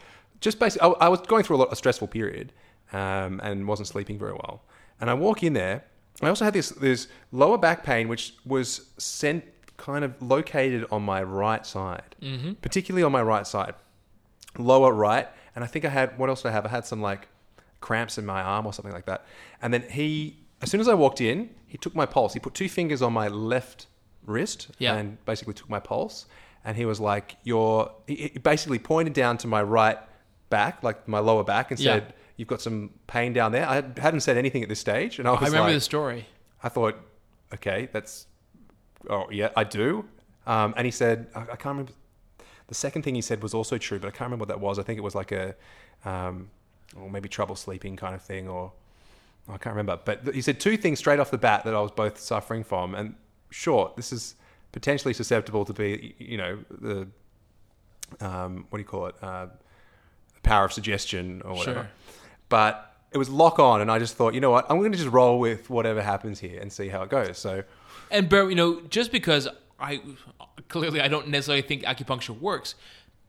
just 0.45 0.59
basically 0.59 0.87
I, 1.01 1.07
I 1.07 1.09
was 1.09 1.21
going 1.23 1.43
through 1.43 1.57
a 1.57 1.61
lot 1.63 1.73
a 1.73 1.77
stressful 1.77 2.09
period 2.09 2.53
um, 2.93 3.41
and 3.43 3.67
wasn't 3.67 3.89
sleeping 3.89 4.19
very 4.19 4.35
well. 4.35 4.63
And 5.01 5.09
I 5.11 5.15
walk 5.15 5.43
in 5.43 5.55
there. 5.55 5.85
I 6.23 6.29
also 6.29 6.45
had 6.45 6.55
this 6.55 6.69
this 6.71 7.09
lower 7.33 7.59
back 7.59 7.83
pain 7.83 8.09
which 8.09 8.35
was 8.45 8.69
sent 8.99 9.43
kind 9.77 10.05
of 10.05 10.11
located 10.23 10.83
on 10.93 11.03
my 11.03 11.23
right 11.23 11.65
side, 11.67 12.15
mm-hmm. 12.23 12.53
particularly 12.67 13.03
on 13.03 13.11
my 13.11 13.23
right 13.23 13.47
side, 13.47 13.75
lower 14.59 14.93
right. 14.93 15.27
And 15.55 15.65
I 15.65 15.67
think 15.67 15.85
I 15.85 15.89
had 15.89 16.17
what 16.19 16.29
else 16.29 16.43
did 16.43 16.49
I 16.49 16.53
have? 16.53 16.67
I 16.67 16.69
had 16.69 16.85
some 16.87 17.01
like 17.01 17.23
cramps 17.81 18.19
in 18.19 18.27
my 18.27 18.43
arm 18.43 18.67
or 18.67 18.73
something 18.73 18.95
like 18.95 19.07
that. 19.07 19.27
And 19.63 19.73
then 19.75 19.83
he, 19.91 20.37
as 20.63 20.71
soon 20.71 20.81
as 20.81 20.89
I 20.89 20.95
walked 20.95 21.21
in, 21.21 21.51
he 21.67 21.79
took 21.79 21.95
my 21.95 22.07
pulse. 22.07 22.35
He 22.35 22.41
put 22.41 22.55
two 22.55 22.69
fingers 22.69 23.03
on 23.03 23.13
my 23.13 23.29
left 23.29 23.87
wrist 24.27 24.71
Yeah. 24.79 24.95
and 24.97 25.23
basically 25.25 25.55
took 25.55 25.69
my 25.69 25.81
pulse. 25.81 26.27
And 26.67 26.77
he 26.77 26.87
was 26.87 26.99
like, 27.01 27.37
"You're." 27.43 27.91
He 28.07 28.15
he 28.35 28.39
basically 28.39 28.79
pointed 28.79 29.13
down 29.13 29.37
to 29.39 29.47
my 29.47 29.63
right 29.63 29.99
back, 30.59 30.83
like 30.89 30.99
my 31.17 31.21
lower 31.31 31.45
back, 31.55 31.71
and 31.73 31.79
Yeah. 31.81 31.93
said, 31.93 32.05
"You've 32.37 32.49
got 32.55 32.61
some 32.61 32.79
pain 33.15 33.33
down 33.39 33.51
there." 33.57 33.67
I 33.73 33.75
had- 33.81 33.99
hadn't 34.07 34.21
said 34.29 34.37
anything 34.45 34.63
at 34.63 34.69
this 34.69 34.81
stage, 34.89 35.19
and 35.19 35.27
I 35.29 35.33
was 35.33 35.43
I 35.43 35.47
remember 35.47 35.69
like, 35.71 35.77
the 35.77 35.81
story. 35.95 36.21
I 36.67 36.69
thought, 36.69 36.97
okay, 37.57 37.89
that's, 37.95 38.27
oh 39.15 39.27
yeah, 39.41 39.51
I 39.57 39.65
do. 39.65 39.89
Um, 40.47 40.75
and 40.77 40.85
he 40.85 40.91
said, 41.03 41.19
I, 41.35 41.41
I 41.55 41.57
can't 41.63 41.73
remember. 41.77 41.93
The 42.73 42.75
second 42.87 43.03
thing 43.05 43.15
he 43.15 43.21
said 43.31 43.43
was 43.43 43.53
also 43.55 43.77
true, 43.79 43.99
but 43.99 44.09
I 44.09 44.11
can't 44.17 44.29
remember 44.31 44.43
what 44.45 44.49
that 44.55 44.61
was. 44.69 44.79
I 44.79 44.83
think 44.87 44.97
it 44.99 45.03
was 45.11 45.15
like 45.23 45.33
a, 45.33 45.55
um, 46.05 46.51
or 46.97 47.11
maybe 47.11 47.29
trouble 47.29 47.57
sleeping 47.57 47.95
kind 47.97 48.15
of 48.15 48.23
thing, 48.23 48.49
or 48.49 48.73
I 49.49 49.57
can't 49.63 49.75
remember. 49.77 49.97
But 50.09 50.17
th- 50.25 50.35
he 50.35 50.43
said 50.49 50.57
two 50.61 50.77
things 50.85 50.99
straight 50.99 51.21
off 51.21 51.31
the 51.31 51.39
bat 51.49 51.65
that 51.65 51.75
I 51.75 51.81
was 51.81 51.91
both 51.91 52.17
suffering 52.19 52.65
from. 52.65 52.95
And 52.95 53.15
sure, 53.51 53.93
this 53.97 54.13
is 54.13 54.35
potentially 54.73 55.15
susceptible 55.15 55.65
to 55.67 55.73
be, 55.75 56.15
you 56.19 56.39
know, 56.43 56.53
the, 56.71 57.07
um, 58.21 58.67
what 58.71 58.79
do 58.79 58.83
you 58.83 58.89
call 58.89 59.07
it? 59.07 59.15
Uh, 59.23 59.47
power 60.45 60.65
of 60.65 60.73
suggestion 60.73 61.43
or 61.43 61.55
whatever. 61.55 61.81
Sure. 61.81 61.91
But 62.49 62.95
it 63.11 63.19
was 63.19 63.29
lock 63.29 63.59
on, 63.59 63.81
and 63.81 63.91
I 63.91 63.99
just 63.99 64.17
thought, 64.17 64.35
you 64.35 64.41
know 64.41 64.51
what, 64.51 64.67
I'm 64.71 64.79
going 64.79 64.93
to 64.93 64.99
just 64.99 65.11
roll 65.11 65.39
with 65.39 65.71
whatever 65.71 66.03
happens 66.03 66.41
here 66.41 66.61
and 66.61 66.73
see 66.73 66.89
how 66.89 67.03
it 67.03 67.11
goes. 67.11 67.39
So, 67.39 67.65
And 68.11 68.29
Bear, 68.29 68.49
you 68.49 68.57
know, 68.57 68.81
just 68.83 69.13
because 69.13 69.49
I 69.79 70.01
clearly 70.69 71.01
I 71.01 71.09
don't 71.09 71.29
necessarily 71.29 71.63
think 71.63 71.83
acupuncture 71.83 72.39
works, 72.39 72.75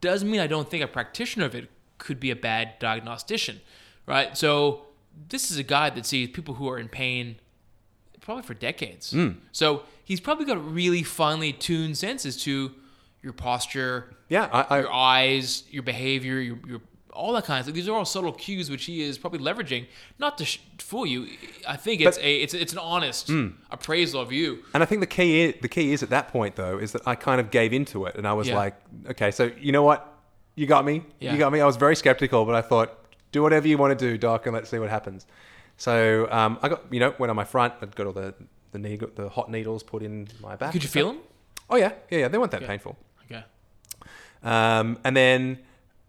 doesn't 0.02 0.30
mean 0.30 0.40
I 0.40 0.48
don't 0.48 0.70
think 0.70 0.84
a 0.84 0.88
practitioner 0.88 1.46
of 1.46 1.56
it 1.56 1.70
could 1.98 2.20
be 2.20 2.32
a 2.32 2.36
bad 2.36 2.78
diagnostician, 2.80 3.62
right? 4.06 4.38
So 4.38 4.86
this 5.30 5.52
is 5.52 5.58
a 5.58 5.64
guy 5.64 5.90
that 5.92 6.06
sees 6.06 6.30
people 6.30 6.56
who 6.56 6.68
are 6.70 6.78
in 6.78 6.90
pain 6.90 7.38
probably 8.22 8.44
for 8.44 8.56
decades. 8.56 9.12
Hmm. 9.12 9.30
So 9.52 9.84
he's 10.04 10.20
probably 10.20 10.46
got 10.46 10.74
really 10.74 11.04
finely 11.04 11.54
tuned 11.54 11.98
senses 11.98 12.42
to 12.44 12.72
your 13.22 13.34
posture, 13.34 14.16
yeah, 14.30 14.48
I, 14.52 14.80
your 14.80 14.92
eyes, 14.92 15.64
your 15.70 15.84
behavior, 15.84 16.40
your, 16.40 16.58
your 16.68 16.82
all 17.16 17.34
that 17.34 17.46
kind 17.46 17.60
of 17.60 17.66
stuff. 17.66 17.76
These 17.76 17.88
are 17.90 17.94
all 17.96 18.06
subtle 18.06 18.32
cues 18.34 18.70
which 18.70 18.86
he 18.86 19.02
is 19.02 19.18
probably 19.18 19.40
leveraging, 19.40 19.88
not 20.20 20.38
to 20.40 20.46
sh- 20.46 20.60
fool 20.80 21.06
you. 21.06 21.28
I 21.68 21.78
think 21.78 22.02
it's 22.02 22.18
a 22.20 22.36
it's 22.44 22.54
it's 22.54 22.74
an 22.74 22.80
honest 22.80 23.28
Hmm. 23.28 23.48
appraisal 23.72 24.22
of 24.22 24.32
you. 24.32 24.64
and 24.74 24.84
I 24.84 24.86
think 24.86 25.02
the 25.02 25.08
key 25.08 25.42
is, 25.46 25.56
the 25.62 25.68
key 25.70 25.94
is 25.94 26.04
at 26.04 26.10
that 26.10 26.28
point 26.30 26.56
though 26.56 26.78
is 26.78 26.92
that 26.92 27.02
I 27.08 27.16
kind 27.16 27.40
of 27.42 27.50
gave 27.52 27.74
into 27.74 28.06
it, 28.06 28.16
and 28.16 28.28
I 28.28 28.34
was 28.34 28.48
Yeah. 28.48 28.58
like, 28.58 28.76
okay, 29.12 29.32
so 29.32 29.52
you 29.60 29.72
know 29.72 29.84
what, 29.84 30.00
you 30.56 30.66
got 30.68 30.86
me, 30.86 31.04
Yeah. 31.20 31.34
you 31.34 31.40
got 31.40 31.52
me. 31.52 31.60
I 31.62 31.66
was 31.66 31.78
very 31.78 31.96
skeptical, 31.96 32.46
but 32.46 32.56
I 32.56 32.62
thought, 32.62 32.90
do 33.32 33.42
whatever 33.42 33.68
you 33.68 33.78
want 33.78 33.98
to 33.98 34.06
do, 34.10 34.18
doc, 34.18 34.46
and 34.46 34.54
let's 34.56 34.70
see 34.70 34.80
what 34.80 34.90
happens. 34.90 35.26
So 35.78 36.28
um, 36.32 36.58
I 36.62 36.70
got, 36.70 36.82
you 36.94 37.00
know, 37.02 37.14
went 37.20 37.30
on 37.30 37.36
my 37.36 37.44
front. 37.44 37.74
I 37.82 37.86
got 37.88 38.06
all 38.08 38.14
the 38.14 38.34
the, 38.72 38.80
needle, 38.80 39.10
the 39.16 39.30
hot 39.30 39.50
needles 39.50 39.84
put 39.84 40.02
in 40.04 40.28
my 40.42 40.56
back. 40.58 40.72
Could 40.74 40.84
you 40.84 40.90
feel 40.90 41.08
them? 41.14 41.20
Oh 41.70 41.78
yeah, 41.78 41.92
yeah, 42.10 42.20
yeah. 42.20 42.28
They 42.30 42.38
weren't 42.38 42.52
that 42.52 42.58
Okay. 42.64 42.68
painful. 42.68 42.98
Okay. 43.26 43.44
Um, 44.44 45.00
and 45.04 45.16
then 45.18 45.60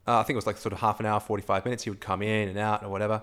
uh, 0.06 0.18
I 0.18 0.22
think 0.22 0.34
it 0.34 0.36
was 0.36 0.46
like 0.46 0.56
sort 0.58 0.72
of 0.72 0.80
half 0.80 1.00
an 1.00 1.06
hour, 1.06 1.20
45 1.20 1.64
minutes. 1.64 1.84
He 1.84 1.90
would 1.90 2.00
come 2.00 2.22
in 2.22 2.48
and 2.48 2.58
out 2.58 2.82
or 2.84 2.88
whatever. 2.88 3.22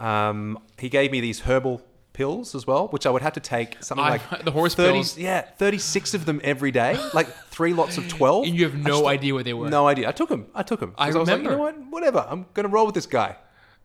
Um, 0.00 0.58
he 0.78 0.88
gave 0.88 1.12
me 1.12 1.20
these 1.20 1.40
herbal 1.40 1.82
pills 2.12 2.54
as 2.54 2.66
well, 2.66 2.88
which 2.88 3.06
I 3.06 3.10
would 3.10 3.22
have 3.22 3.32
to 3.34 3.40
take 3.40 3.82
something 3.82 4.04
I- 4.04 4.10
like 4.10 4.44
the 4.44 4.50
horse 4.50 4.74
30, 4.74 4.92
pills. 4.92 5.18
Yeah, 5.18 5.42
36 5.42 6.14
of 6.14 6.26
them 6.26 6.40
every 6.44 6.70
day, 6.70 6.96
like 7.12 7.28
three 7.48 7.72
lots 7.72 7.98
of 7.98 8.08
12. 8.08 8.46
And 8.46 8.54
you 8.56 8.64
have 8.64 8.74
no 8.76 9.00
just- 9.00 9.06
idea 9.06 9.34
what 9.34 9.44
they 9.44 9.54
were. 9.54 9.68
No 9.68 9.86
idea. 9.88 10.08
I 10.08 10.12
took 10.12 10.28
them. 10.28 10.46
I 10.54 10.62
took 10.62 10.80
them. 10.80 10.94
I 10.96 11.06
was 11.08 11.16
like, 11.28 11.42
you 11.42 11.48
know 11.50 11.58
what? 11.58 11.76
Whatever. 11.90 12.24
I'm 12.28 12.46
going 12.54 12.64
to 12.64 12.72
roll 12.72 12.86
with 12.86 12.94
this 12.94 13.06
guy. 13.06 13.36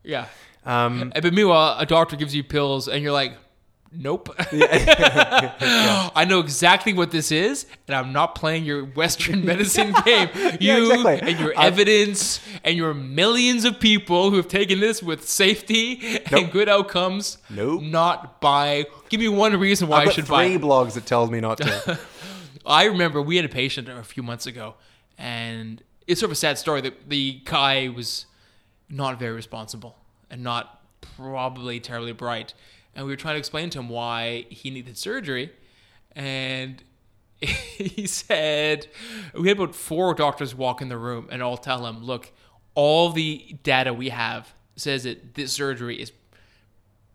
Yeah. 0.04 0.26
Um, 0.65 1.12
But 1.15 1.34
meanwhile, 1.34 1.78
a 1.80 1.86
doctor 1.86 2.15
gives 2.15 2.36
you 2.36 2.44
pills, 2.44 2.88
and 2.88 3.02
you're 3.04 3.12
like, 3.13 3.34
"Nope." 3.91 4.34
I 4.52 6.25
know 6.28 6.39
exactly 6.39 6.93
what 6.93 7.12
this 7.12 7.32
is, 7.32 7.65
and 7.88 7.95
I'm 7.95 8.12
not 8.13 8.36
playing 8.36 8.65
your 8.65 8.86
Western 8.86 9.45
medicine 9.45 9.93
game. 10.06 10.30
You 10.60 10.91
exactly. 10.91 11.32
and 11.32 11.39
your 11.39 11.58
I've- 11.58 11.67
evidence 11.67 12.39
and 12.63 12.75
your 12.78 12.93
millions 12.93 13.65
of 13.65 13.80
people 13.80 14.30
who 14.30 14.38
have 14.38 14.47
taken 14.47 14.80
this 14.80 15.02
with 15.02 15.28
safety 15.28 16.19
and 16.32 16.52
good 16.52 16.69
outcomes. 16.69 17.38
Nope. 17.49 17.82
Not 17.84 18.41
buy. 18.41 18.86
Give 19.10 19.19
me 19.19 19.28
one 19.30 19.58
reason 19.60 19.88
why 19.88 20.04
I 20.04 20.10
should 20.10 20.25
three 20.25 20.58
buy. 20.58 20.63
blogs 20.63 20.93
that 20.93 21.06
tells 21.06 21.30
me 21.32 21.39
not 21.39 21.58
to. 21.60 21.99
I 22.65 22.86
remember 22.86 23.21
we 23.21 23.36
had 23.38 23.45
a 23.45 23.49
patient 23.49 23.89
a 23.89 24.04
few 24.04 24.21
months 24.23 24.45
ago, 24.45 24.75
and 25.17 25.82
it's 26.08 26.19
sort 26.19 26.28
of 26.30 26.34
a 26.34 26.36
sad 26.36 26.58
story. 26.58 26.82
that 26.82 27.10
the 27.10 27.41
guy 27.45 27.88
was 27.89 28.25
not 28.89 29.19
very 29.19 29.34
responsible 29.34 29.95
and 30.30 30.43
not 30.43 30.82
probably 31.02 31.80
terribly 31.80 32.12
bright. 32.12 32.54
And 32.95 33.06
we 33.06 33.12
were 33.12 33.17
trying 33.17 33.36
to 33.36 33.39
explain 33.39 33.69
to 33.71 33.80
him 33.80 33.89
why 33.89 34.45
he 34.49 34.69
needed 34.69 34.97
surgery. 34.97 35.52
And 36.15 36.84
he 37.41 38.06
said, 38.08 38.88
we 39.34 39.47
had 39.47 39.58
about 39.58 39.75
four 39.75 40.13
doctors 40.13 40.54
walk 40.56 40.82
in 40.82 40.89
the 40.89 40.97
room 40.97 41.28
and 41.32 41.41
all 41.41 41.58
tell 41.58 41.86
him, 41.86 42.04
look, 42.04 42.32
all 42.75 43.12
the 43.12 43.56
data 43.63 43.93
we 43.93 44.10
have 44.10 44.54
says 44.75 45.04
that 45.04 45.36
this 45.36 45.52
surgery 45.54 46.02
is 46.02 46.12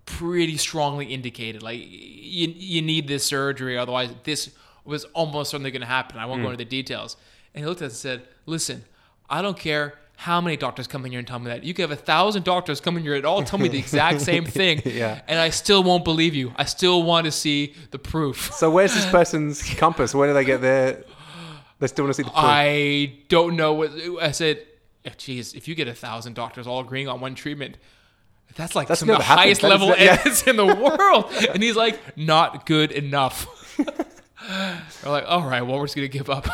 pretty 0.07 0.57
strongly 0.57 1.07
indicated. 1.07 1.63
Like 1.63 1.81
you, 1.81 2.49
you 2.57 2.83
need 2.83 3.09
this 3.09 3.25
surgery, 3.25 3.77
otherwise 3.79 4.11
this 4.25 4.51
was 4.85 5.05
almost 5.07 5.51
certainly 5.51 5.71
going 5.71 5.81
to 5.81 5.87
happen. 5.87 6.19
I 6.19 6.27
won't 6.27 6.41
Hmm. 6.41 6.47
go 6.47 6.51
into 6.51 6.65
the 6.65 6.71
details. 6.71 7.17
And 7.55 7.65
he 7.65 7.69
looked 7.69 7.81
at 7.83 7.87
us 7.87 7.93
and 8.05 8.21
said, 8.21 8.29
"Listen, 8.47 8.85
I 9.31 9.41
don't 9.41 9.59
care 9.59 9.95
how 10.25 10.41
many 10.41 10.57
doctors 10.57 10.87
come 10.87 11.05
in 11.05 11.11
here 11.13 11.19
and 11.19 11.29
tell 11.29 11.39
me 11.39 11.47
that. 11.51 11.65
You 11.65 11.75
could 11.75 11.83
have 11.83 11.91
a 11.91 12.03
thousand 12.03 12.45
doctors 12.45 12.81
come 12.81 12.97
in 12.97 13.03
here 13.03 13.15
and 13.15 13.27
all 13.27 13.43
tell 13.43 13.59
me 13.59 13.69
the 13.69 13.79
exact 13.79 14.23
same 14.23 14.45
thing, 14.61 14.81
Yeah. 14.85 15.21
and 15.29 15.39
I 15.39 15.51
still 15.51 15.83
won't 15.83 16.03
believe 16.03 16.35
you. 16.35 16.53
I 16.57 16.65
still 16.65 17.03
want 17.03 17.27
to 17.27 17.31
see 17.31 17.75
the 17.91 17.99
proof." 17.99 18.51
so 18.61 18.71
where's 18.71 18.95
this 18.95 19.05
person's 19.07 19.63
compass? 19.85 20.15
Where 20.15 20.27
do 20.29 20.33
they 20.33 20.45
get 20.47 20.61
their? 20.63 21.05
They 21.79 21.89
still 21.89 22.05
want 22.07 22.17
to 22.17 22.23
see 22.23 22.27
the 22.27 22.31
proof. 22.31 22.43
I 22.43 23.13
don't 23.29 23.55
know 23.57 23.75
what 23.75 23.91
I 24.23 24.31
said. 24.31 24.65
Jeez, 25.05 25.55
if 25.55 25.69
you 25.69 25.75
get 25.75 25.89
a 25.89 25.93
thousand 25.95 26.35
doctors 26.35 26.67
all 26.67 26.81
agreeing 26.81 27.09
on 27.09 27.21
one 27.21 27.35
treatment, 27.35 27.77
that's 28.57 28.75
like 28.75 28.89
That's 28.89 29.01
some 29.01 29.11
of 29.11 29.19
the 29.19 29.23
highest 29.25 29.61
That 29.61 29.69
level 29.69 29.89
yeah. 29.89 30.13
evidence 30.15 30.47
in 30.47 30.57
the 30.57 30.65
world. 30.65 31.31
and 31.53 31.63
he's 31.63 31.77
like, 31.77 32.17
not 32.17 32.65
good 32.65 32.91
enough. 32.93 33.47
we're 33.79 35.11
like, 35.11 35.25
all 35.27 35.43
right, 35.47 35.61
well, 35.63 35.79
we're 35.79 35.85
just 35.85 35.97
gonna 35.97 36.09
give 36.09 36.31
up. 36.31 36.49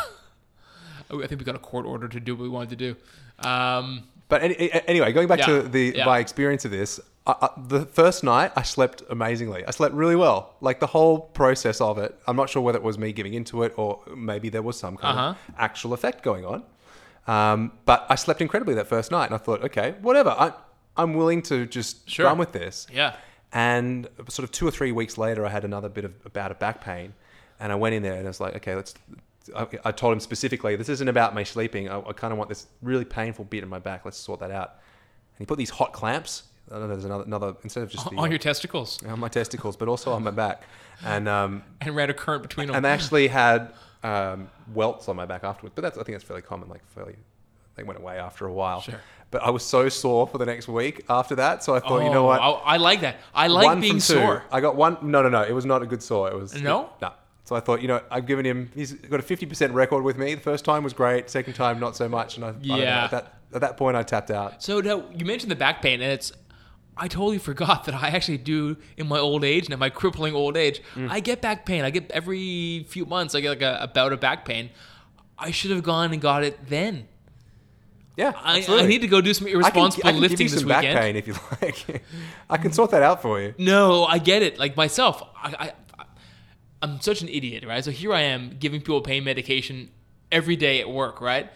I 1.12 1.26
think 1.26 1.38
we 1.40 1.44
got 1.44 1.54
a 1.54 1.58
court 1.60 1.86
order 1.86 2.08
to 2.08 2.18
do 2.20 2.34
what 2.34 2.42
we 2.42 2.48
wanted 2.48 2.70
to 2.70 2.76
do. 2.76 2.96
Um, 3.44 4.04
But 4.28 4.42
any, 4.42 4.70
anyway, 4.86 5.12
going 5.12 5.26
back 5.28 5.40
to 5.46 5.62
the 5.62 5.92
yeah. 5.96 6.04
my 6.06 6.18
experience 6.20 6.64
of 6.64 6.70
this, 6.70 7.00
I, 7.26 7.34
I, 7.42 7.48
the 7.68 7.84
first 7.86 8.22
night 8.22 8.52
I 8.56 8.62
slept 8.62 9.02
amazingly. 9.10 9.64
I 9.66 9.72
slept 9.72 9.94
really 9.94 10.14
well. 10.16 10.54
Like 10.60 10.78
the 10.80 10.86
whole 10.86 11.18
process 11.18 11.80
of 11.80 11.98
it. 11.98 12.16
I'm 12.28 12.36
not 12.36 12.48
sure 12.48 12.62
whether 12.62 12.78
it 12.78 12.84
was 12.84 12.96
me 12.96 13.12
giving 13.12 13.34
into 13.34 13.62
it 13.64 13.72
or 13.76 14.00
maybe 14.16 14.48
there 14.48 14.62
was 14.62 14.78
some 14.78 14.96
kind 14.96 15.18
Uh-huh. 15.18 15.28
of 15.30 15.36
actual 15.58 15.92
effect 15.94 16.22
going 16.22 16.44
on. 16.44 16.62
Um, 17.26 17.72
but 17.84 18.06
I 18.08 18.14
slept 18.14 18.40
incredibly 18.40 18.74
that 18.74 18.86
first 18.88 19.10
night, 19.10 19.26
and 19.26 19.34
I 19.34 19.38
thought, 19.38 19.62
okay, 19.64 19.94
whatever. 20.00 20.30
I, 20.30 20.52
I'm 20.96 21.14
willing 21.14 21.42
to 21.42 21.66
just 21.66 22.08
Sure. 22.08 22.26
run 22.26 22.38
with 22.38 22.52
this. 22.52 22.86
yeah. 22.92 23.14
And 23.52 24.08
sort 24.28 24.44
of 24.44 24.52
two 24.52 24.66
or 24.66 24.70
three 24.70 24.92
weeks 24.92 25.18
later, 25.18 25.44
I 25.44 25.50
had 25.50 25.64
another 25.64 25.88
bit 25.88 26.04
of 26.04 26.12
about 26.24 26.26
a 26.26 26.30
bout 26.30 26.50
of 26.52 26.58
back 26.60 26.80
pain, 26.80 27.14
and 27.58 27.72
I 27.72 27.74
went 27.74 27.94
in 27.96 28.02
there 28.04 28.14
and 28.14 28.24
I 28.26 28.30
was 28.30 28.40
like, 28.40 28.54
okay, 28.56 28.74
let's. 28.76 28.94
I, 29.56 29.66
I 29.84 29.92
told 29.92 30.12
him 30.12 30.20
specifically, 30.20 30.76
this 30.76 30.88
isn't 30.88 31.08
about 31.08 31.34
me 31.34 31.44
sleeping. 31.44 31.88
I, 31.88 31.98
I 32.00 32.12
kind 32.12 32.32
of 32.32 32.38
want 32.38 32.48
this 32.48 32.66
really 32.82 33.04
painful 33.04 33.44
bit 33.46 33.62
in 33.62 33.68
my 33.68 33.78
back. 33.78 34.04
Let's 34.04 34.18
sort 34.18 34.40
that 34.40 34.50
out. 34.50 34.70
And 35.36 35.38
he 35.40 35.46
put 35.46 35.58
these 35.58 35.70
hot 35.70 35.92
clamps. 35.92 36.44
I 36.70 36.74
don't 36.74 36.82
know. 36.82 36.88
There's 36.88 37.04
another, 37.04 37.24
another 37.24 37.56
instead 37.64 37.82
of 37.82 37.90
just 37.90 38.08
the, 38.08 38.16
On 38.16 38.30
your 38.30 38.38
testicles 38.38 39.02
on 39.04 39.18
my 39.18 39.28
testicles, 39.28 39.76
but 39.76 39.88
also 39.88 40.12
on 40.12 40.22
my 40.22 40.30
back, 40.30 40.62
and 41.04 41.28
um, 41.28 41.64
and 41.80 41.96
ran 41.96 42.10
a 42.10 42.14
current 42.14 42.42
between 42.42 42.68
them. 42.68 42.76
and 42.76 42.84
they 42.84 42.90
actually 42.90 43.26
had 43.26 43.72
um, 44.04 44.48
welts 44.72 45.08
on 45.08 45.16
my 45.16 45.26
back 45.26 45.42
afterwards. 45.42 45.72
But 45.74 45.82
that's 45.82 45.98
I 45.98 46.04
think 46.04 46.14
that's 46.14 46.24
fairly 46.24 46.42
common. 46.42 46.68
Like 46.68 46.82
fairly, 46.94 47.16
they 47.74 47.82
went 47.82 47.98
away 47.98 48.18
after 48.18 48.46
a 48.46 48.52
while. 48.52 48.82
Sure. 48.82 49.00
But 49.32 49.42
I 49.42 49.50
was 49.50 49.64
so 49.64 49.88
sore 49.88 50.26
for 50.28 50.38
the 50.38 50.46
next 50.46 50.68
week 50.68 51.04
after 51.08 51.34
that, 51.36 51.64
so 51.64 51.74
I 51.74 51.80
thought, 51.80 52.04
you 52.04 52.10
know 52.10 52.24
Oh, 52.24 52.26
what? 52.26 52.40
I, 52.40 52.74
I 52.74 52.76
like 52.76 53.00
that. 53.00 53.16
I 53.34 53.46
like 53.46 53.64
one 53.64 53.80
being 53.80 54.00
sore. 54.00 54.44
I 54.52 54.60
got 54.60 54.76
one. 54.76 54.96
No, 55.02 55.22
no, 55.22 55.28
no. 55.28 55.42
It 55.42 55.52
was 55.52 55.64
not 55.64 55.82
a 55.82 55.86
good 55.86 56.02
sore. 56.02 56.30
It 56.30 56.36
was 56.36 56.60
No? 56.60 56.90
no. 57.00 57.12
So 57.50 57.56
I 57.56 57.60
thought, 57.60 57.82
you 57.82 57.88
know, 57.88 58.00
I've 58.12 58.26
given 58.26 58.46
him. 58.46 58.70
He's 58.76 58.92
got 58.92 59.18
a 59.18 59.24
fifty 59.24 59.44
percent 59.44 59.72
record 59.72 60.04
with 60.04 60.16
me. 60.16 60.36
The 60.36 60.40
first 60.40 60.64
time 60.64 60.84
was 60.84 60.92
great. 60.92 61.28
Second 61.28 61.54
time, 61.54 61.80
not 61.80 61.96
so 61.96 62.08
much. 62.08 62.36
And 62.36 62.44
I, 62.44 62.50
I 62.50 62.52
know, 62.52 62.76
Yeah. 62.76 63.04
at 63.06 63.10
that 63.10 63.34
at 63.52 63.60
that 63.62 63.76
point, 63.76 63.96
I 63.96 64.04
tapped 64.04 64.30
out. 64.30 64.62
So 64.62 64.78
now 64.80 65.02
you 65.12 65.26
mentioned 65.26 65.50
the 65.50 65.56
back 65.56 65.82
pain, 65.82 66.00
and 66.00 66.12
it's 66.12 66.30
I 66.96 67.08
totally 67.08 67.38
forgot 67.50 67.86
that 67.86 67.94
I 67.96 68.10
actually 68.10 68.38
do 68.38 68.76
in 68.96 69.08
my 69.08 69.18
old 69.18 69.42
age 69.42 69.64
and 69.64 69.72
in 69.72 69.80
my 69.80 69.90
crippling 69.90 70.32
old 70.32 70.56
age. 70.56 70.80
Mm. 70.94 71.10
I 71.10 71.18
get 71.18 71.40
back 71.40 71.66
pain. 71.66 71.82
I 71.82 71.90
get 71.90 72.08
every 72.12 72.86
few 72.88 73.04
months. 73.04 73.34
I 73.34 73.40
get 73.40 73.48
like 73.48 73.62
a, 73.62 73.78
a 73.80 73.88
bout 73.88 74.12
of 74.12 74.20
back 74.20 74.44
pain. 74.44 74.70
I 75.36 75.50
should 75.50 75.72
have 75.72 75.82
gone 75.82 76.12
and 76.12 76.22
got 76.22 76.44
it 76.44 76.68
then. 76.68 77.08
Yeah, 78.16 78.32
I, 78.36 78.64
I 78.68 78.86
need 78.86 79.00
to 79.00 79.08
go 79.08 79.20
do 79.20 79.32
some 79.34 79.46
I 79.46 79.50
can, 79.50 79.56
irresponsible 79.60 80.06
I 80.08 80.12
can 80.12 80.20
lifting 80.20 80.36
give 80.38 80.44
you 80.44 80.50
this 80.50 80.60
some 80.60 80.68
weekend. 80.68 80.94
back 80.94 81.02
pain 81.02 81.16
if 81.16 81.26
you 81.26 81.34
like. 81.62 82.02
I 82.48 82.58
can 82.58 82.70
sort 82.72 82.90
that 82.92 83.02
out 83.02 83.22
for 83.22 83.40
you. 83.40 83.54
No, 83.58 84.04
I 84.04 84.18
get 84.18 84.42
it. 84.42 84.58
Like 84.58 84.76
myself, 84.76 85.22
I, 85.34 85.72
I'm 86.82 87.00
such 87.00 87.22
an 87.22 87.28
idiot, 87.28 87.64
right? 87.66 87.84
So 87.84 87.90
here 87.90 88.12
I 88.12 88.22
am 88.22 88.56
giving 88.58 88.80
people 88.80 89.00
pain 89.02 89.24
medication 89.24 89.90
every 90.32 90.56
day 90.56 90.80
at 90.80 90.88
work, 90.90 91.20
right? 91.20 91.50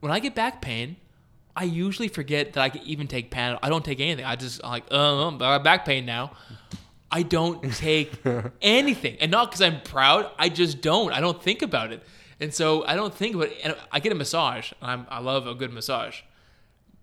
When 0.00 0.12
I 0.12 0.20
get 0.20 0.34
back 0.34 0.62
pain, 0.62 0.96
I 1.56 1.64
usually 1.64 2.08
forget 2.08 2.52
that 2.52 2.62
I 2.62 2.68
can 2.68 2.82
even 2.82 3.06
take 3.06 3.30
Panadol. 3.30 3.58
I 3.62 3.68
don't 3.68 3.84
take 3.84 4.00
anything. 4.00 4.24
I 4.24 4.36
just 4.36 4.60
I'm 4.62 4.70
like, 4.70 4.84
oh, 4.90 5.36
I 5.40 5.52
have 5.52 5.64
back 5.64 5.84
pain 5.84 6.06
now. 6.06 6.32
I 7.10 7.22
don't 7.22 7.72
take 7.74 8.12
anything, 8.62 9.16
and 9.20 9.32
not 9.32 9.50
because 9.50 9.60
I'm 9.60 9.80
proud. 9.80 10.30
I 10.38 10.48
just 10.48 10.80
don't. 10.80 11.12
I 11.12 11.20
don't 11.20 11.42
think 11.42 11.60
about 11.60 11.92
it, 11.92 12.04
and 12.38 12.54
so 12.54 12.86
I 12.86 12.94
don't 12.94 13.12
think 13.12 13.34
about 13.34 13.48
it. 13.48 13.58
And 13.64 13.76
I 13.90 13.98
get 13.98 14.12
a 14.12 14.14
massage. 14.14 14.72
I'm, 14.80 15.06
I 15.10 15.18
love 15.18 15.46
a 15.48 15.54
good 15.54 15.72
massage 15.72 16.20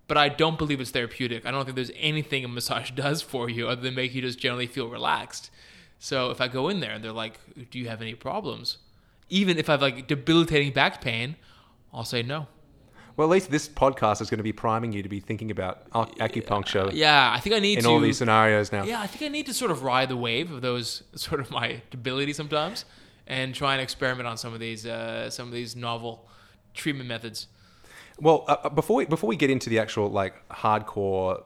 but 0.08 0.16
I 0.16 0.30
don't 0.30 0.58
believe 0.58 0.80
it's 0.80 0.90
therapeutic. 0.90 1.46
I 1.46 1.50
don't 1.50 1.64
think 1.64 1.76
there's 1.76 1.92
anything 1.94 2.44
a 2.44 2.48
massage 2.48 2.90
does 2.92 3.22
for 3.22 3.48
you 3.48 3.68
other 3.68 3.82
than 3.82 3.94
make 3.94 4.14
you 4.14 4.22
just 4.22 4.40
generally 4.40 4.66
feel 4.66 4.88
relaxed. 4.88 5.50
So 5.98 6.30
if 6.30 6.40
I 6.40 6.48
go 6.48 6.68
in 6.68 6.80
there 6.80 6.92
and 6.92 7.02
they're 7.02 7.12
like, 7.12 7.38
"Do 7.70 7.78
you 7.78 7.88
have 7.88 8.00
any 8.00 8.14
problems?" 8.14 8.78
Even 9.30 9.58
if 9.58 9.68
I 9.68 9.72
have 9.72 9.82
like 9.82 10.06
debilitating 10.06 10.72
back 10.72 11.00
pain, 11.00 11.36
I'll 11.92 12.04
say 12.04 12.22
no. 12.22 12.46
Well, 13.16 13.26
at 13.26 13.32
least 13.32 13.50
this 13.50 13.68
podcast 13.68 14.20
is 14.22 14.30
going 14.30 14.38
to 14.38 14.44
be 14.44 14.52
priming 14.52 14.92
you 14.92 15.02
to 15.02 15.08
be 15.08 15.18
thinking 15.18 15.50
about 15.50 15.90
acupuncture 15.90 16.90
Yeah, 16.94 17.32
I 17.34 17.40
think 17.40 17.56
I 17.56 17.58
need 17.58 17.78
in 17.78 17.84
to. 17.84 17.90
all 17.90 17.98
these 17.98 18.18
scenarios 18.18 18.70
now. 18.70 18.84
yeah, 18.84 19.00
I 19.00 19.08
think 19.08 19.22
I 19.28 19.32
need 19.32 19.46
to 19.46 19.54
sort 19.54 19.72
of 19.72 19.82
ride 19.82 20.08
the 20.08 20.16
wave 20.16 20.52
of 20.52 20.62
those 20.62 21.02
sort 21.16 21.40
of 21.40 21.50
my 21.50 21.82
debility 21.90 22.32
sometimes, 22.32 22.84
and 23.26 23.54
try 23.54 23.72
and 23.74 23.82
experiment 23.82 24.28
on 24.28 24.36
some 24.36 24.54
of 24.54 24.60
these 24.60 24.86
uh, 24.86 25.28
some 25.30 25.48
of 25.48 25.52
these 25.54 25.74
novel 25.74 26.28
treatment 26.74 27.08
methods. 27.08 27.48
Well, 28.20 28.44
uh, 28.48 28.56
uh, 28.64 28.68
before 28.68 28.96
we, 28.96 29.04
before 29.06 29.28
we 29.28 29.36
get 29.36 29.50
into 29.50 29.68
the 29.68 29.78
actual 29.80 30.08
like 30.10 30.48
hardcore 30.48 31.42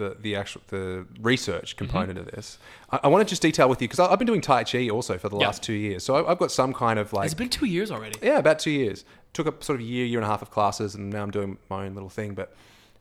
the 0.00 0.16
the 0.20 0.32
actual 0.36 0.60
the 0.68 1.06
research 1.20 1.68
Mm-hmm. 1.76 1.84
component 1.84 2.18
of 2.18 2.26
this, 2.32 2.58
I, 2.90 2.96
I 3.04 3.08
want 3.08 3.20
to 3.26 3.30
just 3.34 3.42
detail 3.42 3.68
with 3.68 3.80
you 3.82 3.88
because 3.88 4.00
I've 4.00 4.18
been 4.18 4.26
doing 4.32 4.40
Tai 4.40 4.64
Chi 4.64 4.88
also 4.88 5.14
for 5.18 5.28
the 5.28 5.36
Yeah. 5.38 5.46
last 5.46 5.62
two 5.62 5.78
years, 5.86 6.02
so 6.06 6.10
I, 6.16 6.30
I've 6.32 6.38
got 6.44 6.50
some 6.50 6.72
kind 6.84 6.98
of 6.98 7.12
like 7.12 7.26
It's 7.26 7.34
been 7.42 7.48
two 7.60 7.66
years 7.66 7.90
already. 7.90 8.18
yeah, 8.22 8.38
about 8.38 8.58
two 8.58 8.70
years. 8.82 9.04
Took 9.32 9.46
a 9.46 9.64
sort 9.64 9.80
of 9.80 9.86
year, 9.86 10.04
year 10.06 10.18
and 10.18 10.26
a 10.26 10.28
half 10.28 10.42
of 10.42 10.50
classes, 10.50 10.94
and 10.96 11.10
now 11.10 11.22
I'm 11.22 11.30
doing 11.30 11.58
my 11.68 11.86
own 11.86 11.94
little 11.94 12.08
thing. 12.10 12.34
But 12.34 12.48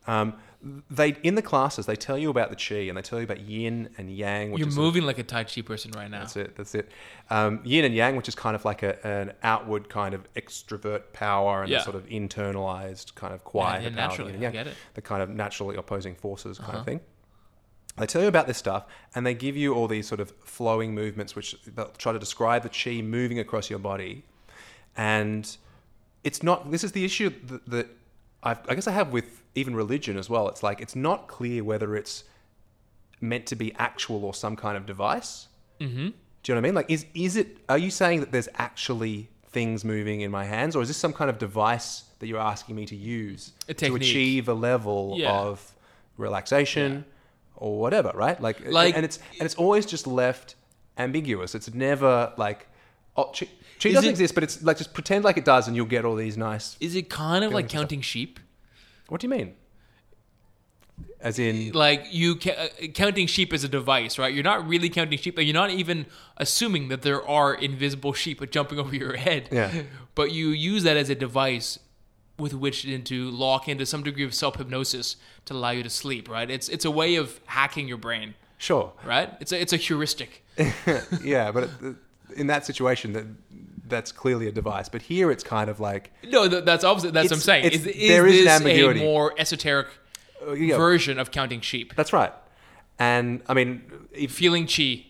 um, 0.05 0.33
they 0.89 1.15
in 1.23 1.35
the 1.35 1.41
classes 1.41 1.85
they 1.85 1.95
tell 1.95 2.17
you 2.17 2.29
about 2.29 2.49
the 2.49 2.55
chi 2.55 2.75
and 2.89 2.97
they 2.97 3.01
tell 3.01 3.17
you 3.19 3.23
about 3.23 3.39
yin 3.39 3.89
and 3.97 4.11
yang. 4.13 4.51
Which 4.51 4.59
You're 4.59 4.67
is 4.67 4.75
moving 4.75 5.03
like 5.03 5.17
a 5.17 5.23
Tai 5.23 5.45
Chi 5.45 5.61
person 5.61 5.91
right 5.95 6.11
now. 6.11 6.19
That's 6.19 6.35
it. 6.35 6.55
That's 6.57 6.75
it. 6.75 6.91
Um, 7.29 7.61
yin 7.63 7.85
and 7.85 7.95
yang, 7.95 8.17
which 8.17 8.27
is 8.27 8.35
kind 8.35 8.55
of 8.55 8.65
like 8.65 8.83
a, 8.83 9.05
an 9.07 9.33
outward 9.43 9.87
kind 9.87 10.13
of 10.13 10.31
extrovert 10.33 11.13
power 11.13 11.61
and 11.61 11.71
Yeah. 11.71 11.79
a 11.79 11.83
sort 11.83 11.95
of 11.95 12.05
internalized 12.07 13.15
kind 13.15 13.33
of 13.33 13.43
quiet 13.45 13.83
yeah, 13.83 13.89
power. 13.89 13.95
naturally, 14.09 14.33
and 14.33 14.39
I 14.39 14.43
yang. 14.43 14.51
get 14.51 14.67
it. 14.67 14.71
Uh-huh. 14.71 14.89
The 14.95 15.01
kind 15.01 15.21
of 15.23 15.29
naturally 15.29 15.77
opposing 15.77 16.15
forces 16.15 16.59
kind 16.59 16.77
of 16.77 16.85
thing. 16.85 16.99
They 17.97 18.05
tell 18.05 18.21
you 18.21 18.27
about 18.29 18.47
this 18.47 18.57
stuff, 18.57 18.85
and 19.15 19.25
they 19.25 19.33
give 19.33 19.57
you 19.57 19.73
all 19.73 19.87
these 19.87 20.07
sort 20.07 20.19
of 20.21 20.31
flowing 20.43 20.93
movements, 20.93 21.35
which 21.35 21.55
they'll 21.75 21.87
try 21.97 22.13
to 22.13 22.19
describe 22.19 22.63
the 22.63 22.69
chi 22.69 23.01
moving 23.01 23.39
across 23.39 23.69
your 23.69 23.79
body. 23.79 24.23
And 24.95 25.55
it's 26.23 26.43
not. 26.43 26.71
This 26.71 26.83
is 26.83 26.91
the 26.93 27.03
issue 27.05 27.29
that, 27.47 27.65
that 27.69 27.87
I've, 28.43 28.59
I 28.69 28.75
guess 28.75 28.87
I 28.87 28.91
have 28.91 29.11
with 29.11 29.38
even 29.55 29.75
religion 29.75 30.17
as 30.17 30.29
well. 30.29 30.47
It's 30.47 30.63
like 30.63 30.79
it's 30.81 30.95
not 30.95 31.27
clear 31.27 31.63
whether 31.63 31.95
it's 31.95 32.23
meant 33.21 33.45
to 33.47 33.55
be 33.55 33.73
actual 33.75 34.23
or 34.25 34.33
some 34.33 34.55
kind 34.55 34.77
of 34.77 34.85
device. 34.85 35.47
Mm-hmm. 35.79 35.95
Do 36.41 36.51
you 36.51 36.55
know 36.55 36.55
what 36.55 36.57
I 36.57 36.61
mean? 36.61 36.75
Like, 36.75 36.89
is 36.89 37.05
is 37.13 37.35
it? 37.35 37.57
Are 37.67 37.77
you 37.77 37.91
saying 37.91 38.21
that 38.21 38.31
there's 38.31 38.47
actually 38.55 39.29
things 39.51 39.83
moving 39.83 40.21
in 40.21 40.31
my 40.31 40.45
hands, 40.45 40.75
or 40.75 40.81
is 40.81 40.87
this 40.87 40.97
some 40.97 41.11
kind 41.13 41.29
of 41.29 41.37
device 41.37 42.03
that 42.19 42.27
you're 42.27 42.39
asking 42.39 42.75
me 42.75 42.85
to 42.85 42.95
use 42.95 43.53
to 43.67 43.95
achieve 43.95 44.47
a 44.47 44.53
level 44.53 45.15
Yeah. 45.17 45.31
of 45.31 45.73
relaxation 46.17 47.05
or 47.55 47.79
whatever? 47.79 48.11
Right? 48.15 48.39
Like, 48.41 48.65
Like- 48.69 48.95
and 48.95 49.03
it's 49.05 49.17
and 49.39 49.43
it's 49.45 49.55
always 49.55 49.85
just 49.85 50.05
left 50.07 50.55
ambiguous. 50.97 51.55
It's 51.55 51.73
never 51.73 52.33
like, 52.37 52.67
oh, 53.17 53.25
chi 53.37 53.47
Is 53.83 53.93
doesn't 53.93 54.05
it- 54.07 54.11
exist, 54.11 54.35
but 54.35 54.43
it's 54.43 54.61
like 54.63 54.77
just 54.77 54.93
pretend 54.93 55.23
like 55.25 55.37
it 55.37 55.45
does, 55.45 55.67
and 55.67 55.75
you'll 55.75 55.85
get 55.87 56.05
all 56.05 56.15
these 56.15 56.37
nice. 56.37 56.77
Is 56.79 56.95
it 56.95 57.09
kind 57.09 57.43
of 57.43 57.51
like 57.53 57.67
counting 57.69 58.01
sheep? 58.01 58.39
What 59.09 59.21
do 59.21 59.25
you 59.25 59.31
mean? 59.31 59.55
As 61.21 61.37
in, 61.37 61.71
like 61.73 62.05
you 62.11 62.37
ca- 62.37 62.69
uh, 62.81 62.87
counting 62.93 63.27
sheep 63.27 63.51
as 63.51 63.65
a 63.65 63.67
device, 63.67 64.17
right? 64.17 64.33
You're 64.33 64.43
not 64.43 64.65
really 64.67 64.89
counting 64.89 65.19
sheep, 65.19 65.37
and 65.37 65.45
you're 65.45 65.53
not 65.53 65.69
even 65.69 66.05
assuming 66.37 66.87
that 66.89 67.01
there 67.01 67.27
are 67.27 67.53
invisible 67.53 68.13
sheep 68.13 68.49
jumping 68.51 68.79
over 68.79 68.95
your 68.95 69.17
head. 69.17 69.49
Yeah. 69.51 69.83
But 70.15 70.31
you 70.31 70.49
use 70.49 70.83
that 70.83 70.97
as 70.97 71.09
a 71.09 71.15
device 71.15 71.79
with 72.37 72.53
which 72.53 72.83
to 73.05 73.31
lock 73.31 73.69
into 73.69 73.85
some 73.85 74.03
degree 74.03 74.25
of 74.25 74.33
self 74.33 74.55
hypnosis 74.55 75.15
to 75.45 75.53
allow 75.53 75.71
you 75.71 75.83
to 75.83 75.89
sleep, 75.89 76.29
right? 76.29 76.49
It's 76.49 76.67
it's 76.67 76.85
a 76.85 76.91
way 76.91 77.15
of 77.15 77.39
hacking 77.45 77.87
your 77.87 77.97
brain, 77.97 78.33
sure, 78.57 78.91
right? 79.05 79.33
It's 79.39 79.51
a 79.51 79.61
it's 79.61 79.73
a 79.73 79.77
heuristic. 79.77 80.43
yeah, 81.23 81.51
but 81.51 81.69
in 82.35 82.47
that 82.47 82.65
situation, 82.65 83.13
that 83.13 83.25
that's 83.89 84.11
clearly 84.11 84.47
a 84.47 84.51
device. 84.51 84.89
But 84.89 85.01
here, 85.03 85.31
it's 85.31 85.43
kind 85.43 85.69
of 85.69 85.79
like 85.79 86.11
No, 86.23 86.47
th- 86.47 86.65
that's 86.65 86.83
opposite. 86.83 87.13
That's 87.13 87.25
what 87.31 87.33
I'm 87.33 87.37
It's- 87.39 87.43
saying. 87.45 87.65
it's- 87.65 87.81
Is, 87.81 87.87
is 87.87 88.07
there 88.09 88.27
is 88.27 88.39
an 88.39 88.45
this 88.45 88.59
ambiguity. 88.61 89.01
a 89.01 89.03
more 89.03 89.33
esoteric 89.37 89.87
uh, 90.41 90.53
version 90.55 91.19
of 91.19 91.31
counting 91.31 91.61
sheep? 91.61 91.93
that's 91.95 92.13
right. 92.13 92.33
And 92.99 93.41
I 93.47 93.53
mean, 93.53 93.83
if, 94.11 94.31
Feeling 94.31 94.67
chi. 94.67 95.05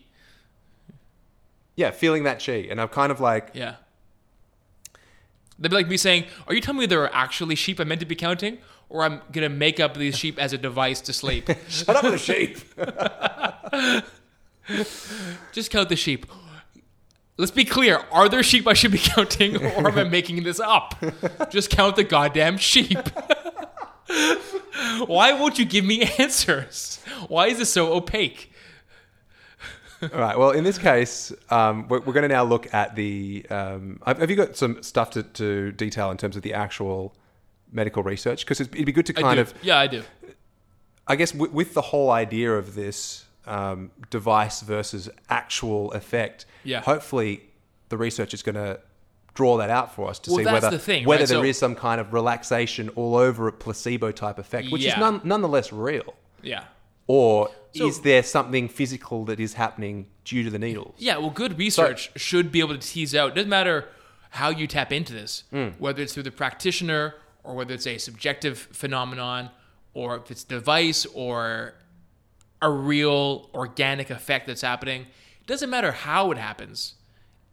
yeah, 1.76 1.90
feeling 1.90 2.22
that 2.24 2.42
chi, 2.44 2.66
and 2.70 2.80
I'm 2.80 2.88
kind 2.88 3.12
of 3.12 3.20
like, 3.20 3.50
Yeah. 3.54 3.76
They'd 5.58 5.68
be 5.68 5.74
like 5.76 5.88
me 5.88 5.98
saying, 5.98 6.24
Are 6.48 6.54
you 6.54 6.60
telling 6.62 6.80
me 6.80 6.86
there 6.86 7.02
are 7.02 7.14
actually 7.14 7.54
sheep 7.54 7.78
I'm 7.80 7.88
meant 7.88 8.00
to 8.00 8.06
be 8.06 8.16
counting? 8.16 8.58
Or 8.88 9.04
I'm 9.04 9.18
going 9.30 9.48
to 9.48 9.48
make 9.48 9.78
up 9.78 9.94
these 9.94 10.18
sheep 10.18 10.36
as 10.38 10.52
a 10.52 10.58
device 10.58 11.00
to 11.02 11.12
sleep? 11.12 11.48
shut 11.68 11.94
up 11.94 12.02
with 12.02 12.14
the 12.14 12.18
sheep. 12.18 12.58
Just 15.52 15.70
count 15.70 15.88
the 15.88 15.96
sheep. 15.96 16.26
Let's 17.40 17.50
be 17.50 17.64
clear. 17.64 18.02
Are 18.12 18.28
there 18.28 18.42
sheep 18.42 18.66
I 18.66 18.74
should 18.74 18.92
be 18.92 18.98
counting 19.02 19.56
or 19.56 19.88
am 19.88 19.98
I 19.98 20.04
making 20.18 20.42
this 20.42 20.60
up? 20.60 20.94
Just 21.48 21.70
count 21.70 21.96
the 21.96 22.04
goddamn 22.04 22.58
sheep. 22.58 22.98
Why 25.06 25.32
won't 25.32 25.58
you 25.58 25.64
give 25.64 25.86
me 25.86 26.02
answers? 26.18 27.02
Why 27.28 27.46
is 27.46 27.56
this 27.56 27.72
so 27.72 27.94
opaque? 27.94 28.52
All 30.02 30.20
right. 30.20 30.38
Well, 30.38 30.50
in 30.50 30.64
this 30.64 30.76
case, 30.76 31.32
um, 31.48 31.88
we're, 31.88 32.00
we're 32.00 32.12
going 32.12 32.28
to 32.28 32.34
now 32.34 32.44
look 32.44 32.72
at 32.74 32.94
the. 32.94 33.46
Um, 33.48 34.00
have 34.04 34.28
you 34.28 34.36
got 34.36 34.56
some 34.56 34.82
stuff 34.82 35.10
to, 35.12 35.22
to 35.22 35.72
detail 35.72 36.10
in 36.10 36.18
terms 36.18 36.36
of 36.36 36.42
the 36.42 36.52
actual 36.52 37.14
medical 37.72 38.02
research? 38.02 38.44
Because 38.44 38.60
it'd 38.60 38.84
be 38.84 38.92
good 38.92 39.06
to 39.06 39.14
kind 39.14 39.40
of 39.40 39.54
yeah, 39.62 39.78
I 39.78 39.86
do. 39.86 40.02
I 41.06 41.16
guess 41.16 41.34
with, 41.34 41.52
with 41.52 41.72
the 41.72 41.82
whole 41.82 42.10
idea 42.10 42.52
of 42.52 42.74
this 42.74 43.24
um, 43.46 43.90
device 44.10 44.60
versus 44.60 45.08
actual 45.28 45.92
effect, 45.92 46.46
Yeah. 46.64 46.80
hopefully 46.82 47.42
the 47.88 47.96
research 47.96 48.34
is 48.34 48.42
going 48.42 48.54
to 48.56 48.80
draw 49.34 49.56
that 49.58 49.70
out 49.70 49.94
for 49.94 50.08
us 50.10 50.18
to 50.20 50.30
Well, 50.30 50.38
see 50.38 50.44
whether 50.44 50.70
the 50.70 50.78
thing, 50.78 51.04
whether 51.06 51.22
right? 51.22 51.28
there 51.28 51.38
So- 51.38 51.44
is 51.44 51.58
some 51.58 51.74
kind 51.74 52.00
of 52.00 52.12
relaxation 52.12 52.88
all 52.90 53.16
over 53.16 53.48
a 53.48 53.52
placebo 53.52 54.10
type 54.12 54.38
effect, 54.38 54.70
which 54.70 54.82
Yeah. 54.82 54.94
is 54.94 54.98
none, 54.98 55.20
nonetheless 55.24 55.72
real, 55.72 56.14
Yeah. 56.42 56.64
or 57.06 57.50
So- 57.74 57.86
is 57.86 58.00
there 58.00 58.22
something 58.22 58.68
physical 58.68 59.24
that 59.26 59.38
is 59.40 59.54
happening 59.54 60.06
due 60.24 60.42
to 60.42 60.50
the 60.50 60.58
needles? 60.58 60.94
Yeah, 60.98 61.16
well, 61.18 61.30
good 61.30 61.56
research 61.58 62.10
should 62.16 62.50
be 62.52 62.60
able 62.60 62.76
to 62.76 62.80
tease 62.86 63.14
out. 63.14 63.30
It 63.30 63.34
doesn't 63.36 63.48
matter 63.50 63.88
how 64.30 64.50
you 64.50 64.66
tap 64.66 64.92
into 64.92 65.12
this, 65.12 65.44
whether 65.78 66.02
it's 66.02 66.12
through 66.14 66.24
the 66.24 66.30
practitioner 66.30 67.14
or 67.42 67.54
whether 67.54 67.72
it's 67.74 67.86
a 67.86 67.98
subjective 67.98 68.58
phenomenon 68.72 69.50
or 69.94 70.16
if 70.16 70.30
it's 70.30 70.44
device 70.44 71.06
or 71.14 71.74
a 72.62 72.70
real 72.70 73.50
organic 73.54 74.10
effect 74.10 74.46
that's 74.46 74.62
happening. 74.62 75.02
It 75.40 75.46
doesn't 75.46 75.70
matter 75.70 75.92
how 75.92 76.30
it 76.30 76.38
happens. 76.38 76.94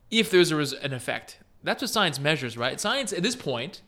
If 0.10 0.32
there's 0.32 0.52
a 0.52 0.58
an 0.84 0.94
effect, 0.94 1.40
that's 1.64 1.82
what 1.82 1.90
science 1.90 2.20
measures, 2.20 2.58
right? 2.58 2.80
Science 2.80 3.12
at 3.14 3.24
this 3.24 3.36
point, 3.36 3.82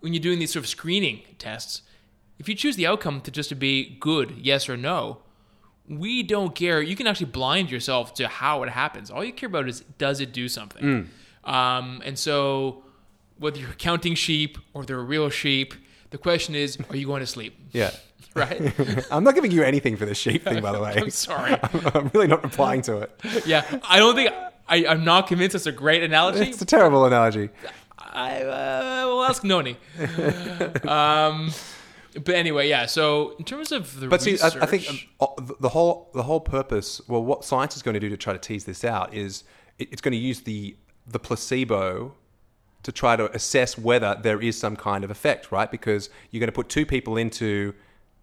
when 0.00 0.12
you're 0.12 0.22
doing 0.22 0.38
these 0.38 0.52
sort 0.52 0.64
of 0.64 0.68
screening 0.68 1.22
tests, 1.38 1.82
if 2.38 2.48
you 2.48 2.54
choose 2.54 2.76
the 2.76 2.86
outcome 2.86 3.20
to 3.22 3.30
just 3.30 3.48
to 3.50 3.54
be 3.54 3.96
good, 4.00 4.34
yes 4.38 4.68
or 4.68 4.76
no, 4.76 5.18
we 5.88 6.22
don't 6.22 6.54
care. 6.54 6.80
You 6.82 6.96
can 6.96 7.06
actually 7.06 7.26
blind 7.30 7.70
yourself 7.70 8.14
to 8.14 8.28
how 8.28 8.62
it 8.62 8.70
happens. 8.70 9.10
All 9.10 9.24
you 9.24 9.32
care 9.32 9.48
about 9.48 9.68
is 9.68 9.80
does 9.98 10.20
it 10.20 10.32
do 10.32 10.48
something. 10.48 11.10
Um, 11.44 12.02
and 12.04 12.18
so, 12.18 12.84
whether 13.38 13.58
you're 13.58 13.72
counting 13.72 14.14
sheep 14.14 14.58
or 14.74 14.84
they're 14.84 14.98
real 15.00 15.28
sheep, 15.28 15.74
the 16.10 16.18
question 16.18 16.54
is, 16.54 16.78
are 16.90 16.96
you 16.96 17.06
going 17.06 17.20
to 17.20 17.26
sleep? 17.26 17.56
Yeah. 17.72 17.90
Right? 18.36 19.06
I'm 19.10 19.24
not 19.24 19.34
giving 19.34 19.50
you 19.50 19.62
anything 19.62 19.96
for 19.96 20.06
the 20.06 20.14
sheep 20.14 20.44
thing, 20.44 20.62
by 20.62 20.72
the 20.72 20.80
way. 20.82 20.94
I'm 20.96 21.10
sorry. 21.10 21.56
I'm 21.94 22.10
really 22.14 22.28
not 22.28 22.42
replying 22.42 22.80
to 22.82 22.98
it. 22.98 23.20
Yeah, 23.44 23.64
I 23.88 23.98
don't 23.98 24.14
think 24.14 24.32
I, 24.68 24.86
I'm 24.86 25.04
not 25.04 25.26
convinced 25.26 25.54
it's 25.54 25.66
a 25.66 25.72
great 25.72 26.02
analogy. 26.02 26.48
It's 26.48 26.62
a 26.62 26.66
terrible 26.66 27.04
analogy. 27.04 27.50
I 27.98 28.42
uh, 28.42 29.06
will 29.06 29.24
ask 29.24 29.44
Noni. 29.44 29.76
um, 30.88 31.52
but 32.14 32.34
anyway, 32.34 32.68
yeah. 32.68 32.86
So 32.86 33.34
in 33.38 33.44
terms 33.44 33.72
of 33.72 33.98
the 34.00 34.08
But 34.08 34.22
see, 34.22 34.38
I, 34.40 34.46
I 34.46 34.66
think 34.66 35.10
um, 35.20 35.56
the 35.60 35.70
whole 35.70 36.10
the 36.14 36.22
whole 36.22 36.40
purpose, 36.40 37.00
well, 37.08 37.24
what 37.24 37.44
science 37.44 37.76
is 37.76 37.82
going 37.82 37.94
to 37.94 38.00
do 38.00 38.08
to 38.08 38.16
try 38.16 38.32
to 38.32 38.38
tease 38.38 38.64
this 38.64 38.84
out 38.84 39.14
is 39.14 39.44
it, 39.78 39.88
it's 39.92 40.00
going 40.02 40.12
to 40.12 40.18
use 40.18 40.40
the 40.42 40.76
the 41.06 41.18
placebo 41.18 42.14
to 42.82 42.92
try 42.92 43.16
to 43.16 43.30
assess 43.34 43.78
whether 43.78 44.18
there 44.20 44.40
is 44.40 44.58
some 44.58 44.76
kind 44.76 45.04
of 45.04 45.10
effect, 45.10 45.52
right? 45.52 45.70
Because 45.70 46.10
you're 46.30 46.40
going 46.40 46.48
to 46.48 46.52
put 46.52 46.68
two 46.68 46.84
people 46.84 47.16
into 47.16 47.74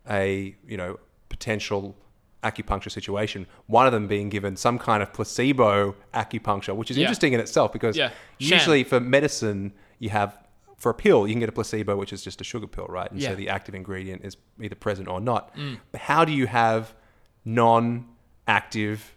a 0.10 0.56
you 0.68 0.78
know 0.78 1.00
potential 1.30 1.96
acupuncture 2.44 2.90
situation, 2.92 3.46
one 3.68 3.86
of 3.86 3.92
them 3.92 4.08
being 4.08 4.30
given 4.30 4.56
some 4.56 4.80
kind 4.80 5.04
of 5.04 5.12
placebo 5.12 5.94
acupuncture, 6.14 6.74
which 6.76 6.90
is 6.90 6.98
Yeah. 6.98 7.04
interesting 7.04 7.34
in 7.34 7.40
itself 7.40 7.74
because 7.74 7.98
Yeah. 7.98 8.12
Usually 8.38 8.84
for 8.84 9.00
medicine 9.00 9.74
you 10.00 10.10
have 10.10 10.38
for 10.78 10.90
a 10.92 10.94
pill 10.94 11.28
you 11.28 11.34
can 11.34 11.42
get 11.42 11.50
a 11.50 11.52
placebo 11.52 11.98
which 11.98 12.14
is 12.14 12.24
just 12.24 12.40
a 12.40 12.44
sugar 12.46 12.66
pill, 12.68 12.86
right? 12.88 13.12
And 13.12 13.20
Yeah. 13.20 13.30
so 13.32 13.36
the 13.36 13.50
active 13.50 13.76
ingredient 13.76 14.24
is 14.24 14.38
either 14.62 14.76
present 14.76 15.08
or 15.10 15.20
not. 15.20 15.54
Mm. 15.58 15.80
But 15.92 16.02
how 16.02 16.24
do 16.24 16.32
you 16.32 16.48
have 16.48 16.96
non-active 17.44 19.16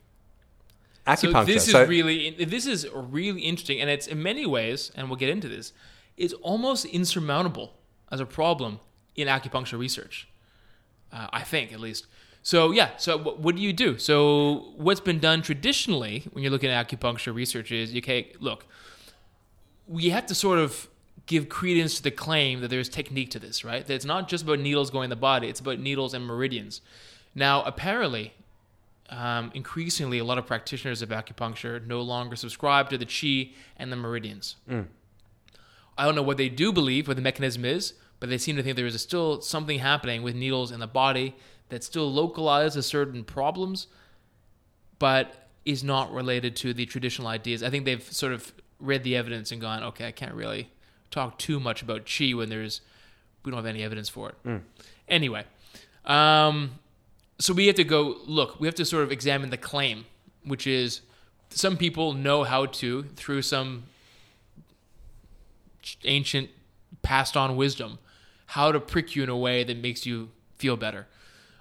acupuncture? 1.06 1.32
So 1.32 1.44
this 1.44 1.68
is 1.68 1.74
really 1.88 2.30
this 2.30 2.66
is 2.66 2.86
really 2.92 3.42
interesting, 3.42 3.80
and 3.80 3.88
it's 3.90 4.06
in 4.06 4.22
many 4.22 4.46
ways, 4.46 4.90
and 4.94 5.08
we'll 5.08 5.16
get 5.18 5.28
into 5.28 5.48
this. 5.48 5.72
It's 6.16 6.34
almost 6.34 6.84
insurmountable 6.84 7.74
as 8.10 8.20
a 8.20 8.26
problem 8.26 8.80
in 9.14 9.28
acupuncture 9.28 9.78
research. 9.78 10.28
Uh, 11.12 11.28
I 11.32 11.42
think, 11.42 11.72
at 11.72 11.80
least. 11.80 12.06
So 12.42 12.72
yeah. 12.72 12.90
So 12.96 13.18
what, 13.18 13.38
what 13.38 13.56
do 13.56 13.62
you 13.62 13.72
do? 13.72 13.98
So 13.98 14.72
what's 14.76 15.00
been 15.00 15.18
done 15.18 15.42
traditionally 15.42 16.24
when 16.32 16.42
you're 16.42 16.50
looking 16.50 16.70
at 16.70 16.88
acupuncture 16.88 17.34
research 17.34 17.70
is 17.70 17.92
you 17.92 18.00
okay, 18.00 18.32
look, 18.40 18.66
we 19.86 20.08
have 20.10 20.26
to 20.26 20.34
sort 20.34 20.58
of 20.58 20.88
give 21.26 21.48
credence 21.48 21.96
to 21.96 22.02
the 22.02 22.10
claim 22.10 22.60
that 22.60 22.68
there's 22.68 22.88
technique 22.88 23.30
to 23.30 23.38
this, 23.38 23.64
right? 23.64 23.86
That 23.86 23.94
it's 23.94 24.04
not 24.04 24.28
just 24.28 24.44
about 24.44 24.58
needles 24.58 24.90
going 24.90 25.04
in 25.04 25.10
the 25.10 25.16
body; 25.16 25.48
it's 25.48 25.60
about 25.60 25.78
needles 25.78 26.14
and 26.14 26.26
meridians. 26.26 26.80
Now, 27.34 27.62
apparently, 27.62 28.34
um, 29.08 29.50
increasingly, 29.54 30.18
a 30.18 30.24
lot 30.24 30.38
of 30.38 30.46
practitioners 30.46 31.02
of 31.02 31.10
acupuncture 31.10 31.86
no 31.86 32.00
longer 32.00 32.36
subscribe 32.36 32.90
to 32.90 32.98
the 32.98 33.06
chi 33.06 33.52
and 33.76 33.92
the 33.92 33.96
meridians. 33.96 34.56
I 35.96 36.06
don't 36.06 36.14
know 36.14 36.22
what 36.22 36.38
they 36.38 36.48
do 36.48 36.72
believe, 36.72 37.06
what 37.06 37.16
the 37.16 37.22
mechanism 37.22 37.64
is, 37.64 37.94
but 38.22 38.28
they 38.28 38.38
seem 38.38 38.54
to 38.54 38.62
think 38.62 38.76
there 38.76 38.86
is 38.86 39.02
still 39.02 39.40
something 39.40 39.80
happening 39.80 40.22
with 40.22 40.36
needles 40.36 40.70
in 40.70 40.78
the 40.78 40.86
body 40.86 41.34
that 41.70 41.82
still 41.82 42.08
localizes 42.08 42.86
certain 42.86 43.24
problems, 43.24 43.88
but 45.00 45.48
is 45.64 45.82
not 45.82 46.12
related 46.12 46.54
to 46.54 46.72
the 46.72 46.86
traditional 46.86 47.26
ideas. 47.26 47.64
I 47.64 47.70
think 47.70 47.84
they've 47.84 48.00
sort 48.00 48.32
of 48.32 48.52
read 48.78 49.02
the 49.02 49.16
evidence 49.16 49.50
and 49.50 49.60
gone, 49.60 49.82
okay, 49.82 50.06
I 50.06 50.12
can't 50.12 50.34
really 50.34 50.70
talk 51.10 51.36
too 51.36 51.58
much 51.58 51.82
about 51.82 52.08
chi 52.08 52.30
when 52.30 52.48
there's 52.48 52.80
we 53.44 53.50
don't 53.50 53.58
have 53.58 53.66
any 53.66 53.82
evidence 53.82 54.08
for 54.08 54.28
it. 54.28 54.36
Anyway, 55.08 55.44
um, 56.04 56.78
so 57.40 57.52
we 57.52 57.66
have 57.66 57.74
to 57.74 57.82
go 57.82 58.18
look. 58.24 58.60
We 58.60 58.68
have 58.68 58.76
to 58.76 58.84
sort 58.84 59.02
of 59.02 59.10
examine 59.10 59.50
the 59.50 59.56
claim, 59.56 60.04
which 60.44 60.68
is 60.68 61.00
some 61.50 61.76
people 61.76 62.12
know 62.12 62.44
how 62.44 62.66
to 62.66 63.02
through 63.16 63.42
some 63.42 63.82
ancient 66.04 66.50
passed 67.02 67.36
on 67.36 67.56
wisdom 67.56 67.98
how 68.52 68.70
to 68.70 68.78
prick 68.78 69.16
you 69.16 69.22
in 69.22 69.30
a 69.30 69.36
way 69.36 69.64
that 69.64 69.78
makes 69.78 70.04
you 70.04 70.28
feel 70.56 70.76
better. 70.76 71.06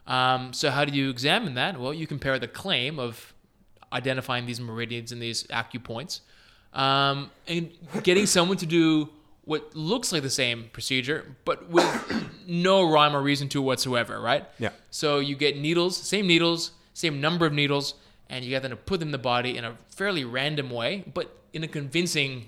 Um, 0.06 0.52
so 0.52 0.70
how 0.70 0.84
do 0.84 0.92
you 0.92 1.10
examine 1.10 1.54
that? 1.54 1.80
Well, 1.80 1.94
you 1.94 2.06
compare 2.06 2.38
the 2.38 2.50
claim 2.50 3.00
of 3.00 3.34
identifying 3.94 4.46
these 4.46 4.60
meridians 4.60 5.14
and 5.14 5.22
these 5.22 5.44
acupoints, 5.44 6.20
um, 6.74 7.32
and 7.48 7.72
getting 8.04 8.26
someone 8.26 8.58
to 8.58 8.66
do 8.66 9.10
what 9.46 9.74
looks 9.74 10.12
like 10.12 10.22
the 10.22 10.30
same 10.30 10.70
procedure, 10.74 11.34
but 11.46 11.70
with 11.70 11.88
no 12.48 12.92
rhyme 12.92 13.16
or 13.16 13.22
reason 13.22 13.48
to 13.50 13.62
it 13.62 13.66
whatsoever, 13.66 14.20
right? 14.20 14.44
Yeah. 14.60 14.72
So 14.90 15.20
you 15.20 15.38
get 15.38 15.58
needles, 15.58 15.96
same 15.96 16.28
needles, 16.28 16.72
same 16.94 17.22
number 17.22 17.46
of 17.46 17.54
needles, 17.54 17.94
and 18.30 18.44
you 18.44 18.50
get 18.50 18.64
them 18.64 18.72
to 18.72 18.76
put 18.76 19.00
them 19.00 19.08
in 19.08 19.14
the 19.14 19.18
body 19.18 19.56
in 19.56 19.64
a 19.64 19.78
fairly 19.88 20.26
random 20.26 20.70
way, 20.70 21.06
but 21.14 21.38
in 21.54 21.64
a 21.64 21.70
convincing 21.70 22.48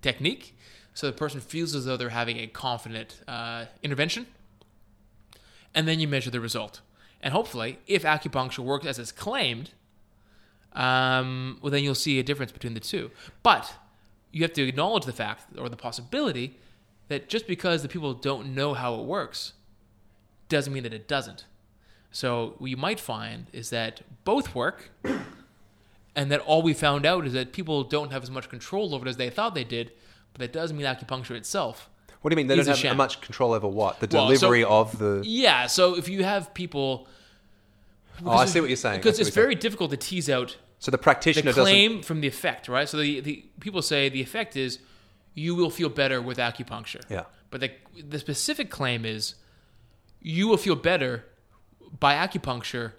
technique. 0.00 0.53
So 0.94 1.08
the 1.08 1.12
person 1.12 1.40
feels 1.40 1.74
as 1.74 1.84
though 1.84 1.96
they're 1.96 2.10
having 2.10 2.38
a 2.38 2.46
confident 2.46 3.20
uh, 3.26 3.66
intervention. 3.82 4.26
And 5.74 5.88
then 5.88 5.98
you 5.98 6.06
measure 6.06 6.30
the 6.30 6.40
result. 6.40 6.80
And 7.20 7.32
hopefully, 7.32 7.78
if 7.86 8.04
acupuncture 8.04 8.60
works 8.60 8.86
as 8.86 8.98
it's 8.98 9.10
claimed, 9.10 9.70
um, 10.72 11.58
well, 11.60 11.70
then 11.70 11.82
you'll 11.82 11.94
see 11.94 12.18
a 12.18 12.22
difference 12.22 12.52
between 12.52 12.74
the 12.74 12.80
two. 12.80 13.10
But 13.42 13.74
you 14.30 14.42
have 14.42 14.52
to 14.54 14.62
acknowledge 14.66 15.04
the 15.04 15.12
fact 15.12 15.58
or 15.58 15.68
the 15.68 15.76
possibility 15.76 16.58
that 17.08 17.28
just 17.28 17.46
because 17.46 17.82
the 17.82 17.88
people 17.88 18.14
don't 18.14 18.54
know 18.54 18.74
how 18.74 18.94
it 18.94 19.04
works 19.04 19.54
doesn't 20.48 20.72
mean 20.72 20.82
that 20.84 20.94
it 20.94 21.08
doesn't. 21.08 21.44
So 22.10 22.54
what 22.58 22.70
you 22.70 22.76
might 22.76 23.00
find 23.00 23.46
is 23.52 23.70
that 23.70 24.02
both 24.24 24.54
work, 24.54 24.90
and 26.14 26.30
that 26.30 26.40
all 26.40 26.62
we 26.62 26.72
found 26.72 27.04
out 27.04 27.26
is 27.26 27.32
that 27.32 27.52
people 27.52 27.82
don't 27.82 28.12
have 28.12 28.22
as 28.22 28.30
much 28.30 28.48
control 28.48 28.94
over 28.94 29.06
it 29.06 29.08
as 29.08 29.16
they 29.16 29.30
thought 29.30 29.54
they 29.54 29.64
did, 29.64 29.90
but 30.34 30.40
that 30.40 30.52
doesn't 30.52 30.76
mean 30.76 30.86
acupuncture 30.86 31.36
itself. 31.36 31.88
What 32.20 32.30
do 32.30 32.34
you 32.34 32.36
mean 32.36 32.46
they 32.46 32.56
don't 32.56 32.78
have 32.78 32.96
much 32.96 33.20
control 33.20 33.52
over 33.52 33.68
what? 33.68 34.00
The 34.00 34.08
Well, 34.10 34.28
so- 34.28 34.34
delivery 34.34 34.64
of 34.64 34.98
the 34.98 35.22
Yeah, 35.24 35.66
so 35.66 35.96
if 35.96 36.08
you 36.08 36.24
have 36.24 36.52
people. 36.52 37.06
Oh, 38.24 38.30
I 38.30 38.44
see 38.46 38.60
what 38.60 38.68
you're 38.70 38.76
saying. 38.76 38.94
I 38.94 38.98
Because 38.98 39.16
see 39.16 39.22
it's 39.22 39.30
what 39.30 39.36
you're 39.36 39.44
very 39.44 39.54
difficult 39.54 39.90
to 39.90 39.96
tease 39.96 40.30
out 40.30 40.56
So 40.78 40.90
the 40.90 40.96
the 40.96 41.02
practitioner 41.02 41.52
doesn't 41.52 41.62
claim 41.64 42.02
from 42.02 42.20
the 42.20 42.28
effect, 42.28 42.68
right? 42.68 42.88
So 42.88 42.96
the, 42.98 43.20
the 43.20 43.44
people 43.60 43.82
say 43.82 44.08
the 44.08 44.20
effect 44.22 44.56
is 44.56 44.78
you 45.34 45.54
will 45.54 45.70
feel 45.70 45.88
better 45.88 46.22
with 46.22 46.38
acupuncture. 46.38 47.02
Yeah. 47.10 47.24
But 47.50 47.60
the, 47.60 47.70
the 48.08 48.18
specific 48.18 48.70
claim 48.70 49.04
is 49.04 49.34
you 50.20 50.48
will 50.48 50.56
feel 50.56 50.76
better 50.76 51.24
by 52.00 52.14
acupuncture 52.14 52.92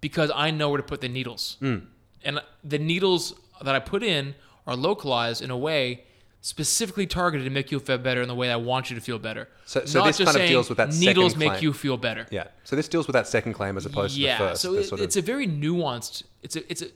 because 0.00 0.30
I 0.34 0.50
know 0.50 0.68
where 0.70 0.76
to 0.78 0.82
put 0.82 1.00
the 1.00 1.08
needles. 1.08 1.56
Hmm. 1.60 1.78
And 2.22 2.40
the 2.62 2.78
needles 2.78 3.34
that 3.62 3.74
I 3.74 3.80
put 3.80 4.02
in 4.02 4.34
are 4.66 4.76
localized 4.76 5.42
in 5.42 5.50
a 5.50 5.56
way 5.58 6.04
specifically 6.42 7.06
targeted 7.06 7.44
to 7.44 7.50
make 7.50 7.70
you 7.70 7.78
feel 7.78 7.98
better 7.98 8.22
in 8.22 8.28
the 8.28 8.34
way 8.34 8.46
that 8.46 8.54
I 8.54 8.56
want 8.56 8.88
you 8.90 8.96
to 8.96 9.02
feel 9.02 9.18
better. 9.18 9.48
So- 9.66 9.84
so 9.84 9.98
Not 9.98 10.06
this 10.06 10.16
kind 10.18 10.36
of 10.36 10.48
deals 10.48 10.68
with 10.70 10.78
that 10.78 10.94
needles 10.94 11.36
make 11.36 11.50
claim. 11.52 11.62
you 11.62 11.72
feel 11.74 11.96
better 11.98 12.26
Yeah. 12.30 12.44
So 12.64 12.76
this 12.76 12.88
deals 12.88 13.06
with 13.06 13.12
that 13.14 13.26
second 13.26 13.52
claim 13.52 13.76
as 13.76 13.84
opposed 13.84 14.16
yeah, 14.16 14.38
to 14.38 14.42
the 14.44 14.48
first. 14.50 14.62
so 14.62 14.74
it, 14.74 14.84
sort 14.84 15.00
of- 15.00 15.04
it's 15.04 15.16
a 15.16 15.22
very 15.22 15.46
nuanced. 15.46 16.22
It's 16.42 16.56
a 16.56 16.70
it's 16.70 16.80
a 16.82 16.86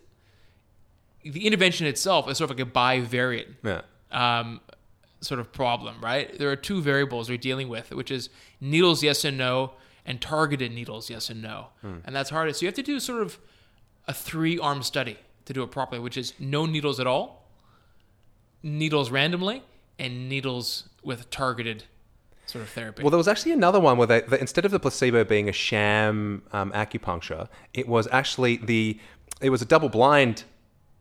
the 1.25 1.47
intervention 1.47 1.87
itself 1.87 2.29
is 2.31 2.37
sort 2.39 2.51
of 2.51 2.59
like 2.59 2.67
a 2.67 2.71
bivariate 2.71 3.49
yeah. 3.63 3.81
um, 4.13 4.61
sort 5.21 5.41
of 5.41 5.53
problem, 5.53 5.97
right? 6.03 6.39
There 6.39 6.51
are 6.51 6.57
two 6.57 6.83
variables 6.83 7.29
we're 7.31 7.39
dealing 7.39 7.69
with, 7.69 7.91
which 7.93 8.11
is 8.11 8.29
needles 8.61 9.03
yes 9.03 9.25
and 9.25 9.39
no, 9.39 9.73
and 10.05 10.21
targeted 10.21 10.71
needles 10.73 11.09
yes 11.09 11.31
and 11.31 11.41
no, 11.43 11.69
Hmm. 11.81 11.97
and 12.05 12.15
that's 12.15 12.29
hard. 12.31 12.55
So 12.55 12.63
you 12.63 12.69
have 12.69 12.75
to 12.75 12.83
do 12.83 13.01
sort 13.01 13.23
of 13.23 13.39
a 14.07 14.13
three 14.13 14.59
arm 14.59 14.83
study 14.83 15.17
to 15.47 15.53
do 15.55 15.63
it 15.63 15.71
properly, 15.71 15.99
which 16.01 16.17
is 16.19 16.35
no 16.39 16.67
needles 16.67 17.01
at 17.01 17.07
all, 17.07 17.44
needles 18.65 19.11
randomly, 19.11 19.63
and 19.99 20.29
needles 20.29 20.89
with 21.05 21.31
targeted 21.31 21.85
sort 22.47 22.63
of 22.65 22.71
therapy. 22.71 23.03
Well, 23.03 23.11
there 23.11 23.19
was 23.19 23.29
actually 23.29 23.53
another 23.53 23.79
one 23.79 23.97
where 23.97 24.07
they, 24.09 24.23
instead 24.41 24.65
of 24.65 24.71
the 24.73 24.81
placebo 24.81 25.23
being 25.23 25.49
a 25.49 25.53
sham 25.53 26.43
um, 26.53 26.73
acupuncture, 26.73 27.49
it 27.73 27.87
was 27.87 28.09
actually 28.11 28.57
the 28.57 28.99
it 29.41 29.51
was 29.51 29.63
a 29.63 29.65
double 29.67 29.89
blind 29.89 30.45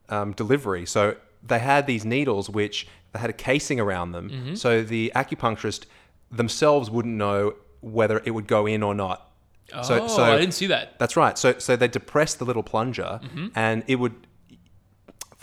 um, 0.10 0.34
delivery. 0.34 0.86
So 0.86 1.16
they 1.42 1.60
had 1.60 1.88
these 1.88 2.06
needles 2.06 2.50
which 2.50 2.88
they 3.14 3.20
had 3.20 3.30
a 3.30 3.34
casing 3.34 3.80
around 3.80 4.12
them, 4.12 4.30
Mm-hmm. 4.30 4.56
so 4.56 4.84
the 4.84 5.12
acupuncturist 5.16 5.86
themselves 6.32 6.90
wouldn't 6.90 7.16
know 7.16 7.56
whether 7.82 8.22
it 8.26 8.32
would 8.32 8.48
go 8.48 8.66
in 8.66 8.82
or 8.84 8.94
not. 8.96 9.30
So, 9.84 10.04
oh, 10.04 10.08
so 10.08 10.24
I 10.24 10.38
didn't 10.38 10.54
see 10.54 10.68
that. 10.68 11.00
That's 11.00 11.16
right. 11.18 11.38
So, 11.38 11.58
so 11.58 11.76
they 11.76 11.88
depressed 11.88 12.38
the 12.40 12.46
little 12.46 12.64
plunger, 12.64 13.20
Mm-hmm. 13.24 13.48
and 13.56 13.84
it 13.88 13.96
would. 13.96 14.14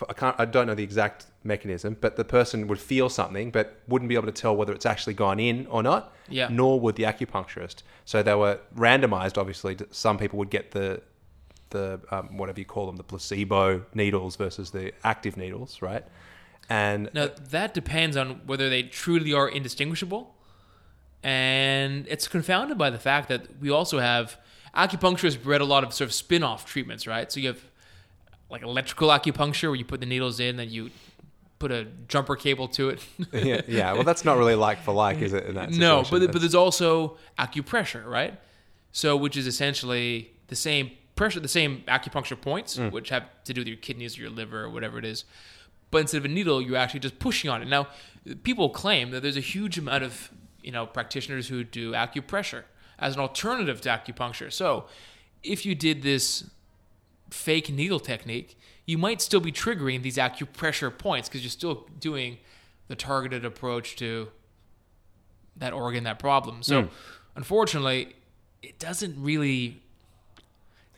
I 0.08 0.12
can't. 0.12 0.36
I 0.38 0.44
don't 0.44 0.66
know 0.66 0.74
the 0.74 0.82
exact 0.82 1.26
mechanism, 1.44 1.96
but 2.00 2.16
the 2.16 2.24
person 2.24 2.66
would 2.68 2.80
feel 2.80 3.08
something, 3.08 3.50
but 3.50 3.80
wouldn't 3.88 4.08
be 4.08 4.14
able 4.14 4.26
to 4.26 4.32
tell 4.32 4.56
whether 4.56 4.72
it's 4.72 4.86
actually 4.86 5.14
gone 5.14 5.40
in 5.40 5.66
or 5.66 5.82
not. 5.82 6.14
Yeah. 6.28 6.48
Nor 6.50 6.80
would 6.80 6.96
the 6.96 7.04
acupuncturist. 7.04 7.82
So 8.04 8.22
they 8.22 8.34
were 8.34 8.60
randomized. 8.76 9.38
Obviously, 9.38 9.76
some 9.90 10.18
people 10.18 10.38
would 10.38 10.50
get 10.50 10.72
the 10.72 11.02
the 11.70 12.00
um, 12.10 12.36
whatever 12.36 12.58
you 12.58 12.66
call 12.66 12.86
them, 12.86 12.96
the 12.96 13.04
placebo 13.04 13.84
needles 13.94 14.36
versus 14.36 14.70
the 14.70 14.92
active 15.04 15.36
needles, 15.36 15.80
right? 15.80 16.04
And 16.68 17.10
Now 17.12 17.30
that 17.50 17.74
depends 17.74 18.16
on 18.16 18.42
whether 18.46 18.68
they 18.68 18.84
truly 18.84 19.32
are 19.32 19.48
indistinguishable, 19.48 20.34
and 21.22 22.06
it's 22.08 22.28
confounded 22.28 22.78
by 22.78 22.90
the 22.90 22.98
fact 22.98 23.28
that 23.28 23.60
we 23.60 23.70
also 23.70 23.98
have 23.98 24.38
acupuncturists 24.74 25.42
bred 25.42 25.60
a 25.60 25.64
lot 25.64 25.82
of 25.82 25.92
sort 25.92 26.06
of 26.08 26.14
spin-off 26.14 26.64
treatments, 26.64 27.06
right? 27.06 27.30
So 27.32 27.40
you 27.40 27.48
have 27.48 27.64
like 28.50 28.62
electrical 28.62 29.08
acupuncture 29.08 29.68
where 29.68 29.76
you 29.76 29.84
put 29.84 30.00
the 30.00 30.06
needles 30.06 30.40
in 30.40 30.50
and 30.50 30.58
then 30.58 30.70
you 30.70 30.90
put 31.60 31.70
a 31.70 31.86
jumper 32.08 32.34
cable 32.34 32.66
to 32.66 32.88
it. 32.88 33.04
yeah, 33.32 33.60
yeah. 33.68 33.92
Well, 33.92 34.02
that's 34.02 34.24
not 34.24 34.38
really 34.38 34.56
like 34.56 34.82
for 34.82 34.92
like, 34.92 35.20
is 35.20 35.32
it? 35.32 35.46
In 35.46 35.54
that 35.54 35.70
no, 35.70 36.02
but 36.10 36.32
but 36.32 36.40
there's 36.40 36.54
also 36.54 37.16
acupressure, 37.38 38.04
right? 38.04 38.38
So 38.92 39.16
which 39.16 39.36
is 39.36 39.46
essentially 39.46 40.32
the 40.48 40.56
same 40.56 40.90
pressure, 41.14 41.38
the 41.38 41.48
same 41.48 41.84
acupuncture 41.86 42.40
points, 42.40 42.76
mm. 42.76 42.90
which 42.90 43.10
have 43.10 43.24
to 43.44 43.52
do 43.52 43.60
with 43.60 43.68
your 43.68 43.76
kidneys 43.76 44.18
or 44.18 44.22
your 44.22 44.30
liver 44.30 44.64
or 44.64 44.70
whatever 44.70 44.98
it 44.98 45.04
is. 45.04 45.24
But 45.90 45.98
instead 45.98 46.18
of 46.18 46.24
a 46.24 46.28
needle, 46.28 46.62
you're 46.62 46.76
actually 46.76 47.00
just 47.00 47.18
pushing 47.18 47.50
on 47.50 47.62
it. 47.62 47.68
Now, 47.68 47.88
people 48.42 48.70
claim 48.70 49.10
that 49.10 49.22
there's 49.22 49.36
a 49.36 49.40
huge 49.40 49.78
amount 49.78 50.02
of 50.02 50.30
you 50.62 50.72
know 50.72 50.86
practitioners 50.86 51.48
who 51.48 51.62
do 51.62 51.92
acupressure 51.92 52.64
as 52.98 53.14
an 53.14 53.20
alternative 53.20 53.80
to 53.82 53.88
acupuncture. 53.90 54.52
So, 54.52 54.86
if 55.42 55.64
you 55.64 55.74
did 55.74 56.02
this 56.02 56.50
fake 57.30 57.70
needle 57.70 58.00
technique, 58.00 58.58
you 58.86 58.98
might 58.98 59.20
still 59.20 59.40
be 59.40 59.52
triggering 59.52 60.02
these 60.02 60.16
acupressure 60.16 60.96
points 60.96 61.28
because 61.28 61.42
you're 61.42 61.50
still 61.50 61.86
doing 61.98 62.38
the 62.88 62.96
targeted 62.96 63.44
approach 63.44 63.96
to 63.96 64.28
that 65.56 65.72
organ, 65.72 66.04
that 66.04 66.18
problem. 66.18 66.62
So, 66.62 66.88
unfortunately, 67.36 68.14
it 68.62 68.78
doesn't 68.78 69.14
really 69.22 69.80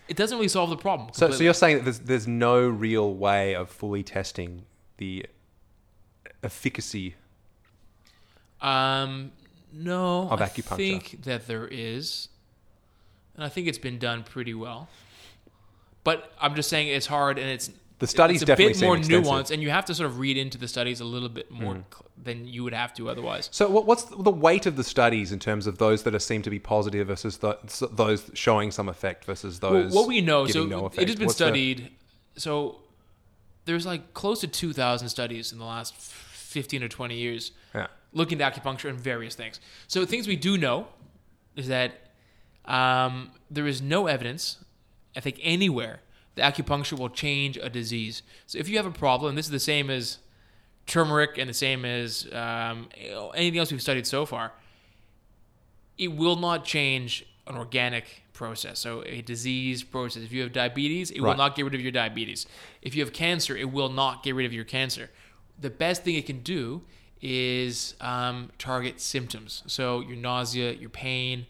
it 0.09 0.17
doesn't 0.17 0.37
really 0.37 0.49
solve 0.49 0.71
the 0.71 0.77
problem. 0.77 1.11
So, 1.15 1.31
so 1.31 1.43
you're 1.43 1.55
saying 1.55 1.79
that 1.79 1.85
there's 1.85 1.99
there's 2.01 2.29
no 2.29 2.69
real 2.69 3.15
way 3.15 3.55
of 3.55 3.71
fully 3.71 4.03
testing 4.03 4.65
the 4.97 5.27
efficacy. 6.43 7.15
Um, 8.61 9.33
no, 9.73 10.29
Of 10.29 10.41
I 10.41 10.49
acupuncture. 10.49 10.77
think 10.77 11.23
that 11.25 11.47
there 11.47 11.67
is, 11.67 12.29
and 13.35 13.45
I 13.45 13.49
think 13.49 13.67
it's 13.67 13.79
been 13.79 13.99
done 13.99 14.23
pretty 14.23 14.55
well. 14.55 14.89
But 16.05 16.33
I'm 16.41 16.55
just 16.55 16.69
saying 16.69 16.89
it's 16.89 17.07
hard, 17.07 17.39
and 17.39 17.49
it's 17.49 17.71
The 17.99 18.07
studies 18.07 18.43
it's 18.43 18.43
a 18.43 18.47
definitely 18.47 18.75
bit 18.75 18.83
more 18.83 18.97
nuanced, 18.97 19.51
and 19.53 19.63
you 19.63 19.71
have 19.71 19.85
to 19.87 19.95
sort 19.95 20.09
of 20.11 20.19
read 20.19 20.37
into 20.37 20.59
the 20.59 20.67
studies 20.69 21.01
a 21.01 21.05
little 21.05 21.29
bit 21.29 21.51
more 21.51 21.75
cl- 21.93 22.07
than 22.21 22.47
you 22.49 22.65
would 22.65 22.75
have 22.75 22.93
to 22.95 23.09
otherwise. 23.09 23.49
So, 23.53 23.69
what's 23.71 24.05
the 24.05 24.31
weight 24.31 24.67
of 24.67 24.77
the 24.77 24.85
studies 24.85 25.31
in 25.33 25.39
terms 25.39 25.67
of 25.69 25.79
those 25.79 26.03
that 26.03 26.15
are 26.15 26.19
seem 26.19 26.43
to 26.43 26.51
be 26.51 26.59
positive 26.59 27.07
versus 27.07 27.39
the, 27.39 27.57
those 27.93 28.31
showing 28.35 28.71
some 28.73 28.89
effect 28.89 29.25
versus 29.25 29.61
those? 29.61 29.93
Well, 29.93 30.03
what 30.03 30.09
we 30.09 30.21
know, 30.21 30.47
so 30.47 30.65
no 30.65 30.87
it 30.87 31.07
has 31.09 31.17
been 31.17 31.27
What's 31.27 31.39
the- 31.39 31.45
studied. 31.45 31.91
So 32.37 32.81
there's 33.65 33.87
like 33.87 34.13
close 34.15 34.41
to 34.41 34.49
2,000 34.49 35.09
studies 35.09 35.53
in 35.53 35.59
the 35.59 35.65
last 35.65 35.95
15 35.95 36.83
or 36.83 36.89
20 36.89 37.15
years 37.17 37.53
Yeah. 37.75 37.87
looking 38.13 38.41
at 38.41 38.55
acupuncture 38.55 38.89
and 38.91 38.99
various 38.99 39.35
things. 39.37 39.61
So 39.87 40.05
things 40.05 40.27
we 40.27 40.35
do 40.37 40.59
know 40.59 40.89
is 41.55 41.69
that 41.69 41.93
um, 42.65 43.31
there 43.51 43.67
is 43.67 43.81
no 43.83 44.07
evidence, 44.07 44.62
I 45.17 45.21
think, 45.21 45.39
anywhere 45.43 46.01
the 46.35 46.43
acupuncture 46.43 46.99
will 46.99 47.11
change 47.11 47.59
a 47.59 47.69
disease. 47.69 48.23
So 48.47 48.59
if 48.59 48.69
you 48.69 48.77
have 48.79 48.87
a 48.87 48.91
problem, 48.91 49.35
this 49.35 49.47
is 49.47 49.53
the 49.53 49.61
same 49.61 49.91
as 49.91 50.19
turmeric 50.87 51.37
and 51.37 51.49
the 51.49 51.55
same 51.55 51.85
as 51.85 52.27
um, 52.33 52.89
anything 53.35 53.59
else 53.59 53.71
we've 53.71 53.83
studied 53.83 54.07
so 54.07 54.25
far 54.25 54.53
it 55.99 56.09
will 56.09 56.37
not 56.37 56.65
change 56.65 57.25
an 57.47 57.57
organic 57.57 58.25
process. 58.33 58.79
So 58.79 59.03
a 59.07 59.23
disease 59.23 59.83
process. 59.83 60.23
If 60.23 60.33
you 60.33 60.43
have 60.43 60.53
diabetes, 60.53 61.11
it 61.11 61.21
will 61.21 61.37
not 61.37 61.55
get 61.55 61.65
rid 61.65 61.75
of 61.75 61.81
your 61.81 61.93
diabetes. 61.93 62.47
If 62.81 62.95
you 62.95 63.05
have 63.05 63.13
cancer, 63.13 63.57
it 63.57 63.71
will 63.71 63.89
not 63.89 64.23
get 64.23 64.35
rid 64.35 64.47
of 64.47 64.53
your 64.53 64.65
cancer. 64.65 65.11
The 65.61 65.71
best 65.71 66.03
thing 66.03 66.15
it 66.15 66.27
can 66.27 66.41
do 66.41 66.83
is 67.21 67.95
um, 68.01 68.51
target 68.59 69.01
symptoms. 69.01 69.63
So 69.67 70.01
your 70.01 70.17
nausea, 70.17 70.73
your 70.73 70.91
pain, 70.91 71.47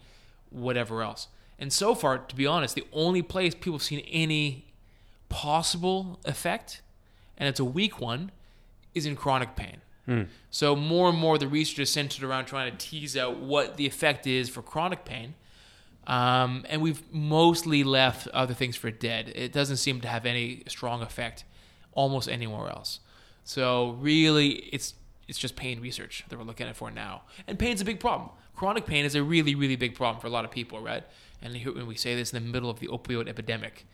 whatever 0.51 1.01
else. 1.01 1.29
And 1.59 1.71
so 1.71 1.95
far, 1.95 2.17
to 2.17 2.35
be 2.35 2.45
honest, 2.45 2.75
the 2.75 2.85
only 2.91 3.21
place 3.21 3.53
people 3.53 3.73
have 3.73 3.83
seen 3.83 3.99
any 4.11 4.65
possible 5.29 6.19
effect, 6.25 6.81
and 7.37 7.47
it's 7.47 7.59
a 7.59 7.65
weak 7.65 7.99
one, 7.99 8.31
is 8.93 9.05
in 9.05 9.15
chronic 9.15 9.55
pain. 9.55 9.77
So 10.49 10.75
more 10.75 11.07
and 11.09 11.17
more, 11.17 11.37
the 11.37 11.47
research 11.47 11.79
is 11.79 11.89
centered 11.89 12.23
around 12.25 12.45
trying 12.45 12.69
to 12.71 12.77
tease 12.77 13.15
out 13.15 13.39
what 13.39 13.77
the 13.77 13.85
effect 13.85 14.27
is 14.27 14.49
for 14.49 14.61
chronic 14.61 15.05
pain, 15.05 15.33
um, 16.07 16.65
and 16.67 16.81
we've 16.81 17.01
mostly 17.13 17.85
left 17.85 18.27
other 18.29 18.53
things 18.53 18.75
for 18.75 18.91
dead. 18.91 19.31
It 19.33 19.53
doesn't 19.53 19.77
seem 19.77 20.01
to 20.01 20.09
have 20.09 20.25
any 20.25 20.63
strong 20.67 21.01
effect 21.01 21.45
almost 21.93 22.27
anywhere 22.27 22.67
else. 22.67 22.99
So 23.45 23.91
really, 24.01 24.49
it's 24.73 24.95
it's 25.29 25.39
just 25.39 25.55
pain 25.55 25.79
research 25.79 26.25
that 26.27 26.37
we're 26.37 26.43
looking 26.43 26.67
at 26.67 26.75
for 26.75 26.91
now, 26.91 27.21
and 27.47 27.57
pain's 27.57 27.79
a 27.79 27.85
big 27.85 28.01
problem. 28.01 28.29
Chronic 28.55 28.85
pain 28.85 29.05
is 29.05 29.15
a 29.15 29.23
really 29.23 29.55
really 29.55 29.77
big 29.77 29.95
problem 29.95 30.19
for 30.19 30.27
a 30.27 30.31
lot 30.31 30.43
of 30.43 30.51
people, 30.51 30.81
right? 30.81 31.03
And 31.43 31.53
when 31.75 31.85
we 31.85 31.95
say 31.95 32.15
this 32.15 32.33
in 32.33 32.43
the 32.43 32.49
middle 32.49 32.69
of 32.69 32.79
the 32.79 32.87
opioid 32.87 33.27
epidemic, 33.27 33.85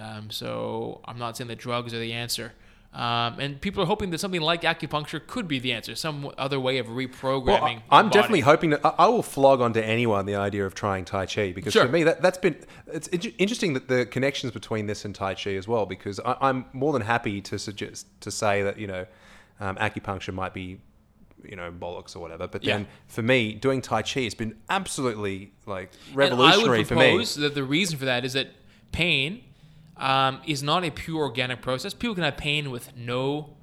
um, 0.00 0.30
so 0.30 1.00
I'm 1.04 1.18
not 1.18 1.36
saying 1.36 1.48
that 1.48 1.58
drugs 1.58 1.94
are 1.94 2.00
the 2.00 2.12
answer. 2.12 2.52
Um, 2.94 3.40
and 3.40 3.60
people 3.60 3.82
are 3.82 3.86
hoping 3.86 4.10
that 4.10 4.18
something 4.18 4.40
like 4.40 4.62
acupuncture 4.62 5.24
could 5.26 5.48
be 5.48 5.58
the 5.58 5.72
answer, 5.72 5.96
some 5.96 6.30
other 6.38 6.60
way 6.60 6.78
of 6.78 6.86
reprogramming. 6.86 7.44
Well, 7.44 7.82
I, 7.90 7.98
I'm 7.98 8.08
definitely 8.08 8.40
hoping 8.40 8.70
that 8.70 8.86
I 8.86 8.94
I 8.96 9.06
will 9.08 9.24
flog 9.24 9.60
onto 9.60 9.80
anyone 9.80 10.26
the 10.26 10.36
idea 10.36 10.64
of 10.64 10.74
trying 10.74 11.04
Tai 11.04 11.26
Chi 11.26 11.50
because 11.50 11.72
Sure. 11.72 11.86
for 11.86 11.90
me 11.90 12.04
that 12.04 12.22
that's 12.22 12.38
been 12.38 12.56
it's 12.86 13.08
interesting 13.36 13.74
that 13.74 13.88
the 13.88 14.06
connections 14.06 14.52
between 14.52 14.86
this 14.86 15.04
and 15.04 15.12
Tai 15.12 15.34
Chi 15.34 15.54
as 15.54 15.66
well 15.66 15.86
because 15.86 16.20
I, 16.20 16.36
I'm 16.40 16.66
more 16.72 16.92
than 16.92 17.02
happy 17.02 17.40
to 17.40 17.58
suggest 17.58 18.06
to 18.20 18.30
say 18.30 18.62
that 18.62 18.78
you 18.78 18.86
know 18.86 19.06
um, 19.58 19.74
acupuncture 19.76 20.32
might 20.32 20.54
be 20.54 20.78
you 21.48 21.56
know 21.56 21.70
bollocks 21.72 22.14
or 22.16 22.20
whatever 22.20 22.46
but 22.48 22.62
then 22.62 22.80
Yeah. 22.82 22.86
for 23.06 23.22
me 23.22 23.52
doing 23.54 23.80
Tai 23.82 24.02
Chi 24.02 24.20
has 24.20 24.34
been 24.34 24.56
absolutely 24.68 25.52
like 25.66 25.90
And 26.08 26.16
revolutionary 26.16 26.76
I 26.76 26.78
would 26.80 26.88
for 26.88 26.94
me. 26.94 27.10
propose 27.10 27.34
that 27.36 27.54
the 27.54 27.64
reason 27.64 27.98
for 27.98 28.04
that 28.06 28.24
is 28.24 28.32
that 28.34 28.48
pain 28.92 29.42
um, 29.96 30.40
is 30.46 30.62
not 30.62 30.84
a 30.84 30.90
pure 30.90 31.22
organic 31.22 31.60
process. 31.62 31.94
People 31.94 32.16
can 32.16 32.24
have 32.24 32.36
pain 32.36 32.70
with 32.70 32.96
no 32.96 33.56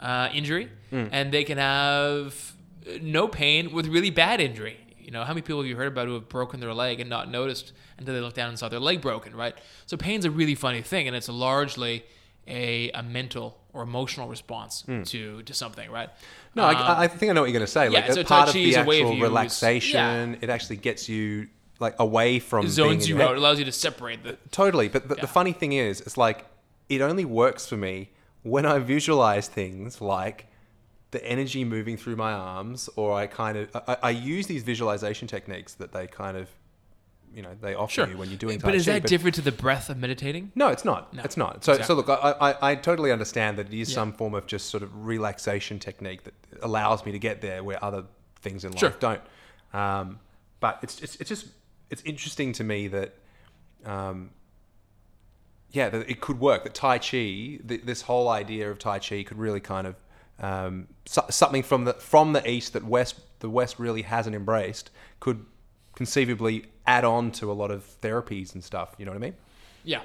uh, 0.00 0.28
injury, 0.34 0.68
Hmm. 0.90 1.04
and 1.12 1.30
they 1.32 1.44
can 1.44 1.58
have 1.58 2.52
uh, 2.88 2.98
no 3.02 3.28
pain 3.28 3.72
with 3.72 3.86
really 3.86 4.10
bad 4.10 4.40
injury. 4.40 4.76
You 4.98 5.10
know, 5.12 5.22
how 5.22 5.28
many 5.32 5.42
people 5.42 5.60
have 5.62 5.68
you 5.68 5.76
heard 5.76 5.86
about 5.88 6.08
who 6.08 6.14
have 6.14 6.28
broken 6.28 6.58
their 6.60 6.74
leg 6.74 6.98
and 7.00 7.08
not 7.08 7.30
noticed 7.30 7.72
until 7.98 8.14
they 8.14 8.20
looked 8.20 8.36
down 8.36 8.48
and 8.48 8.58
saw 8.58 8.68
their 8.68 8.80
leg 8.80 9.00
broken, 9.00 9.34
right? 9.36 9.54
So 9.86 9.96
pain's 9.96 10.24
a 10.24 10.30
really 10.30 10.54
funny 10.56 10.82
thing, 10.82 11.06
and 11.06 11.16
it's 11.16 11.28
largely 11.28 12.04
a, 12.48 12.90
a 12.90 13.02
mental 13.02 13.58
or 13.76 13.82
emotional 13.82 14.28
response 14.28 14.82
to 15.12 15.42
to 15.42 15.54
something, 15.54 15.90
right? 15.90 16.08
No, 16.54 16.64
Um, 16.64 16.76
I, 16.76 17.02
I 17.04 17.08
think 17.08 17.30
I 17.30 17.34
know 17.34 17.42
what 17.42 17.50
you're 17.50 17.58
going 17.60 17.66
to 17.66 17.70
say. 17.80 17.84
yeah, 17.90 18.00
Like 18.00 18.12
so 18.12 18.20
a 18.22 18.24
part 18.24 18.48
of 18.48 18.54
the 18.54 18.70
is 18.70 18.76
a 18.76 18.84
way 18.84 19.00
of 19.00 19.06
actual 19.06 19.14
use- 19.16 19.22
relaxation, 19.28 20.38
it 20.40 20.48
actually 20.50 20.76
gets 20.78 21.08
you 21.08 21.48
like 21.78 21.94
away 21.98 22.38
from 22.38 22.66
zones 22.68 23.06
you 23.08 23.20
out, 23.20 23.36
allows 23.36 23.58
you 23.58 23.64
to 23.66 23.72
separate 23.72 24.22
the 24.24 24.38
Totally, 24.50 24.88
but 24.88 25.08
the, 25.08 25.14
Yeah. 25.16 25.20
the 25.20 25.26
funny 25.26 25.52
thing 25.52 25.72
is, 25.72 26.00
it's 26.00 26.16
like 26.16 26.46
it 26.88 27.00
only 27.02 27.24
works 27.26 27.66
for 27.68 27.76
me 27.76 28.10
when 28.42 28.64
I 28.64 28.78
visualize 28.78 29.46
things 29.48 30.00
like 30.00 30.46
the 31.10 31.22
energy 31.24 31.64
moving 31.64 31.96
through 31.96 32.16
my 32.16 32.32
arms, 32.32 32.88
or 32.96 33.12
I 33.22 33.26
kind 33.26 33.58
of 33.58 33.64
I, 33.86 33.96
I 34.02 34.10
use 34.10 34.46
these 34.46 34.62
visualization 34.62 35.28
techniques 35.28 35.74
that 35.74 35.92
they 35.92 36.06
kind 36.06 36.36
of 36.36 36.48
you 37.36 37.42
know 37.42 37.54
they 37.60 37.74
offer 37.74 37.92
Sure. 37.92 38.08
you 38.08 38.16
when 38.16 38.30
you're 38.30 38.38
doing. 38.38 38.58
but 38.58 38.70
Tai 38.70 38.76
is 38.76 38.86
Chi, 38.86 38.92
that 38.98 39.06
different 39.06 39.34
to 39.36 39.42
the 39.42 39.52
breath 39.52 39.90
of 39.90 39.98
meditating? 39.98 40.50
No, 40.54 40.68
it's 40.68 40.84
not. 40.84 41.12
No. 41.14 41.22
It's 41.22 41.36
not. 41.36 41.62
So, 41.62 41.80
so 41.82 41.94
look, 41.94 42.08
I, 42.08 42.14
I, 42.40 42.70
I 42.70 42.74
totally 42.74 43.12
understand 43.12 43.58
that 43.58 43.66
it 43.72 43.78
is 43.78 43.90
Yeah. 43.90 43.94
some 43.96 44.12
form 44.14 44.34
of 44.34 44.46
just 44.46 44.70
sort 44.70 44.82
of 44.82 45.06
relaxation 45.06 45.78
technique 45.78 46.24
that 46.24 46.34
allows 46.62 47.04
me 47.04 47.12
to 47.12 47.18
get 47.18 47.42
there 47.42 47.62
where 47.62 47.82
other 47.84 48.04
things 48.40 48.64
in 48.64 48.70
life 48.72 48.80
Sure. 48.80 48.94
don't. 48.98 49.20
Um, 49.74 50.18
but 50.60 50.78
it's, 50.82 51.00
it's 51.02 51.16
it's 51.16 51.28
just 51.28 51.48
it's 51.90 52.02
interesting 52.02 52.52
to 52.54 52.64
me 52.64 52.88
that, 52.88 53.14
um, 53.84 54.30
yeah, 55.72 55.90
that 55.90 56.08
it 56.10 56.20
could 56.20 56.40
work. 56.40 56.64
That 56.64 56.74
Tai 56.74 56.98
Chi, 56.98 57.08
th- 57.68 57.82
this 57.84 58.02
whole 58.02 58.28
idea 58.28 58.70
of 58.70 58.78
Tai 58.78 58.98
Chi, 59.00 59.22
could 59.24 59.38
really 59.38 59.60
kind 59.60 59.86
of 59.86 59.96
um, 60.40 60.88
so, 61.04 61.24
something 61.30 61.62
from 61.62 61.84
the 61.84 61.92
from 61.94 62.32
the 62.32 62.48
East 62.48 62.72
that 62.72 62.84
West 62.84 63.20
the 63.40 63.50
West 63.50 63.78
really 63.78 64.02
hasn't 64.02 64.34
embraced 64.34 64.90
could 65.20 65.44
conceivably 65.94 66.64
add 66.86 67.04
on 67.04 67.30
to 67.32 67.50
a 67.50 67.54
lot 67.54 67.70
of 67.70 67.84
therapies 68.00 68.54
and 68.54 68.62
stuff. 68.62 68.94
You 68.98 69.04
know 69.04 69.12
what 69.12 69.16
I 69.16 69.20
mean? 69.20 69.34
Yeah. 69.84 70.00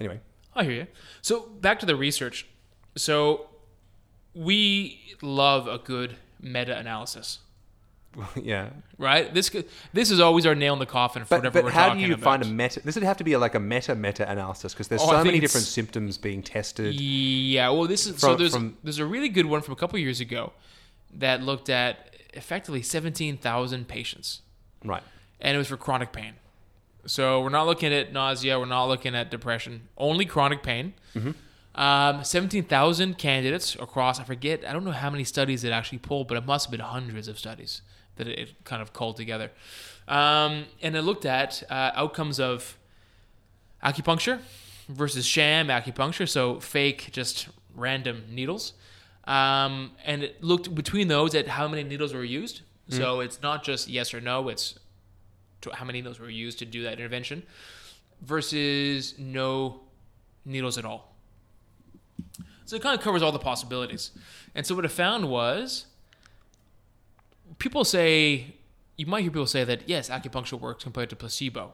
Anyway. 0.00 0.20
I 0.54 0.64
hear 0.64 0.72
you. 0.72 0.86
So 1.22 1.40
back 1.60 1.78
to 1.80 1.86
the 1.86 1.96
research. 1.96 2.46
So 2.96 3.48
we 4.34 4.98
love 5.22 5.66
a 5.68 5.78
good 5.78 6.16
meta-analysis, 6.40 7.38
yeah. 8.36 8.70
right? 8.96 9.32
This 9.32 9.50
this 9.92 10.10
is 10.10 10.18
always 10.20 10.46
our 10.46 10.54
nail 10.54 10.72
in 10.72 10.78
the 10.78 10.86
coffin 10.86 11.22
for 11.24 11.28
But, 11.30 11.38
whatever 11.38 11.52
but 11.58 11.64
we're 11.66 11.70
how 11.70 11.94
do 11.94 12.00
you 12.00 12.14
about. 12.14 12.24
find 12.24 12.42
a 12.42 12.46
meta? 12.46 12.80
This 12.84 12.94
would 12.96 13.04
have 13.04 13.16
to 13.18 13.24
be 13.24 13.36
like 13.36 13.54
a 13.54 13.60
meta 13.60 13.94
meta 13.94 14.28
analysis 14.28 14.72
because 14.72 14.88
there's 14.88 15.02
Oh, 15.02 15.10
so 15.10 15.24
many 15.24 15.38
different 15.40 15.66
symptoms 15.66 16.18
being 16.18 16.42
tested. 16.42 16.94
Yeah, 17.00 17.68
well, 17.70 17.86
this 17.86 18.06
is 18.06 18.18
so. 18.20 18.34
There's 18.34 18.54
from- 18.54 18.76
there's 18.82 18.98
a 18.98 19.06
really 19.06 19.28
good 19.28 19.46
one 19.46 19.60
from 19.62 19.72
a 19.72 19.76
couple 19.76 19.98
years 19.98 20.20
ago 20.20 20.52
that 21.14 21.42
looked 21.42 21.68
at 21.70 22.14
effectively 22.34 22.82
17,000 22.82 23.86
patients, 23.88 24.42
Right. 24.88 25.02
and 25.40 25.54
it 25.54 25.58
was 25.58 25.68
for 25.68 25.76
chronic 25.76 26.12
pain. 26.12 26.34
So 27.06 27.40
we're 27.40 27.48
not 27.48 27.66
looking 27.66 27.92
at 27.92 28.12
nausea. 28.12 28.58
We're 28.58 28.66
not 28.66 28.86
looking 28.86 29.14
at 29.14 29.30
depression. 29.30 29.88
Only 29.96 30.24
chronic 30.26 30.62
pain. 30.62 30.94
Mm-hmm. 31.14 31.30
Um, 31.80 32.24
17,000 32.24 33.18
candidates 33.18 33.76
across, 33.76 34.18
I 34.18 34.24
forget, 34.24 34.64
I 34.66 34.72
don't 34.72 34.84
know 34.84 34.90
how 34.90 35.10
many 35.10 35.22
studies 35.22 35.62
it 35.62 35.70
actually 35.70 35.98
pulled, 35.98 36.26
but 36.26 36.36
it 36.36 36.44
must 36.44 36.66
have 36.66 36.70
been 36.72 36.80
hundreds 36.80 37.28
of 37.28 37.38
studies 37.38 37.82
that 38.16 38.26
it, 38.26 38.64
kind 38.64 38.82
of 38.82 38.92
culled 38.92 39.16
together. 39.16 39.52
Um, 40.08 40.64
and 40.82 40.96
it 40.96 41.02
looked 41.02 41.24
at 41.24 41.62
uh, 41.70 41.92
outcomes 41.94 42.40
of 42.40 42.76
acupuncture 43.84 44.40
versus 44.88 45.24
sham 45.24 45.68
acupuncture, 45.68 46.28
so 46.28 46.58
fake, 46.58 47.10
just 47.12 47.48
random 47.76 48.24
needles. 48.28 48.72
Um, 49.24 49.92
and 50.04 50.24
it 50.24 50.42
looked 50.42 50.74
between 50.74 51.08
those 51.08 51.34
at 51.34 51.46
how 51.46 51.68
many 51.68 51.84
needles 51.84 52.12
were 52.12 52.24
used. 52.24 52.62
So 52.88 53.00
mm-hmm. 53.00 53.22
it's 53.22 53.42
not 53.42 53.64
just 53.64 53.88
yes 53.88 54.14
or 54.14 54.20
no, 54.20 54.48
it's 54.48 54.78
to 55.60 55.70
how 55.70 55.84
many 55.84 56.00
needles 56.00 56.20
were 56.20 56.30
used 56.30 56.58
to 56.60 56.64
do 56.64 56.82
that 56.84 56.94
intervention. 56.94 57.42
versus 58.20 59.14
no 59.18 59.80
needles 60.44 60.78
at 60.78 60.84
all. 60.84 61.14
So 62.64 62.76
it 62.76 62.82
kind 62.82 62.96
of 62.96 63.02
covers 63.02 63.22
all 63.22 63.32
the 63.32 63.38
possibilities. 63.38 64.10
And 64.54 64.66
so 64.66 64.74
what 64.74 64.84
I 64.84 64.88
found 64.88 65.30
was 65.30 65.86
people 67.58 67.84
say 67.84 68.54
you 68.96 69.06
might 69.06 69.22
hear 69.22 69.30
people 69.30 69.46
say 69.46 69.64
that 69.64 69.88
yes, 69.88 70.10
acupuncture 70.10 70.60
works 70.60 70.82
compared 70.82 71.08
to 71.10 71.16
placebo, 71.16 71.72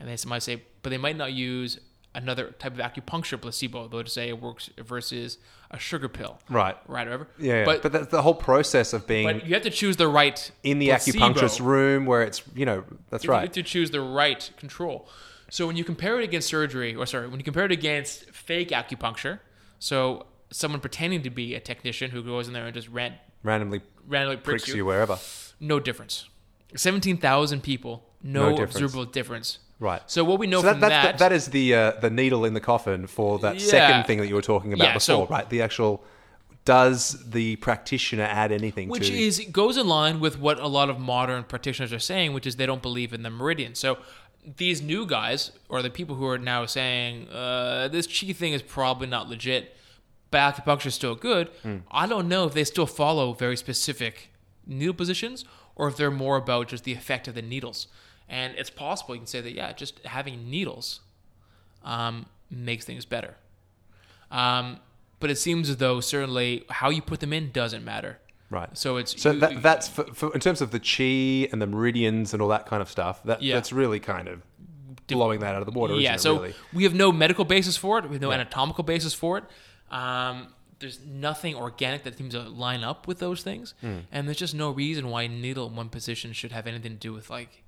and 0.00 0.08
they 0.08 0.16
might 0.26 0.42
say, 0.42 0.62
but 0.82 0.90
they 0.90 0.98
might 0.98 1.16
not 1.16 1.32
use 1.32 1.78
another 2.14 2.52
type 2.58 2.72
of 2.72 2.78
acupuncture 2.78 3.40
placebo. 3.40 3.86
though 3.86 4.02
to 4.02 4.10
say 4.10 4.28
it 4.28 4.40
works 4.40 4.70
versus 4.78 5.38
a 5.74 5.78
sugar 5.78 6.08
pill, 6.08 6.38
Right. 6.48 6.76
right, 6.86 7.04
whatever. 7.06 7.26
Yeah, 7.38 7.54
yeah. 7.54 7.64
but 7.64 7.82
But, 7.82 7.92
that's 7.92 8.06
the 8.08 8.22
whole 8.22 8.34
process 8.34 8.92
of 8.92 9.06
being 9.06 9.26
but 9.26 9.46
you 9.46 9.54
have 9.54 9.64
to 9.64 9.70
choose 9.70 9.96
the 9.96 10.08
right 10.08 10.50
in 10.62 10.78
the 10.78 10.88
placebo. 10.88 11.18
acupuncturist 11.18 11.60
room 11.60 12.06
where 12.06 12.22
it's 12.22 12.42
you 12.54 12.64
know 12.64 12.84
that's 13.10 13.26
right. 13.26 13.34
You 13.34 13.38
right. 13.38 13.42
have 13.48 13.52
to 13.52 13.62
choose 13.62 13.90
the 13.90 14.00
right 14.00 14.50
control. 14.56 15.08
So 15.50 15.66
when 15.66 15.76
you 15.76 15.84
compare 15.84 16.18
it 16.20 16.24
against 16.24 16.48
surgery, 16.48 16.94
or 16.94 17.06
sorry, 17.06 17.28
when 17.28 17.38
you 17.38 17.44
compare 17.44 17.64
it 17.66 17.72
against 17.72 18.30
fake 18.30 18.70
acupuncture, 18.70 19.40
so 19.78 20.26
someone 20.50 20.80
pretending 20.80 21.22
to 21.22 21.30
be 21.30 21.54
a 21.54 21.60
technician 21.60 22.10
who 22.12 22.22
goes 22.22 22.46
in 22.48 22.54
there 22.54 22.64
and 22.66 22.74
just 22.74 22.88
ran, 22.88 23.14
Randomly 23.42 23.82
randomly 24.06 24.36
pricks, 24.36 24.64
pricks 24.64 24.76
you, 24.76 24.84
wherever. 24.86 25.18
no 25.60 25.80
difference. 25.80 26.28
Seventeen 26.76 27.18
thousand 27.18 27.62
people, 27.62 28.04
no, 28.22 28.44
No 28.44 28.50
difference. 28.50 28.74
observable 28.76 29.04
difference. 29.04 29.58
Right. 29.80 30.02
So 30.06 30.24
what 30.24 30.38
we 30.38 30.46
know 30.46 30.60
So 30.60 30.66
that, 30.66 30.72
from 30.74 30.80
that, 30.80 31.12
the, 31.12 31.18
that 31.18 31.32
is 31.32 31.48
the 31.48 31.74
uh, 31.74 31.90
the 32.00 32.10
needle 32.10 32.44
in 32.44 32.54
the 32.54 32.60
coffin 32.60 33.06
for 33.06 33.38
that 33.40 33.56
Yeah. 33.60 33.66
second 33.66 34.06
thing 34.06 34.18
that 34.18 34.28
you 34.28 34.34
were 34.34 34.42
talking 34.42 34.72
about 34.72 34.84
Yeah, 34.84 34.98
so- 34.98 35.20
before, 35.22 35.36
right? 35.36 35.48
The 35.50 35.62
actual 35.62 36.04
does 36.64 37.22
the 37.30 37.56
practitioner 37.56 38.22
add 38.22 38.50
anything 38.50 38.88
which 38.88 39.08
to 39.08 39.14
is 39.14 39.38
goes 39.52 39.76
in 39.76 39.86
line 39.86 40.18
with 40.18 40.38
what 40.38 40.58
a 40.58 40.66
lot 40.66 40.88
of 40.88 40.98
modern 40.98 41.44
practitioners 41.44 41.92
are 41.92 41.98
saying, 41.98 42.32
which 42.32 42.46
is 42.46 42.56
they 42.56 42.64
don't 42.66 42.80
believe 42.80 43.12
in 43.12 43.22
the 43.22 43.28
meridian. 43.30 43.74
So 43.74 43.98
these 44.56 44.80
new 44.80 45.04
guys, 45.06 45.50
or 45.68 45.82
the 45.82 45.90
people 45.90 46.16
who 46.16 46.26
are 46.26 46.38
now 46.38 46.64
saying 46.66 47.28
uh, 47.28 47.88
this 47.88 48.06
chi 48.06 48.32
thing 48.32 48.52
is 48.54 48.62
probably 48.62 49.06
not 49.06 49.28
legit, 49.28 49.76
but 50.30 50.38
acupuncture 50.54 50.86
is 50.86 50.94
still 50.94 51.14
good. 51.14 51.48
Hmm. 51.62 51.78
I 51.90 52.06
don't 52.06 52.28
know 52.28 52.44
if 52.46 52.54
they 52.54 52.64
still 52.64 52.86
follow 52.86 53.32
very 53.34 53.56
specific 53.56 54.30
needle 54.66 54.94
positions, 54.94 55.44
or 55.76 55.88
if 55.88 55.96
they're 55.96 56.10
more 56.10 56.36
about 56.36 56.68
just 56.68 56.84
the 56.84 56.92
effect 56.92 57.28
of 57.28 57.34
the 57.34 57.42
needles. 57.42 57.88
And 58.28 58.54
it's 58.56 58.70
possible 58.70 59.14
you 59.14 59.20
can 59.20 59.26
say 59.26 59.40
that 59.40 59.52
yeah, 59.52 59.72
just 59.72 60.00
having 60.06 60.50
needles 60.50 61.00
um, 61.84 62.26
makes 62.50 62.84
things 62.84 63.04
better. 63.04 63.34
Um, 64.30 64.78
but 65.20 65.30
it 65.30 65.36
seems 65.36 65.70
as 65.70 65.76
though 65.78 66.00
certainly 66.00 66.64
how 66.70 66.90
you 66.90 67.02
put 67.02 67.20
them 67.20 67.32
in 67.32 67.50
doesn't 67.52 67.84
matter. 67.84 68.18
right. 68.50 68.76
So 68.76 68.96
it's 68.98 69.20
So 69.20 69.32
you- 69.32 69.40
that, 69.40 69.62
that's 69.62 69.88
for, 69.88 70.04
for, 70.14 70.32
in 70.34 70.40
terms 70.40 70.60
of 70.60 70.70
the 70.70 70.78
chi 70.80 71.48
and 71.52 71.60
the 71.60 71.66
meridians 71.66 72.32
and 72.32 72.40
all 72.42 72.48
that 72.48 72.66
kind 72.66 72.80
of 72.82 72.88
stuff. 72.88 73.22
That 73.24 73.42
Yeah. 73.42 73.54
that's 73.54 73.72
really 73.72 74.00
kind 74.00 74.28
of 74.28 74.42
blowing 75.06 75.40
that 75.40 75.54
out 75.54 75.60
of 75.62 75.66
the 75.66 75.78
water. 75.78 75.94
yeah. 75.94 76.14
isn't 76.14 76.16
it, 76.16 76.20
So 76.20 76.34
really? 76.42 76.54
we 76.72 76.84
have 76.84 76.94
no 76.94 77.12
medical 77.12 77.44
basis 77.44 77.76
for 77.76 77.98
it. 77.98 78.04
We 78.08 78.14
have 78.14 78.22
no 78.22 78.32
anatomical 78.32 78.84
basis 78.84 79.12
for 79.12 79.38
it. 79.38 79.44
Um, 79.90 80.48
there's 80.78 81.00
nothing 81.04 81.54
organic 81.56 82.02
that 82.04 82.16
seems 82.16 82.32
to 82.34 82.42
line 82.42 82.82
up 82.84 83.06
with 83.06 83.18
those 83.18 83.42
things, 83.42 83.74
Hmm. 83.80 83.98
and 84.12 84.26
there's 84.26 84.36
just 84.38 84.54
no 84.54 84.70
reason 84.70 85.08
why 85.08 85.26
needle 85.26 85.66
in 85.68 85.76
one 85.76 85.88
position 85.88 86.32
should 86.32 86.52
have 86.52 86.66
anything 86.66 86.92
to 86.92 86.98
do 86.98 87.12
with 87.12 87.28
like 87.30 87.63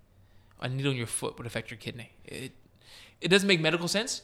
a 0.60 0.68
needle 0.68 0.92
in 0.92 0.96
your 0.96 1.06
foot 1.06 1.36
would 1.38 1.46
affect 1.46 1.70
your 1.70 1.78
kidney. 1.78 2.12
It 2.24 2.52
it 3.20 3.28
doesn't 3.28 3.48
make 3.48 3.60
medical 3.60 3.88
sense, 3.88 4.22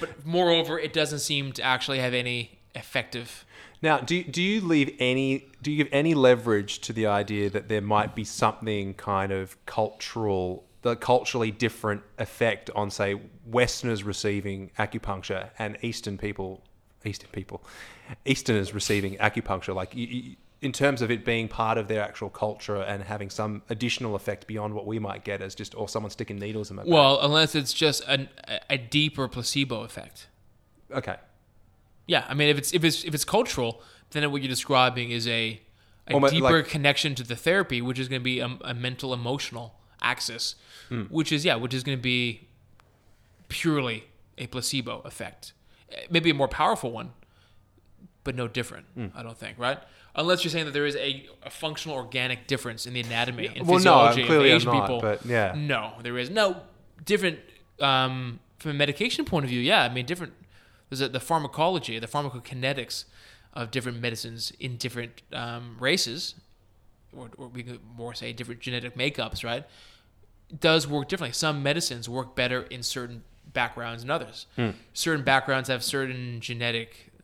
but 0.00 0.26
moreover, 0.26 0.78
it 0.78 0.92
doesn't 0.92 1.20
seem 1.20 1.52
to 1.52 1.62
actually 1.62 1.98
have 2.00 2.14
any 2.14 2.58
effective. 2.74 3.44
Now, 3.82 3.98
do 3.98 4.22
do 4.22 4.42
you 4.42 4.60
leave 4.60 4.94
any 4.98 5.46
do 5.62 5.70
you 5.70 5.76
give 5.76 5.88
any 5.92 6.14
leverage 6.14 6.80
to 6.80 6.92
the 6.92 7.06
idea 7.06 7.50
that 7.50 7.68
there 7.68 7.80
might 7.80 8.14
be 8.14 8.24
something 8.24 8.94
kind 8.94 9.32
of 9.32 9.64
cultural, 9.66 10.64
the 10.82 10.96
culturally 10.96 11.50
different 11.50 12.02
effect 12.18 12.70
on, 12.74 12.90
say, 12.90 13.20
Westerners 13.44 14.04
receiving 14.04 14.70
acupuncture 14.78 15.50
and 15.58 15.76
Eastern 15.82 16.18
people, 16.18 16.62
Eastern 17.04 17.30
people, 17.32 17.64
Easterners 18.24 18.72
receiving 18.72 19.16
acupuncture, 19.16 19.74
like 19.74 19.94
you, 19.94 20.06
you, 20.06 20.36
in 20.66 20.72
terms 20.72 21.00
of 21.00 21.10
it 21.10 21.24
being 21.24 21.46
part 21.48 21.78
of 21.78 21.86
their 21.88 22.02
actual 22.02 22.28
culture 22.28 22.76
and 22.82 23.02
having 23.04 23.30
some 23.30 23.62
additional 23.70 24.14
effect 24.14 24.46
beyond 24.46 24.74
what 24.74 24.84
we 24.86 24.98
might 24.98 25.22
get 25.24 25.40
as 25.40 25.54
just 25.54 25.74
or 25.74 25.88
someone 25.88 26.10
sticking 26.10 26.38
needles 26.38 26.70
in 26.70 26.76
my 26.76 26.82
back. 26.82 26.92
Well, 26.92 27.18
unless 27.22 27.54
it's 27.54 27.72
just 27.72 28.02
an, 28.08 28.28
a 28.68 28.76
deeper 28.76 29.26
placebo 29.28 29.82
effect. 29.84 30.26
okay, 30.92 31.16
Yeah, 32.06 32.24
I 32.28 32.34
mean, 32.34 32.48
if 32.48 32.58
it's 32.58 32.74
if 32.74 32.82
it's 32.84 33.04
if 33.04 33.14
it's 33.14 33.24
cultural, 33.24 33.80
then 34.10 34.30
what 34.30 34.42
you're 34.42 34.48
describing 34.58 35.10
is 35.10 35.26
a 35.28 35.60
a 36.08 36.12
Almost 36.14 36.34
deeper 36.34 36.58
like- 36.58 36.68
connection 36.68 37.14
to 37.16 37.24
the 37.24 37.36
therapy, 37.36 37.80
which 37.82 37.98
is 37.98 38.06
going 38.08 38.20
to 38.20 38.24
be 38.24 38.38
a, 38.40 38.48
a 38.72 38.74
mental 38.74 39.12
emotional 39.14 39.66
axis, 40.02 40.54
Hmm. 40.88 41.02
which 41.18 41.30
is 41.32 41.44
yeah, 41.44 41.56
which 41.56 41.74
is 41.74 41.82
going 41.82 41.98
to 41.98 42.02
be 42.02 42.48
purely 43.48 44.04
a 44.38 44.46
placebo 44.46 45.00
effect, 45.04 45.52
maybe 46.10 46.30
a 46.30 46.34
more 46.34 46.48
powerful 46.48 46.90
one, 46.90 47.12
but 48.24 48.34
no 48.34 48.46
different. 48.48 48.86
Hmm. 48.94 49.06
I 49.14 49.22
don't 49.22 49.38
think 49.38 49.58
right. 49.58 49.78
Unless 50.18 50.44
you're 50.44 50.50
saying 50.50 50.64
that 50.64 50.72
there 50.72 50.86
is 50.86 50.96
a, 50.96 51.26
a 51.44 51.50
functional 51.50 51.96
organic 51.96 52.46
difference 52.46 52.86
in 52.86 52.94
the 52.94 53.00
anatomy 53.00 53.48
and 53.48 53.66
Well, 53.66 53.78
no, 53.78 54.08
physiology 54.08 54.24
clearly 54.24 54.50
I'm 54.50 54.56
of 54.56 54.62
Asian 54.62 54.72
not, 54.72 54.80
people, 54.80 55.00
but 55.00 55.26
yeah. 55.26 55.54
no, 55.54 55.92
there 56.02 56.16
is 56.16 56.30
no 56.30 56.56
different 57.04 57.38
um, 57.80 58.40
from 58.58 58.70
a 58.72 58.74
medication 58.74 59.24
point 59.26 59.44
of 59.44 59.50
view. 59.50 59.60
Yeah, 59.60 59.82
I 59.82 59.88
mean 59.92 60.06
different. 60.06 60.32
There's 60.88 61.02
a, 61.02 61.08
the 61.08 61.20
pharmacology, 61.20 61.98
the 61.98 62.06
pharmacokinetics 62.06 63.04
of 63.52 63.70
different 63.70 64.00
medicines 64.00 64.52
in 64.58 64.76
different 64.76 65.22
um, 65.32 65.76
races, 65.78 66.34
or, 67.14 67.30
or 67.36 67.48
we 67.48 67.62
could 67.62 67.80
more 67.96 68.14
say 68.14 68.32
different 68.32 68.60
genetic 68.60 68.96
makeups, 68.96 69.44
right? 69.44 69.64
Does 70.58 70.86
work 70.86 71.08
differently. 71.08 71.32
Some 71.34 71.62
medicines 71.62 72.08
work 72.08 72.34
better 72.34 72.62
in 72.62 72.82
certain 72.82 73.22
backgrounds 73.52 74.02
than 74.02 74.10
others. 74.10 74.46
Certain 74.92 75.24
backgrounds 75.24 75.68
have 75.68 75.82
certain 75.82 76.40
genetic 76.40 77.10
mm, 77.10 77.15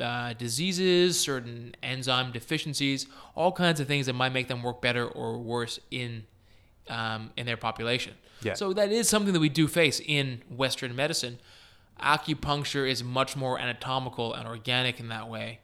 uh, 0.00 0.32
diseases, 0.34 1.18
certain 1.18 1.74
enzyme 1.82 2.32
deficiencies, 2.32 3.06
all 3.34 3.52
kinds 3.52 3.80
of 3.80 3.86
things 3.86 4.06
that 4.06 4.12
might 4.14 4.32
make 4.32 4.48
them 4.48 4.62
work 4.62 4.80
better 4.80 5.06
or 5.06 5.38
worse 5.38 5.78
in 5.90 6.24
um, 6.88 7.30
in 7.36 7.46
their 7.46 7.56
population. 7.56 8.14
Yeah. 8.42 8.54
So 8.54 8.72
that 8.72 8.92
is 8.92 9.08
something 9.08 9.32
that 9.32 9.40
we 9.40 9.48
do 9.48 9.66
face 9.66 10.00
in 10.00 10.42
Western 10.48 10.94
medicine. 10.94 11.38
Acupuncture 12.00 12.88
is 12.88 13.02
much 13.02 13.36
more 13.36 13.58
anatomical 13.58 14.34
and 14.34 14.46
organic 14.46 15.00
in 15.00 15.08
that 15.08 15.28
way. 15.28 15.60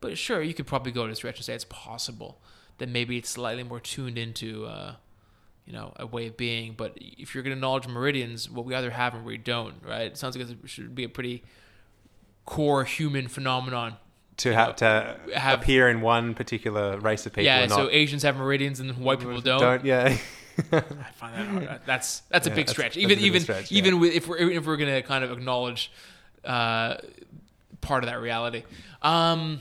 But 0.00 0.16
sure, 0.16 0.40
you 0.42 0.54
could 0.54 0.66
probably 0.66 0.92
go 0.92 1.06
to 1.06 1.14
stretch 1.14 1.38
and 1.38 1.44
say 1.44 1.54
it's 1.54 1.66
possible 1.68 2.38
that 2.78 2.88
maybe 2.88 3.16
it's 3.16 3.30
slightly 3.30 3.64
more 3.64 3.80
tuned 3.80 4.18
into, 4.18 4.66
uh, 4.66 4.94
you 5.64 5.72
know, 5.72 5.92
a 5.96 6.06
way 6.06 6.26
of 6.28 6.36
being. 6.36 6.74
But 6.76 6.92
if 6.96 7.34
you're 7.34 7.42
going 7.42 7.52
to 7.52 7.58
acknowledge 7.58 7.88
meridians, 7.88 8.48
what 8.48 8.64
we 8.64 8.74
either 8.74 8.90
have 8.90 9.14
or 9.14 9.22
we 9.22 9.38
don't, 9.38 9.74
right? 9.84 10.02
It 10.02 10.16
sounds 10.16 10.36
like 10.36 10.48
it 10.48 10.56
should 10.66 10.94
be 10.94 11.04
a 11.04 11.08
pretty 11.08 11.42
core 12.46 12.84
human 12.84 13.28
phenomenon. 13.28 13.96
to 14.38 14.54
have 14.54 14.76
to 14.76 15.16
have- 15.34 15.60
appear 15.60 15.88
in 15.88 16.00
one 16.00 16.34
particular 16.34 16.98
race 16.98 17.26
of 17.26 17.32
people. 17.32 17.44
yeah, 17.44 17.66
so 17.66 17.88
Asians 17.90 18.22
have 18.22 18.36
meridians 18.36 18.80
and 18.80 18.96
white 18.98 19.18
people 19.18 19.40
don't. 19.40 19.60
don't 19.60 19.84
yeah. 19.84 20.16
I 20.72 20.80
find 21.14 21.34
that 21.34 21.46
hard. 21.68 21.80
That's 21.84 22.20
that's 22.30 22.46
a 22.46 22.50
big 22.50 22.66
that's- 22.66 22.70
stretch. 22.70 22.96
Even 22.96 23.18
of 23.18 23.22
a 23.22 23.26
even 23.26 23.42
yeah. 23.42 23.62
even 23.70 24.00
with, 24.00 24.14
if 24.14 24.26
we're 24.28 24.38
if 24.38 24.66
we're 24.66 24.76
gonna 24.78 25.02
kind 25.02 25.22
of 25.24 25.30
acknowledge 25.32 25.90
uh, 26.44 26.96
part 27.80 28.04
of 28.04 28.10
that 28.10 28.20
reality. 28.20 28.62
Um, 29.02 29.60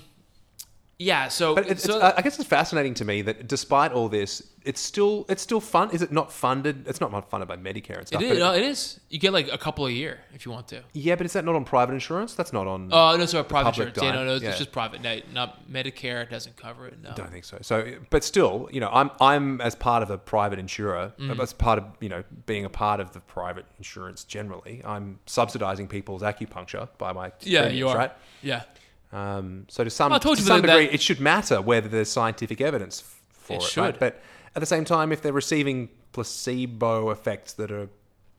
yeah. 0.97 1.27
So, 1.27 1.55
But 1.55 1.67
it's, 1.69 1.83
so 1.83 1.97
it's, 1.97 2.17
I 2.17 2.21
guess 2.21 2.39
it's 2.39 2.47
fascinating 2.47 2.93
to 2.95 3.05
me 3.05 3.21
that 3.23 3.47
despite 3.47 3.91
all 3.91 4.07
this, 4.09 4.41
it's 4.63 4.81
still 4.81 5.25
it's 5.29 5.43
still 5.43 5.59
fun. 5.59 5.91
Is 5.91 6.01
it 6.01 6.11
not 6.11 6.31
funded? 6.31 6.87
It's 6.87 6.99
not 6.99 7.11
funded 7.29 7.47
by 7.47 7.55
Medicare 7.55 7.99
and 7.99 8.07
stuff. 8.07 8.21
is. 8.21 8.29
but 8.29 8.37
no, 8.39 8.53
it 8.53 8.63
is. 8.63 8.99
You 9.09 9.19
get 9.19 9.31
like 9.31 9.47
a 9.51 9.59
couple 9.59 9.85
a 9.85 9.91
year 9.91 10.21
if 10.33 10.43
you 10.45 10.51
want 10.51 10.67
to. 10.69 10.81
yeah, 10.93 11.15
but 11.15 11.25
is 11.27 11.33
that 11.33 11.45
not 11.45 11.53
on 11.53 11.65
private 11.65 11.93
insurance? 11.93 12.33
That's 12.33 12.51
not 12.51 12.65
on. 12.65 12.89
Oh 12.91 13.15
no, 13.15 13.25
sorry, 13.27 13.43
private 13.43 13.69
insurance. 13.69 13.97
Yeah, 14.01 14.11
no, 14.11 14.25
no, 14.25 14.35
it's 14.35 14.43
yeah. 14.43 14.55
just 14.55 14.71
private. 14.71 15.01
No, 15.01 15.19
not 15.31 15.69
Medicare 15.69 16.27
doesn't 16.27 16.55
cover 16.57 16.87
it. 16.87 16.97
No. 17.03 17.11
I 17.11 17.13
don't 17.13 17.31
think 17.31 17.45
so. 17.45 17.59
So, 17.61 17.93
but 18.09 18.23
still, 18.23 18.67
you 18.71 18.79
know, 18.79 18.89
I'm 18.91 19.11
I'm 19.21 19.61
as 19.61 19.75
part 19.75 20.01
of 20.01 20.09
a 20.09 20.17
private 20.17 20.57
insurer, 20.57 21.13
Mm. 21.19 21.39
as 21.39 21.53
part 21.53 21.77
of 21.77 21.85
you 21.99 22.09
know 22.09 22.23
being 22.47 22.65
a 22.65 22.69
part 22.69 22.99
of 22.99 23.11
the 23.11 23.19
private 23.19 23.65
insurance 23.77 24.23
generally, 24.23 24.81
I'm 24.83 25.19
subsidising 25.27 25.89
people's 25.89 26.23
acupuncture 26.23 26.89
by 26.97 27.13
my 27.13 27.31
Yeah, 27.41 27.61
premiums, 27.63 27.79
you 27.79 27.87
are. 27.89 27.97
right. 27.97 28.11
Yeah. 28.41 28.63
Um, 29.11 29.65
so 29.69 29.83
to 29.83 29.89
some, 29.89 30.11
told 30.19 30.37
to 30.37 30.43
some 30.43 30.61
degree, 30.61 30.85
that- 30.87 30.93
it 30.93 31.01
should 31.01 31.19
matter 31.19 31.61
whether 31.61 31.87
there's 31.87 32.09
scientific 32.11 32.59
evidence 32.61 33.03
for 33.29 33.53
It 33.53 33.55
it, 33.57 33.61
should. 33.63 33.81
right? 33.81 33.99
But 33.99 34.21
at 34.55 34.59
the 34.59 34.65
same 34.65 34.85
time, 34.85 35.11
if 35.11 35.21
they're 35.21 35.31
receiving 35.33 35.89
placebo 36.13 37.09
effects 37.11 37.53
that 37.53 37.71
are 37.71 37.89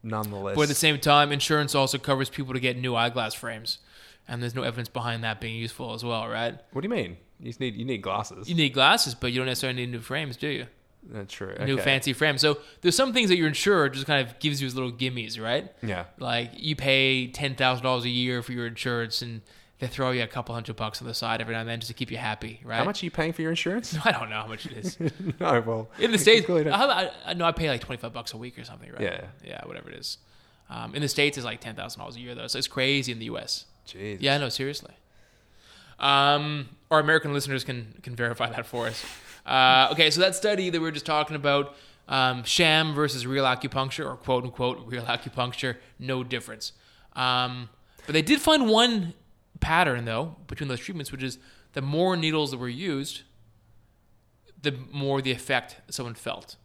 nonetheless, 0.03 0.57
But 0.57 0.63
at 0.63 0.69
the 0.69 0.75
same 0.75 0.99
time, 0.99 1.33
insurance 1.33 1.75
also 1.75 1.99
covers 1.99 2.29
people 2.29 2.53
to 2.55 2.61
get 2.61 2.77
new 2.77 2.95
eyeglass 2.95 3.35
frames, 3.35 3.79
and 4.29 4.43
there's 4.43 4.55
no 4.55 4.63
evidence 4.63 4.89
behind 4.89 5.23
that 5.25 5.41
being 5.41 5.57
useful 5.57 5.95
as 5.95 6.05
well, 6.05 6.27
right? 6.29 6.59
what 6.73 6.83
do 6.83 6.87
you 6.89 6.95
mean? 6.95 7.17
You 7.41 7.53
need 7.61 7.75
you 7.77 7.85
need 7.85 7.99
glasses. 8.03 8.49
You 8.49 8.55
need 8.55 8.73
glasses, 8.73 9.15
but 9.15 9.31
you 9.31 9.39
don't 9.39 9.47
necessarily 9.47 9.79
need 9.81 9.93
new 9.93 10.01
frames, 10.01 10.37
do 10.39 10.49
you? 10.49 10.67
That's 11.09 11.33
true. 11.33 11.55
New 11.65 11.79
fancy 11.79 12.13
frames. 12.15 12.41
So 12.41 12.59
there's 12.81 12.97
some 12.97 13.13
things 13.13 13.29
that 13.29 13.37
your 13.37 13.47
insurer 13.47 13.89
just 13.91 14.07
kind 14.07 14.27
of 14.27 14.39
gives 14.41 14.61
you 14.61 14.67
as 14.67 14.75
little 14.75 14.91
gimmies, 14.91 15.41
right? 15.41 15.71
Yeah. 15.83 16.07
Like 16.19 16.51
you 16.55 16.75
pay 16.75 17.27
ten 17.29 17.55
thousand 17.55 17.85
dollars 17.85 18.05
a 18.05 18.09
year 18.09 18.43
for 18.43 18.53
your 18.53 18.67
insurance, 18.67 19.21
and 19.23 19.43
they 19.79 19.87
throw 19.87 20.11
you 20.11 20.23
a 20.23 20.27
couple 20.27 20.55
hundred 20.55 20.77
bucks 20.77 21.03
on 21.03 21.09
the 21.09 21.15
side 21.15 21.41
every 21.41 21.55
now 21.55 21.61
and 21.61 21.69
then 21.69 21.81
just 21.81 21.89
to 21.89 21.95
keep 21.95 22.11
you 22.11 22.17
happy, 22.17 22.61
right? 22.65 22.79
How 22.79 22.85
much 22.85 23.03
are 23.03 23.07
you 23.07 23.11
paying 23.11 23.33
for 23.33 23.43
your 23.43 23.51
insurance? 23.51 23.97
I 24.05 24.13
don't 24.13 24.31
know 24.31 24.37
how 24.37 24.47
much 24.47 24.67
it 24.67 24.73
is. 24.73 24.99
no, 25.41 25.61
well, 25.61 25.91
In 25.99 26.13
the 26.13 26.19
states. 26.19 26.49
I, 26.51 27.11
I, 27.27 27.35
know 27.35 27.45
I 27.45 27.53
pay 27.53 27.69
like 27.69 27.83
twenty 27.83 28.01
five 28.01 28.13
bucks 28.13 28.33
a 28.33 28.39
week 28.39 28.59
or 28.59 28.65
something, 28.65 28.91
right? 28.91 29.01
Yeah. 29.01 29.25
yeah, 29.45 29.65
whatever 29.67 29.91
it 29.91 29.99
is. 29.99 30.19
Um, 30.71 30.95
in 30.95 31.03
the 31.03 31.09
states, 31.09 31.37
it's 31.37 31.45
like 31.45 31.61
ten 31.61 31.75
thousand 31.75 32.01
dollars 32.01 32.17
a 32.17 32.21
year 32.21 32.35
though, 32.35 32.47
so 32.47 32.59
it's 32.59 32.69
crazy 32.69 33.13
in 33.13 33.19
the 33.19 33.27
U.S. 33.27 33.67
Jeez. 33.87 34.19
Yeah, 34.21 34.39
no, 34.39 34.49
seriously. 34.49 34.95
Um, 35.99 36.69
our 36.91 37.01
American 37.01 37.33
listeners 37.33 37.63
can 37.63 37.95
can 38.03 38.17
verify 38.17 38.51
that 38.51 38.67
for 38.67 38.87
us. 38.87 39.05
Uh, 39.45 39.89
okay, 39.93 40.11
so 40.11 40.21
that 40.21 40.35
study 40.35 40.71
that 40.71 40.81
we 40.81 40.85
were 40.85 40.93
just 40.93 41.07
talking 41.07 41.37
about, 41.37 41.77
um, 42.09 42.43
sham 42.45 42.95
versus 42.95 43.27
real 43.27 43.45
acupuncture, 43.45 44.11
or 44.11 44.17
quote 44.17 44.45
unquote 44.45 44.83
real 44.87 45.05
acupuncture, 45.05 45.77
no 45.99 46.25
difference. 46.25 46.73
Um, 47.15 47.69
but 48.07 48.13
they 48.13 48.23
did 48.23 48.41
find 48.41 48.69
one 48.69 49.15
pattern 49.61 50.05
though 50.05 50.37
between 50.47 50.69
those 50.69 50.81
treatments, 50.81 51.13
which 51.13 51.23
is 51.23 51.39
the 51.73 51.83
more 51.83 52.17
needles 52.17 52.51
that 52.51 52.59
were 52.59 52.69
used, 52.69 53.23
the 54.61 54.73
more 54.93 55.21
the 55.21 55.33
effect 55.33 55.77
someone 55.91 56.15
felt. 56.15 56.57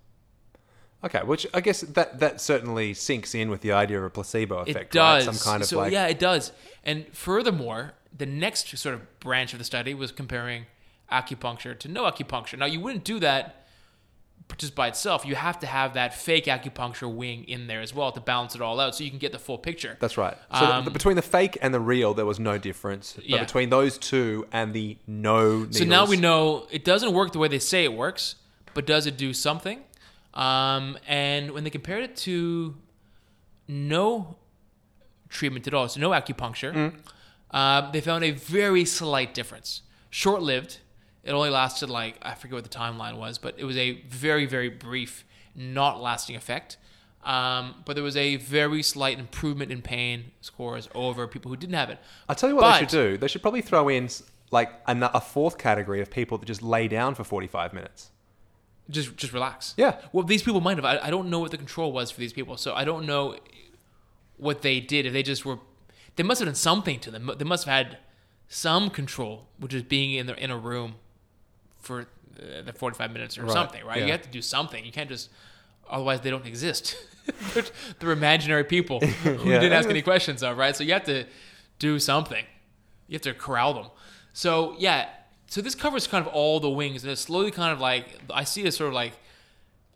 Okay, 1.03 1.21
which 1.23 1.47
I 1.53 1.61
guess 1.61 1.81
that 1.81 2.19
that 2.19 2.39
certainly 2.39 2.93
sinks 2.93 3.33
in 3.33 3.49
with 3.49 3.61
the 3.61 3.71
idea 3.71 3.97
of 3.97 4.03
a 4.03 4.09
placebo 4.09 4.59
effect, 4.59 4.93
It 4.95 4.97
does. 4.97 5.25
right? 5.25 5.35
Some 5.35 5.51
kind 5.51 5.63
of 5.63 5.67
so 5.67 5.77
like 5.77 5.91
yeah, 5.91 6.07
it 6.07 6.19
does. 6.19 6.51
And 6.83 7.07
furthermore, 7.11 7.93
the 8.15 8.25
next 8.27 8.77
sort 8.77 8.95
of 8.95 9.19
branch 9.19 9.53
of 9.53 9.59
the 9.59 9.65
study 9.65 9.93
was 9.93 10.11
comparing 10.11 10.65
acupuncture 11.11 11.77
to 11.79 11.87
no 11.87 12.03
acupuncture. 12.03 12.57
Now 12.57 12.65
you 12.67 12.79
wouldn't 12.79 13.03
do 13.03 13.19
that 13.19 13.60
just 14.57 14.75
by 14.75 14.87
itself. 14.87 15.25
You 15.25 15.35
have 15.35 15.59
to 15.59 15.67
have 15.67 15.93
that 15.95 16.13
fake 16.13 16.45
acupuncture 16.45 17.13
wing 17.13 17.43
in 17.45 17.67
there 17.67 17.81
as 17.81 17.93
well 17.93 18.11
to 18.11 18.19
balance 18.19 18.55
it 18.55 18.61
all 18.61 18.79
out, 18.79 18.95
so 18.95 19.03
you 19.03 19.09
can 19.09 19.19
get 19.19 19.31
the 19.31 19.39
full 19.39 19.57
picture. 19.57 19.97
That's 19.99 20.17
right. 20.17 20.37
So 20.57 20.65
Um, 20.65 20.85
the, 20.85 20.91
between 20.91 21.15
the 21.15 21.21
fake 21.21 21.57
and 21.61 21.73
the 21.73 21.79
real, 21.79 22.13
there 22.13 22.25
was 22.25 22.39
no 22.39 22.57
difference. 22.57 23.13
But 23.13 23.25
Yeah. 23.29 23.39
between 23.39 23.69
those 23.69 23.97
two 23.97 24.47
and 24.51 24.73
the 24.73 24.97
no 25.07 25.59
needles, 25.59 25.77
So 25.77 25.85
now 25.85 26.05
we 26.05 26.17
know 26.17 26.67
it 26.71 26.83
doesn't 26.83 27.13
work 27.13 27.31
the 27.31 27.39
way 27.39 27.47
they 27.47 27.59
say 27.59 27.83
it 27.83 27.93
works, 27.93 28.35
but 28.73 28.85
does 28.85 29.05
it 29.07 29.17
do 29.17 29.33
something? 29.33 29.83
Um, 30.33 30.97
and 31.07 31.51
when 31.51 31.63
they 31.63 31.69
compared 31.69 32.03
it 32.03 32.15
to 32.17 32.75
no 33.67 34.37
treatment 35.29 35.67
at 35.67 35.73
all, 35.73 35.87
so 35.89 35.99
no 35.99 36.09
acupuncture, 36.11 36.93
uh, 37.51 37.91
they 37.91 38.01
found 38.01 38.23
a 38.23 38.31
very 38.31 38.85
slight 38.85 39.33
difference. 39.33 39.81
Short 40.09 40.41
lived. 40.41 40.79
It 41.23 41.31
only 41.31 41.49
lasted 41.49 41.89
like, 41.89 42.17
I 42.21 42.33
forget 42.33 42.55
what 42.55 42.63
the 42.63 42.69
timeline 42.77 43.17
was, 43.17 43.37
but 43.37 43.55
it 43.57 43.65
was 43.65 43.77
a 43.77 44.01
very, 44.07 44.45
very 44.45 44.69
brief, 44.69 45.23
not 45.55 46.01
lasting 46.01 46.35
effect. 46.35 46.77
Um, 47.23 47.75
but 47.85 47.93
there 47.93 48.03
was 48.03 48.17
a 48.17 48.37
very 48.37 48.81
slight 48.81 49.19
improvement 49.19 49.71
in 49.71 49.83
pain 49.83 50.31
scores 50.41 50.89
over 50.95 51.27
people 51.27 51.49
who 51.51 51.57
didn't 51.57 51.75
have 51.75 51.91
it. 51.91 51.99
I'll 52.27 52.35
tell 52.35 52.49
you 52.49 52.55
what 52.55 52.71
they 52.73 52.79
should 52.79 52.89
do. 52.89 53.17
They 53.17 53.27
should 53.27 53.43
probably 53.43 53.61
throw 53.61 53.89
in 53.89 54.09
like 54.49 54.71
a, 54.87 55.11
a 55.13 55.21
fourth 55.21 55.59
category 55.59 56.01
of 56.01 56.09
people 56.09 56.39
that 56.39 56.47
just 56.47 56.63
lay 56.63 56.87
down 56.87 57.13
for 57.13 57.23
45 57.23 57.73
minutes. 57.73 58.09
just 58.89 59.15
just 59.17 59.33
relax. 59.33 59.75
Yeah. 59.77 59.97
Well, 60.11 60.25
these 60.25 60.41
people 60.41 60.61
might 60.61 60.77
have. 60.77 60.85
I, 60.85 60.97
I 60.97 61.09
don't 61.11 61.29
know 61.29 61.39
what 61.39 61.51
the 61.51 61.57
control 61.57 61.91
was 61.91 62.09
for 62.09 62.19
these 62.19 62.33
people, 62.33 62.57
so 62.57 62.73
I 62.73 62.83
don't 62.83 63.05
know 63.05 63.37
what 64.37 64.63
they 64.63 64.79
did. 64.79 65.05
If 65.05 65.13
they 65.13 65.21
just 65.23 65.45
were, 65.45 65.59
they 66.15 66.23
must 66.23 66.39
have 66.39 66.47
done 66.47 66.55
something 66.55 66.99
to 67.01 67.11
them. 67.11 67.29
They 67.37 67.45
must 67.45 67.65
have 67.65 67.85
had 67.85 67.97
some 68.47 68.89
control, 68.89 69.47
which 69.59 69.75
is 69.75 69.83
being 69.83 70.13
in 70.13 70.25
the 70.25 70.35
in 70.43 70.49
a 70.49 70.57
room 70.57 70.95
for 71.81 72.01
uh, 72.01 72.61
the 72.63 72.73
forty 72.73 72.95
five 72.97 73.11
minutes 73.11 73.37
or 73.37 73.43
Right, 73.43 73.51
something, 73.53 73.83
right? 73.85 73.99
yeah. 73.99 74.05
You 74.05 74.11
have 74.13 74.21
to 74.23 74.29
do 74.29 74.41
something. 74.41 74.85
You 74.85 74.91
can't 74.91 75.09
just. 75.09 75.29
Otherwise, 75.89 76.21
they 76.21 76.29
don't 76.29 76.45
exist. 76.45 76.95
they're, 77.53 77.63
they're 77.99 78.11
imaginary 78.11 78.63
people 78.63 78.99
who 79.01 79.49
Yeah. 79.49 79.59
didn't 79.59 79.73
ask 79.73 79.89
any 79.89 80.01
questions 80.01 80.41
of, 80.41 80.57
right? 80.57 80.73
So 80.75 80.83
you 80.85 80.93
have 80.93 81.03
to 81.05 81.25
do 81.79 81.99
something. 81.99 82.45
You 83.09 83.15
have 83.15 83.21
to 83.23 83.33
corral 83.33 83.73
them. 83.73 83.87
So 84.31 84.75
yeah, 84.79 85.09
so 85.47 85.59
this 85.61 85.75
covers 85.75 86.07
kind 86.07 86.25
of 86.25 86.31
all 86.33 86.61
the 86.61 86.69
wings, 86.69 87.03
and 87.03 87.11
it's 87.11 87.21
slowly 87.21 87.51
kind 87.51 87.73
of 87.73 87.81
like 87.81 88.05
I 88.33 88.45
see 88.45 88.63
it 88.63 88.71
sort 88.73 88.87
of 88.89 88.93
like, 88.93 89.13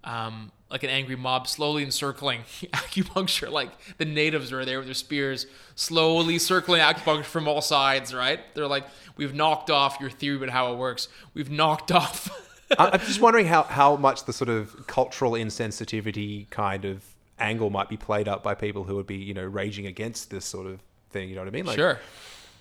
um, 0.03 0.51
like 0.75 0.83
an 0.83 0.89
angry 0.89 1.15
mob 1.15 1.47
slowly 1.47 1.83
encircling 1.83 2.41
acupuncture. 2.73 3.49
Like 3.49 3.71
the 3.97 4.03
natives 4.03 4.51
are 4.51 4.65
there 4.65 4.79
with 4.79 4.87
their 4.87 4.93
spears, 4.93 5.47
slowly 5.75 6.37
circling 6.37 6.81
acupuncture 6.81 7.23
from 7.23 7.47
all 7.47 7.61
sides. 7.61 8.13
Right? 8.13 8.41
They're 8.55 8.67
like, 8.67 8.83
we've 9.15 9.33
knocked 9.33 9.69
off 9.69 9.97
your 10.01 10.09
theory 10.09 10.35
about 10.35 10.49
how 10.49 10.73
it 10.73 10.75
works. 10.77 11.07
We've 11.33 11.49
knocked 11.49 11.93
off. 11.93 12.29
I'm 12.77 12.99
just 12.99 13.21
wondering 13.21 13.45
how, 13.45 13.63
how 13.63 13.95
much 13.95 14.25
the 14.25 14.33
sort 14.33 14.49
of 14.49 14.85
cultural 14.85 15.31
insensitivity 15.31 16.49
kind 16.49 16.83
of 16.83 17.05
angle 17.39 17.69
might 17.69 17.87
be 17.87 17.95
played 17.95 18.27
up 18.27 18.43
by 18.43 18.53
people 18.53 18.83
who 18.83 18.95
would 18.95 19.07
be, 19.07 19.15
you 19.15 19.33
know, 19.33 19.45
raging 19.45 19.87
against 19.87 20.29
this 20.29 20.43
sort 20.43 20.67
of 20.67 20.81
thing. 21.11 21.29
You 21.29 21.35
know 21.35 21.41
what 21.41 21.47
I 21.47 21.51
mean? 21.51 21.65
Like, 21.67 21.77
sure. 21.77 21.99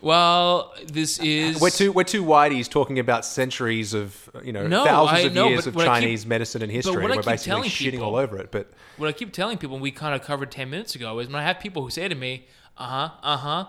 Well, 0.01 0.75
this 0.87 1.19
is 1.19 1.61
We're 1.61 1.71
two 1.71 1.91
we're 1.93 2.05
two 2.05 2.25
whiteys 2.25 2.69
talking 2.69 2.99
about 2.99 3.25
centuries 3.25 3.95
of 3.95 4.29
you 4.45 4.53
know 4.53 4.67
No, 4.67 4.85
thousands 4.85 5.19
I 5.19 5.27
of 5.29 5.35
know, 5.35 5.49
years 5.49 5.67
of 5.67 5.77
I 5.77 5.81
keep- 5.81 5.87
Chinese 5.87 6.27
medicine 6.27 6.63
and 6.63 6.71
history. 6.71 6.95
and 6.95 7.03
we're 7.05 7.23
basically 7.23 7.69
shitting 7.69 7.91
people- 7.93 8.07
all 8.09 8.17
over 8.17 8.37
it. 8.39 8.51
But 8.53 8.71
what 8.99 9.09
I 9.09 9.13
keep 9.13 9.33
telling 9.33 9.57
people, 9.59 9.77
and 9.77 9.83
we 9.83 9.91
kind 9.91 10.15
of 10.15 10.23
covered 10.23 10.51
10 10.51 10.69
minutes 10.71 10.95
ago, 10.95 11.19
is 11.21 11.27
when 11.29 11.37
I 11.37 11.43
have 11.43 11.59
people 11.59 11.83
who 11.83 11.91
say 11.91 12.07
to 12.09 12.15
me, 12.15 12.47
uh 12.77 12.87
huh, 13.09 13.11
uh 13.23 13.37
huh, 13.39 13.65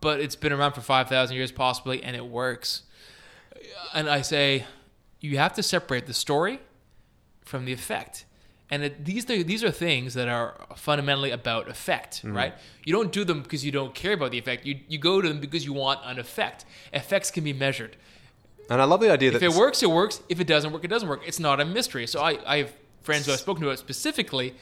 but 0.00 0.20
it's 0.20 0.36
been 0.36 0.52
around 0.52 0.72
for 0.72 0.80
5,000 0.80 1.34
years 1.36 1.52
possibly, 1.52 2.02
and 2.02 2.14
it 2.16 2.26
works. 2.26 2.82
And 3.92 4.08
I 4.08 4.22
say, 4.22 4.64
you 5.20 5.38
have 5.38 5.52
to 5.54 5.62
separate 5.62 6.06
the 6.06 6.14
story 6.14 6.60
from 7.44 7.64
the 7.64 7.72
effect. 7.72 8.24
And 8.68 8.82
it, 8.82 9.04
these, 9.04 9.30
are, 9.30 9.42
these 9.42 9.62
are 9.62 9.70
things 9.70 10.14
that 10.14 10.28
are 10.28 10.56
fundamentally 10.74 11.30
about 11.30 11.68
effect, 11.68 12.18
mm-hmm. 12.18 12.36
right? 12.36 12.54
You 12.84 12.92
don't 12.92 13.12
do 13.12 13.24
them 13.24 13.42
because 13.42 13.64
you 13.64 13.70
don't 13.70 13.94
care 13.94 14.14
about 14.14 14.32
the 14.32 14.38
effect. 14.38 14.66
You, 14.66 14.80
you 14.88 14.98
go 14.98 15.20
to 15.20 15.28
them 15.28 15.40
because 15.40 15.64
you 15.64 15.72
want 15.72 16.00
an 16.04 16.18
effect. 16.18 16.64
Effects 16.92 17.30
can 17.30 17.44
be 17.44 17.52
measured. 17.52 17.96
and 18.68 18.80
I 18.80 18.84
love 18.84 19.00
the 19.00 19.10
idea 19.10 19.30
that 19.30 19.36
If 19.36 19.54
it 19.54 19.56
works, 19.56 19.82
it 19.82 19.90
works. 19.90 20.20
If 20.28 20.40
it 20.40 20.48
doesn't 20.48 20.72
work, 20.72 20.84
it 20.84 20.88
doesn't 20.88 21.08
work. 21.08 21.22
It's 21.24 21.38
not 21.38 21.60
a 21.60 21.64
mystery. 21.64 22.08
So 22.08 22.20
I, 22.20 22.38
I 22.44 22.56
have 22.58 22.72
friends 23.02 23.26
who 23.26 23.32
I've 23.32 23.38
spoken 23.38 23.62
to 23.64 23.76
specifically 23.76 24.54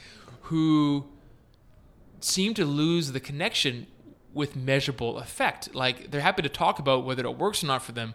who 0.43 1.05
seem 2.19 2.53
to 2.53 2.65
lose 2.65 3.11
the 3.11 3.19
connection 3.19 3.87
with 4.33 4.55
measurable 4.55 5.17
effect. 5.17 5.73
Like 5.73 6.11
they're 6.11 6.21
happy 6.21 6.43
to 6.43 6.49
talk 6.49 6.77
about 6.77 7.05
whether 7.05 7.25
it 7.25 7.37
works 7.37 7.63
or 7.63 7.67
not 7.67 7.81
for 7.81 7.93
them, 7.93 8.13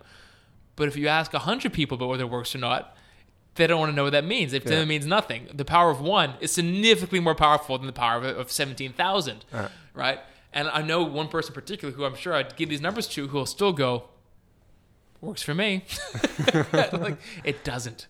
but 0.76 0.86
if 0.86 0.96
you 0.96 1.08
ask 1.08 1.32
hundred 1.32 1.72
people 1.72 1.96
about 1.96 2.08
whether 2.08 2.24
it 2.24 2.30
works 2.30 2.54
or 2.54 2.58
not, 2.58 2.96
they 3.56 3.66
don't 3.66 3.80
want 3.80 3.90
to 3.92 3.96
know 3.96 4.04
what 4.04 4.12
that 4.12 4.24
means. 4.24 4.52
If 4.52 4.64
Yeah. 4.64 4.80
it 4.80 4.86
means 4.86 5.06
nothing, 5.06 5.48
the 5.52 5.64
power 5.64 5.90
of 5.90 6.00
one 6.00 6.34
is 6.40 6.52
significantly 6.52 7.20
more 7.20 7.34
powerful 7.34 7.76
than 7.78 7.86
the 7.86 7.92
power 7.92 8.18
of, 8.18 8.24
of 8.24 8.50
seventeen 8.52 8.92
thousand, 8.92 9.44
right? 9.94 10.20
And 10.52 10.68
I 10.68 10.82
know 10.82 11.02
one 11.02 11.28
person 11.28 11.54
particularly 11.54 11.96
who 11.96 12.04
I'm 12.04 12.16
sure 12.16 12.34
I'd 12.34 12.56
give 12.56 12.68
these 12.68 12.80
numbers 12.80 13.06
to 13.08 13.28
who 13.28 13.38
will 13.38 13.46
still 13.46 13.72
go, 13.72 14.04
works 15.20 15.42
for 15.42 15.54
me. 15.54 15.84
like 16.92 17.18
it 17.44 17.62
doesn't. 17.64 18.06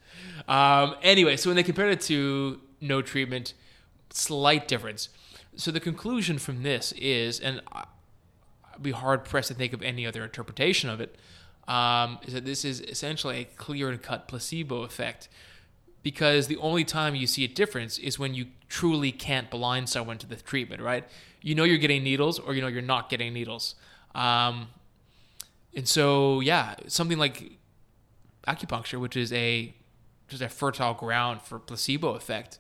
Um, 0.48 0.96
anyway, 1.02 1.36
so 1.36 1.50
when 1.50 1.56
they 1.56 1.62
compared 1.62 1.92
it 1.92 2.00
to 2.02 2.60
no 2.80 3.02
treatment, 3.02 3.54
slight 4.10 4.68
difference. 4.68 5.08
So 5.56 5.70
the 5.70 5.80
conclusion 5.80 6.38
from 6.38 6.62
this 6.62 6.92
is, 6.92 7.40
and 7.40 7.60
I'd 7.72 7.86
be 8.80 8.92
hard 8.92 9.24
pressed 9.24 9.48
to 9.48 9.54
think 9.54 9.72
of 9.72 9.82
any 9.82 10.06
other 10.06 10.22
interpretation 10.24 10.88
of 10.88 11.00
it, 11.00 11.16
um, 11.68 12.18
is 12.26 12.34
that 12.34 12.44
this 12.44 12.64
is 12.64 12.80
essentially 12.80 13.40
a 13.40 13.44
clear 13.44 13.90
and 13.90 14.02
cut 14.02 14.28
placebo 14.28 14.82
effect. 14.82 15.28
Because 16.02 16.46
the 16.46 16.56
only 16.56 16.84
time 16.84 17.14
you 17.14 17.26
see 17.26 17.44
a 17.44 17.48
difference 17.48 17.98
is 17.98 18.18
when 18.18 18.32
you 18.34 18.46
truly 18.68 19.12
can't 19.12 19.50
blind 19.50 19.88
someone 19.88 20.16
to 20.18 20.26
the 20.26 20.36
treatment, 20.36 20.80
right? 20.80 21.04
You 21.42 21.54
know 21.54 21.64
you're 21.64 21.78
getting 21.78 22.02
needles, 22.02 22.38
or 22.38 22.54
you 22.54 22.62
know 22.62 22.68
you're 22.68 22.80
not 22.80 23.10
getting 23.10 23.34
needles. 23.34 23.74
Um, 24.14 24.68
and 25.74 25.86
so, 25.86 26.40
yeah, 26.40 26.76
something 26.86 27.18
like 27.18 27.52
acupuncture, 28.48 28.98
which 28.98 29.16
is 29.16 29.32
a 29.32 29.74
just 30.28 30.42
a 30.42 30.48
fertile 30.48 30.94
ground 30.94 31.42
for 31.42 31.58
placebo 31.58 32.14
effect. 32.14 32.58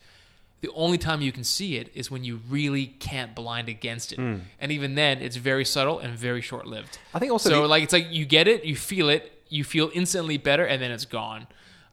The 0.60 0.70
only 0.74 0.98
time 0.98 1.22
you 1.22 1.32
can 1.32 1.44
see 1.44 1.76
it 1.76 1.90
is 1.94 2.10
when 2.10 2.22
you 2.22 2.40
really 2.48 2.86
can't 2.86 3.34
blind 3.34 3.68
against 3.70 4.12
it, 4.12 4.18
and 4.18 4.70
even 4.72 4.94
then, 4.94 5.18
it's 5.22 5.36
very 5.36 5.64
subtle 5.64 5.98
and 5.98 6.16
very 6.18 6.42
short 6.42 6.66
lived. 6.66 6.98
I 7.14 7.18
think 7.18 7.32
also 7.32 7.48
so 7.48 7.62
the- 7.62 7.68
like 7.68 7.82
it's 7.82 7.92
like 7.94 8.08
you 8.10 8.26
get 8.26 8.46
it, 8.46 8.64
you 8.64 8.76
feel 8.76 9.08
it, 9.08 9.32
you 9.48 9.64
feel 9.64 9.90
instantly 9.94 10.36
better, 10.36 10.64
and 10.66 10.80
then 10.82 10.90
it's 10.90 11.06
gone. 11.06 11.46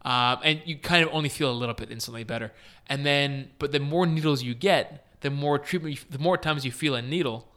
Um, 0.03 0.39
and 0.43 0.61
you 0.65 0.77
kind 0.77 1.03
of 1.05 1.09
only 1.13 1.29
feel 1.29 1.49
a 1.51 1.57
little 1.61 1.75
bit 1.75 1.91
instantly 1.91 2.23
better, 2.23 2.51
and 2.87 3.05
then 3.05 3.49
but 3.59 3.71
the 3.71 3.79
more 3.79 4.05
needles 4.05 4.43
you 4.43 4.53
get, 4.53 5.05
the 5.21 5.29
more 5.29 5.57
treatment, 5.59 5.95
you, 5.95 6.01
the 6.09 6.19
more 6.19 6.37
times 6.37 6.63
you 6.65 6.71
feel 6.71 6.93
a 6.95 7.01
needle, 7.01 7.47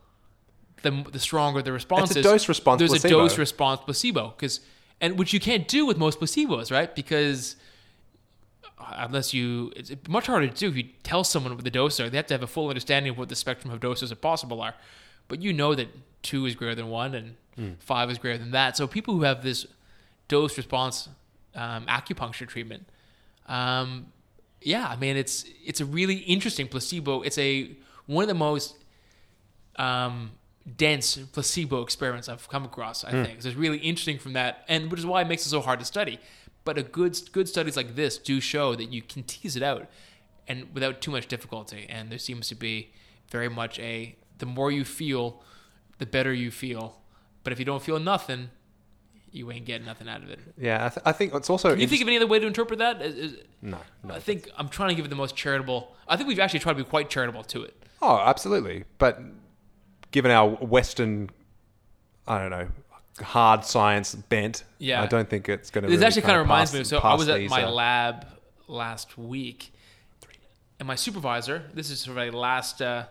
the 0.82 1.04
the 1.12 1.18
stronger 1.18 1.60
the 1.62 1.72
response 1.72 2.10
It's 2.10 2.16
a 2.16 2.20
is. 2.20 2.24
dose 2.24 2.48
response 2.48 2.78
There's 2.78 2.90
placebo. 2.92 3.18
a 3.18 3.22
dose 3.28 3.38
response 3.38 3.80
placebo 3.84 4.28
because, 4.36 4.60
and 5.00 5.18
which 5.18 5.32
you 5.32 5.40
can't 5.40 5.66
do 5.68 5.86
with 5.86 5.98
most 5.98 6.18
placebos, 6.20 6.70
right? 6.72 6.92
Because 6.94 7.56
unless 8.92 9.32
you, 9.34 9.72
it's 9.76 9.92
much 10.08 10.26
harder 10.26 10.48
to 10.48 10.54
do 10.54 10.68
if 10.68 10.76
you 10.76 10.84
tell 11.02 11.24
someone 11.24 11.54
what 11.54 11.64
the 11.64 11.70
doses 11.70 12.00
are. 12.00 12.10
They 12.10 12.16
have 12.16 12.26
to 12.26 12.34
have 12.34 12.42
a 12.42 12.46
full 12.46 12.68
understanding 12.68 13.10
of 13.12 13.18
what 13.18 13.28
the 13.28 13.36
spectrum 13.36 13.72
of 13.72 13.80
doses 13.80 14.10
that 14.10 14.20
possible 14.20 14.60
are. 14.60 14.74
But 15.28 15.42
you 15.42 15.52
know 15.52 15.74
that 15.74 15.88
two 16.22 16.46
is 16.46 16.54
greater 16.54 16.74
than 16.74 16.88
one 16.88 17.14
and 17.14 17.36
five 17.78 18.10
is 18.10 18.18
greater 18.18 18.38
than 18.38 18.52
that. 18.52 18.76
So 18.76 18.86
people 18.86 19.14
who 19.14 19.22
have 19.22 19.42
this 19.42 19.66
dose 20.28 20.56
response 20.56 21.08
um, 21.54 21.86
acupuncture 21.86 22.48
treatment, 22.48 22.88
um, 23.46 24.06
yeah, 24.62 24.86
I 24.88 24.96
mean 24.96 25.16
it's 25.16 25.44
it's 25.64 25.80
a 25.80 25.84
really 25.84 26.16
interesting 26.16 26.68
placebo. 26.68 27.22
It's 27.22 27.38
a 27.38 27.70
one 28.06 28.22
of 28.22 28.28
the 28.28 28.34
most 28.34 28.76
um, 29.76 30.32
dense 30.76 31.16
placebo 31.16 31.82
experiments 31.82 32.28
I've 32.28 32.48
come 32.48 32.64
across. 32.64 33.04
I 33.04 33.10
think 33.24 33.42
so 33.42 33.48
it's 33.48 33.56
really 33.56 33.78
interesting 33.78 34.18
from 34.18 34.34
that, 34.34 34.64
and 34.68 34.90
which 34.90 35.00
is 35.00 35.06
why 35.06 35.22
it 35.22 35.28
makes 35.28 35.46
it 35.46 35.50
so 35.50 35.60
hard 35.60 35.78
to 35.80 35.84
study. 35.84 36.18
But 36.64 36.76
a 36.78 36.82
good 36.82 37.18
good 37.32 37.48
studies 37.48 37.76
like 37.76 37.94
this 37.96 38.18
do 38.18 38.40
show 38.40 38.74
that 38.74 38.92
you 38.92 39.02
can 39.02 39.22
tease 39.22 39.56
it 39.56 39.62
out, 39.62 39.88
and 40.46 40.66
without 40.74 41.00
too 41.00 41.10
much 41.10 41.26
difficulty. 41.26 41.86
And 41.88 42.10
there 42.10 42.18
seems 42.18 42.48
to 42.48 42.54
be 42.54 42.92
very 43.30 43.48
much 43.48 43.78
a 43.78 44.16
the 44.38 44.46
more 44.46 44.70
you 44.70 44.84
feel, 44.84 45.42
the 45.98 46.06
better 46.06 46.32
you 46.32 46.50
feel. 46.50 47.00
But 47.44 47.52
if 47.52 47.58
you 47.58 47.64
don't 47.64 47.82
feel 47.82 47.98
nothing, 47.98 48.50
you 49.32 49.50
ain't 49.50 49.64
getting 49.64 49.86
nothing 49.86 50.08
out 50.08 50.22
of 50.22 50.28
it. 50.30 50.38
Yeah, 50.58 50.84
I, 50.86 50.88
th- 50.90 51.02
I 51.06 51.12
think 51.12 51.32
it's 51.34 51.48
also. 51.48 51.70
Can 51.70 51.80
you 51.80 51.86
think 51.86 52.02
of 52.02 52.08
any 52.08 52.16
other 52.18 52.26
way 52.26 52.38
to 52.38 52.46
interpret 52.46 52.78
that? 52.80 53.00
Is- 53.00 53.14
is- 53.16 53.36
no, 53.62 53.78
no. 54.04 54.14
I 54.14 54.20
think 54.20 54.48
I'm 54.56 54.68
trying 54.68 54.90
to 54.90 54.94
give 54.94 55.04
it 55.04 55.08
the 55.08 55.16
most 55.16 55.36
charitable. 55.36 55.94
I 56.08 56.16
think 56.16 56.28
we've 56.28 56.38
actually 56.40 56.60
tried 56.60 56.72
to 56.74 56.84
be 56.84 56.88
quite 56.88 57.08
charitable 57.10 57.44
to 57.44 57.62
it. 57.62 57.82
Oh, 58.02 58.16
absolutely. 58.18 58.84
But 58.98 59.20
given 60.10 60.30
our 60.30 60.48
Western, 60.48 61.30
I 62.26 62.38
don't 62.40 62.50
know, 62.50 62.68
hard 63.22 63.64
science 63.64 64.14
bent, 64.14 64.64
Yeah. 64.78 65.02
I 65.02 65.06
don't 65.06 65.28
think 65.28 65.48
it's 65.48 65.70
going 65.70 65.84
to. 65.84 65.88
This 65.90 65.96
really 65.98 66.06
actually 66.06 66.22
kind 66.22 66.36
of 66.36 66.42
reminds 66.42 66.72
me. 66.72 66.80
of- 66.80 66.86
So 66.86 66.98
I 66.98 67.14
was 67.14 67.28
at 67.28 67.42
my 67.48 67.64
uh, 67.64 67.70
lab 67.70 68.26
last 68.68 69.18
week, 69.18 69.72
and 70.78 70.86
my 70.86 70.94
supervisor. 70.94 71.64
This 71.74 71.90
is 71.90 72.00
sort 72.00 72.16
of 72.18 72.34
a 72.34 72.36
last 72.36 72.80
uh, 72.82 73.06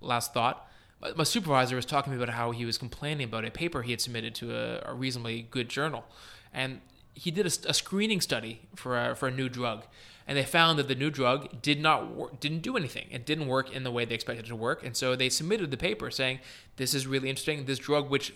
last 0.00 0.32
thought. 0.34 0.66
My, 1.00 1.12
my 1.16 1.24
supervisor 1.24 1.76
was 1.76 1.86
talking 1.86 2.12
to 2.12 2.16
me 2.18 2.22
about 2.22 2.34
how 2.34 2.50
he 2.50 2.64
was 2.64 2.78
complaining 2.78 3.24
about 3.24 3.44
a 3.44 3.50
paper 3.50 3.82
he 3.82 3.90
had 3.92 4.00
submitted 4.00 4.34
to 4.36 4.54
a, 4.54 4.90
a 4.90 4.94
reasonably 4.94 5.42
good 5.50 5.68
journal, 5.68 6.04
and 6.52 6.80
he 7.14 7.30
did 7.30 7.46
a 7.46 7.50
screening 7.74 8.20
study 8.20 8.60
for 8.76 8.98
a, 9.10 9.14
for 9.14 9.28
a 9.28 9.30
new 9.30 9.48
drug, 9.48 9.84
and 10.26 10.38
they 10.38 10.44
found 10.44 10.78
that 10.78 10.88
the 10.88 10.94
new 10.94 11.10
drug 11.10 11.60
did 11.62 11.80
not 11.80 12.08
wor- 12.14 12.30
didn't 12.40 12.60
do 12.60 12.76
anything. 12.76 13.06
It 13.10 13.26
didn't 13.26 13.46
work 13.48 13.70
in 13.72 13.82
the 13.84 13.90
way 13.90 14.04
they 14.04 14.14
expected 14.14 14.46
it 14.46 14.48
to 14.48 14.56
work, 14.56 14.84
and 14.84 14.96
so 14.96 15.16
they 15.16 15.28
submitted 15.28 15.70
the 15.70 15.76
paper 15.76 16.10
saying, 16.10 16.38
"This 16.76 16.94
is 16.94 17.06
really 17.06 17.28
interesting. 17.28 17.64
This 17.64 17.78
drug, 17.78 18.08
which 18.10 18.32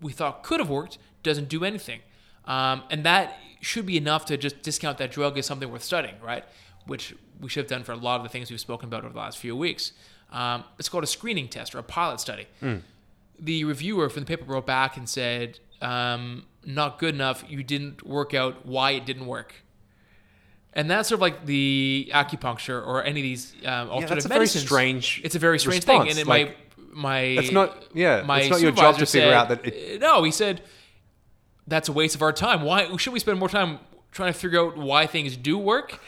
we 0.00 0.12
thought 0.12 0.42
could 0.42 0.60
have 0.60 0.68
worked 0.70 0.98
doesn't 1.22 1.48
do 1.48 1.64
anything. 1.64 2.00
Um, 2.44 2.82
and 2.90 3.04
that 3.04 3.36
should 3.60 3.86
be 3.86 3.96
enough 3.96 4.24
to 4.26 4.36
just 4.36 4.62
discount 4.62 4.98
that 4.98 5.10
drug 5.10 5.36
as 5.38 5.46
something 5.46 5.70
worth 5.70 5.82
studying, 5.82 6.14
right? 6.22 6.44
Which 6.86 7.14
we 7.40 7.48
should 7.48 7.64
have 7.64 7.70
done 7.70 7.84
for 7.84 7.92
a 7.92 7.96
lot 7.96 8.16
of 8.16 8.22
the 8.22 8.28
things 8.28 8.50
we've 8.50 8.60
spoken 8.60 8.88
about 8.88 9.04
over 9.04 9.12
the 9.12 9.18
last 9.18 9.38
few 9.38 9.54
weeks. 9.56 9.92
Um, 10.32 10.64
it's 10.78 10.88
called 10.88 11.04
a 11.04 11.08
screening 11.08 11.48
test 11.48 11.74
or 11.74 11.78
a 11.78 11.82
pilot 11.82 12.20
study. 12.20 12.46
The 13.40 13.64
reviewer 13.64 14.08
from 14.08 14.22
the 14.22 14.26
paper 14.26 14.44
wrote 14.44 14.66
back 14.66 14.96
and 14.96 15.08
said, 15.08 15.60
um, 15.80 16.44
not 16.64 16.98
good 16.98 17.14
enough. 17.14 17.44
You 17.48 17.62
didn't 17.62 18.04
work 18.06 18.34
out 18.34 18.66
why 18.66 18.92
it 18.92 19.06
didn't 19.06 19.26
work. 19.26 19.54
And 20.72 20.90
that's 20.90 21.08
sort 21.08 21.16
of 21.16 21.22
like 21.22 21.46
the 21.46 22.10
acupuncture 22.12 22.84
or 22.86 23.02
any 23.02 23.20
of 23.20 23.24
these 23.24 23.54
um, 23.64 23.88
alternative 23.90 24.08
that's 24.08 24.24
a 24.26 24.28
very 24.28 24.46
strange 24.46 25.20
It's 25.24 25.34
a 25.34 25.38
very 25.38 25.58
strange 25.58 25.84
thing. 25.84 26.08
And 26.08 26.18
in 26.18 26.26
Like, 26.26 26.48
my 26.48 26.54
my 26.98 27.36
That's 27.36 27.52
not- 27.52 27.84
yeah, 27.94 28.22
my 28.22 28.40
it's 28.40 28.50
not 28.50 28.60
your 28.60 28.72
job 28.72 28.98
to 28.98 29.06
figure 29.06 29.28
said- 29.28 29.32
out 29.34 29.48
that 29.48 29.66
it- 29.66 30.00
no, 30.00 30.22
he 30.24 30.32
said 30.32 30.62
that's 31.66 31.88
a 31.88 31.92
waste 31.92 32.14
of 32.14 32.22
our 32.22 32.32
time. 32.32 32.62
Why 32.62 32.96
should 32.96 33.12
we 33.12 33.20
spend 33.20 33.38
more 33.38 33.48
time 33.48 33.78
trying 34.10 34.32
to 34.32 34.38
figure 34.38 34.60
out 34.60 34.76
why 34.76 35.06
things 35.06 35.36
do 35.36 35.56
work 35.56 36.00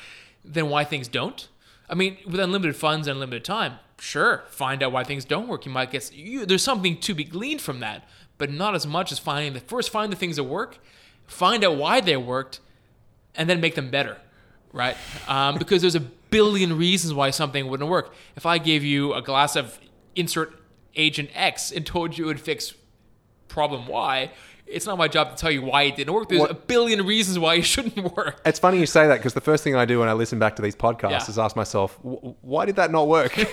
than 0.45 0.69
why 0.69 0.85
things 0.85 1.07
don't? 1.09 1.49
I 1.89 1.95
mean, 1.95 2.19
with 2.27 2.41
unlimited 2.41 2.77
funds 2.77 3.07
and 3.07 3.15
unlimited 3.17 3.45
time, 3.45 3.75
sure, 3.99 4.45
find 4.49 4.83
out 4.83 4.93
why 4.93 5.05
things 5.05 5.25
don't 5.25 5.49
work. 5.49 5.65
You 5.67 5.73
might 5.73 5.91
get 5.91 6.13
you, 6.13 6.45
there's 6.47 6.63
something 6.65 6.99
to 7.01 7.15
be 7.15 7.25
gleaned 7.25 7.61
from 7.61 7.81
that, 7.81 8.09
but 8.39 8.51
not 8.51 8.75
as 8.75 8.87
much 8.87 9.13
as 9.13 9.19
finding 9.19 9.53
the 9.53 9.61
first 9.61 9.91
find 9.91 10.11
the 10.13 10.17
things 10.17 10.37
that 10.37 10.45
work, 10.45 10.79
find 11.27 11.63
out 11.65 11.77
why 11.77 12.01
they 12.01 12.17
worked, 12.17 12.61
and 13.35 13.49
then 13.49 13.61
make 13.61 13.75
them 13.75 13.91
better, 13.91 14.17
right? 14.73 14.97
Um, 15.29 15.59
because 15.59 15.83
there's 15.83 15.95
a 15.95 16.01
billion 16.01 16.77
reasons 16.79 17.13
why 17.13 17.31
something 17.31 17.69
wouldn't 17.69 17.89
work. 17.91 18.15
If 18.37 18.47
I 18.47 18.59
gave 18.59 18.83
you 18.83 19.13
a 19.15 19.23
glass 19.23 19.57
of 19.57 19.79
insert 20.17 20.55
agent 20.97 21.31
X 21.35 21.71
and 21.73 21.87
told 21.87 22.17
you 22.19 22.25
it 22.25 22.29
would 22.29 22.41
fix 22.41 22.75
problem 23.49 23.87
Y, 23.87 24.31
it's 24.67 24.87
not 24.87 24.97
my 24.99 25.09
job 25.09 25.31
to 25.31 25.37
tell 25.37 25.51
you 25.51 25.63
why 25.63 25.83
it 25.83 25.97
didn't 25.97 26.15
work. 26.15 26.29
There's 26.29 26.41
What- 26.43 26.51
a 26.53 26.55
billion 26.55 27.05
reasons 27.05 27.39
why 27.41 27.57
it 27.57 27.63
shouldn't 27.73 28.17
work. 28.17 28.41
It's 28.47 28.61
funny 28.61 28.79
you 28.79 28.87
say 28.87 29.09
that 29.09 29.17
because 29.17 29.35
the 29.35 29.41
first 29.41 29.65
thing 29.65 29.75
I 29.75 29.85
do 29.85 29.99
when 29.99 30.09
I 30.09 30.13
listen 30.13 30.39
back 30.39 30.55
to 30.57 30.63
these 30.63 30.77
podcasts 30.77 31.11
Yeah. 31.11 31.27
is 31.31 31.39
ask 31.39 31.57
myself, 31.57 31.99
why 32.03 32.67
did 32.67 32.77
that 32.77 32.93
not 32.93 33.09
work? 33.09 33.37
and 33.39 33.47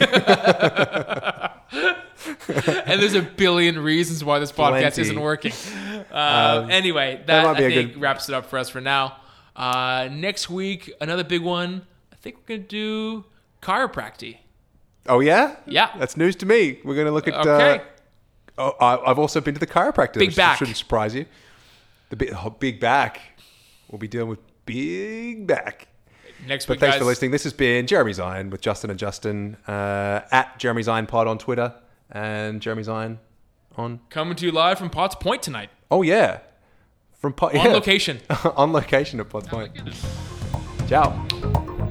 there's 3.01 3.13
a 3.15 3.21
billion 3.21 3.79
reasons 3.79 4.23
why 4.23 4.39
this 4.39 4.51
podcast 4.51 4.79
Plenty. 4.95 5.01
isn't 5.01 5.19
working. 5.19 5.53
Uh, 6.11 6.67
anyway, 6.69 7.21
that, 7.25 7.57
be 7.57 7.65
I 7.65 7.69
think 7.69 7.93
good- 7.93 8.01
wraps 8.01 8.29
it 8.29 8.35
up 8.35 8.45
for 8.45 8.59
us 8.59 8.69
for 8.69 8.81
now. 8.81 9.17
Uh, 9.55 10.09
next 10.11 10.49
week, 10.49 10.91
another 11.01 11.23
big 11.23 11.41
one. 11.41 11.81
I 12.13 12.15
think 12.15 12.37
we're 12.37 12.57
gonna 12.57 12.67
do 12.67 13.25
chiropractic. 13.61 14.37
Oh 15.07 15.19
yeah, 15.19 15.55
Yeah. 15.65 15.91
that's 15.97 16.17
news 16.17 16.35
to 16.37 16.45
me. 16.45 16.79
We're 16.83 16.95
going 16.95 17.07
to 17.07 17.11
look 17.11 17.27
at. 17.27 17.33
Okay. 17.35 17.81
Uh, 18.57 18.71
oh, 18.79 18.85
I, 18.85 19.11
I've 19.11 19.19
also 19.19 19.41
been 19.41 19.53
to 19.53 19.59
the 19.59 19.67
chiropractor. 19.67 20.19
Big 20.19 20.35
back. 20.35 20.57
shouldn't 20.57 20.77
surprise 20.77 21.13
you. 21.15 21.25
The 22.09 22.15
big, 22.15 22.33
oh, 22.33 22.49
big 22.49 22.79
back. 22.79 23.19
We'll 23.89 23.99
be 23.99 24.07
dealing 24.07 24.29
with 24.29 24.39
big 24.65 25.47
back. 25.47 25.87
Next 26.47 26.65
But 26.67 26.73
week, 26.75 26.79
thanks 26.81 26.95
guys. 26.95 26.99
for 27.01 27.05
listening. 27.05 27.31
This 27.31 27.43
has 27.43 27.53
been 27.53 27.87
Jeremy 27.87 28.13
Zion 28.13 28.49
with 28.49 28.61
Justin 28.61 28.89
and 28.91 28.99
Justin 28.99 29.57
uh, 29.67 30.21
at 30.31 30.59
Jeremy 30.59 30.83
Zion 30.83 31.07
Pod 31.07 31.27
on 31.27 31.37
Twitter 31.39 31.73
and 32.11 32.61
Jeremy 32.61 32.83
Zion 32.83 33.19
on. 33.75 33.99
Coming 34.09 34.35
to 34.35 34.45
you 34.45 34.51
live 34.51 34.77
from 34.77 34.89
Potts 34.89 35.15
Point 35.15 35.41
tonight 35.41 35.69
Oh 35.89 36.01
yeah, 36.03 36.39
from 37.19 37.33
Pod 37.33 37.55
on 37.55 37.65
yeah. 37.65 37.71
location. 37.71 38.19
on 38.55 38.71
location 38.71 39.19
at 39.19 39.29
Pod 39.29 39.47
Point. 39.47 39.71
Ciao. 40.87 41.86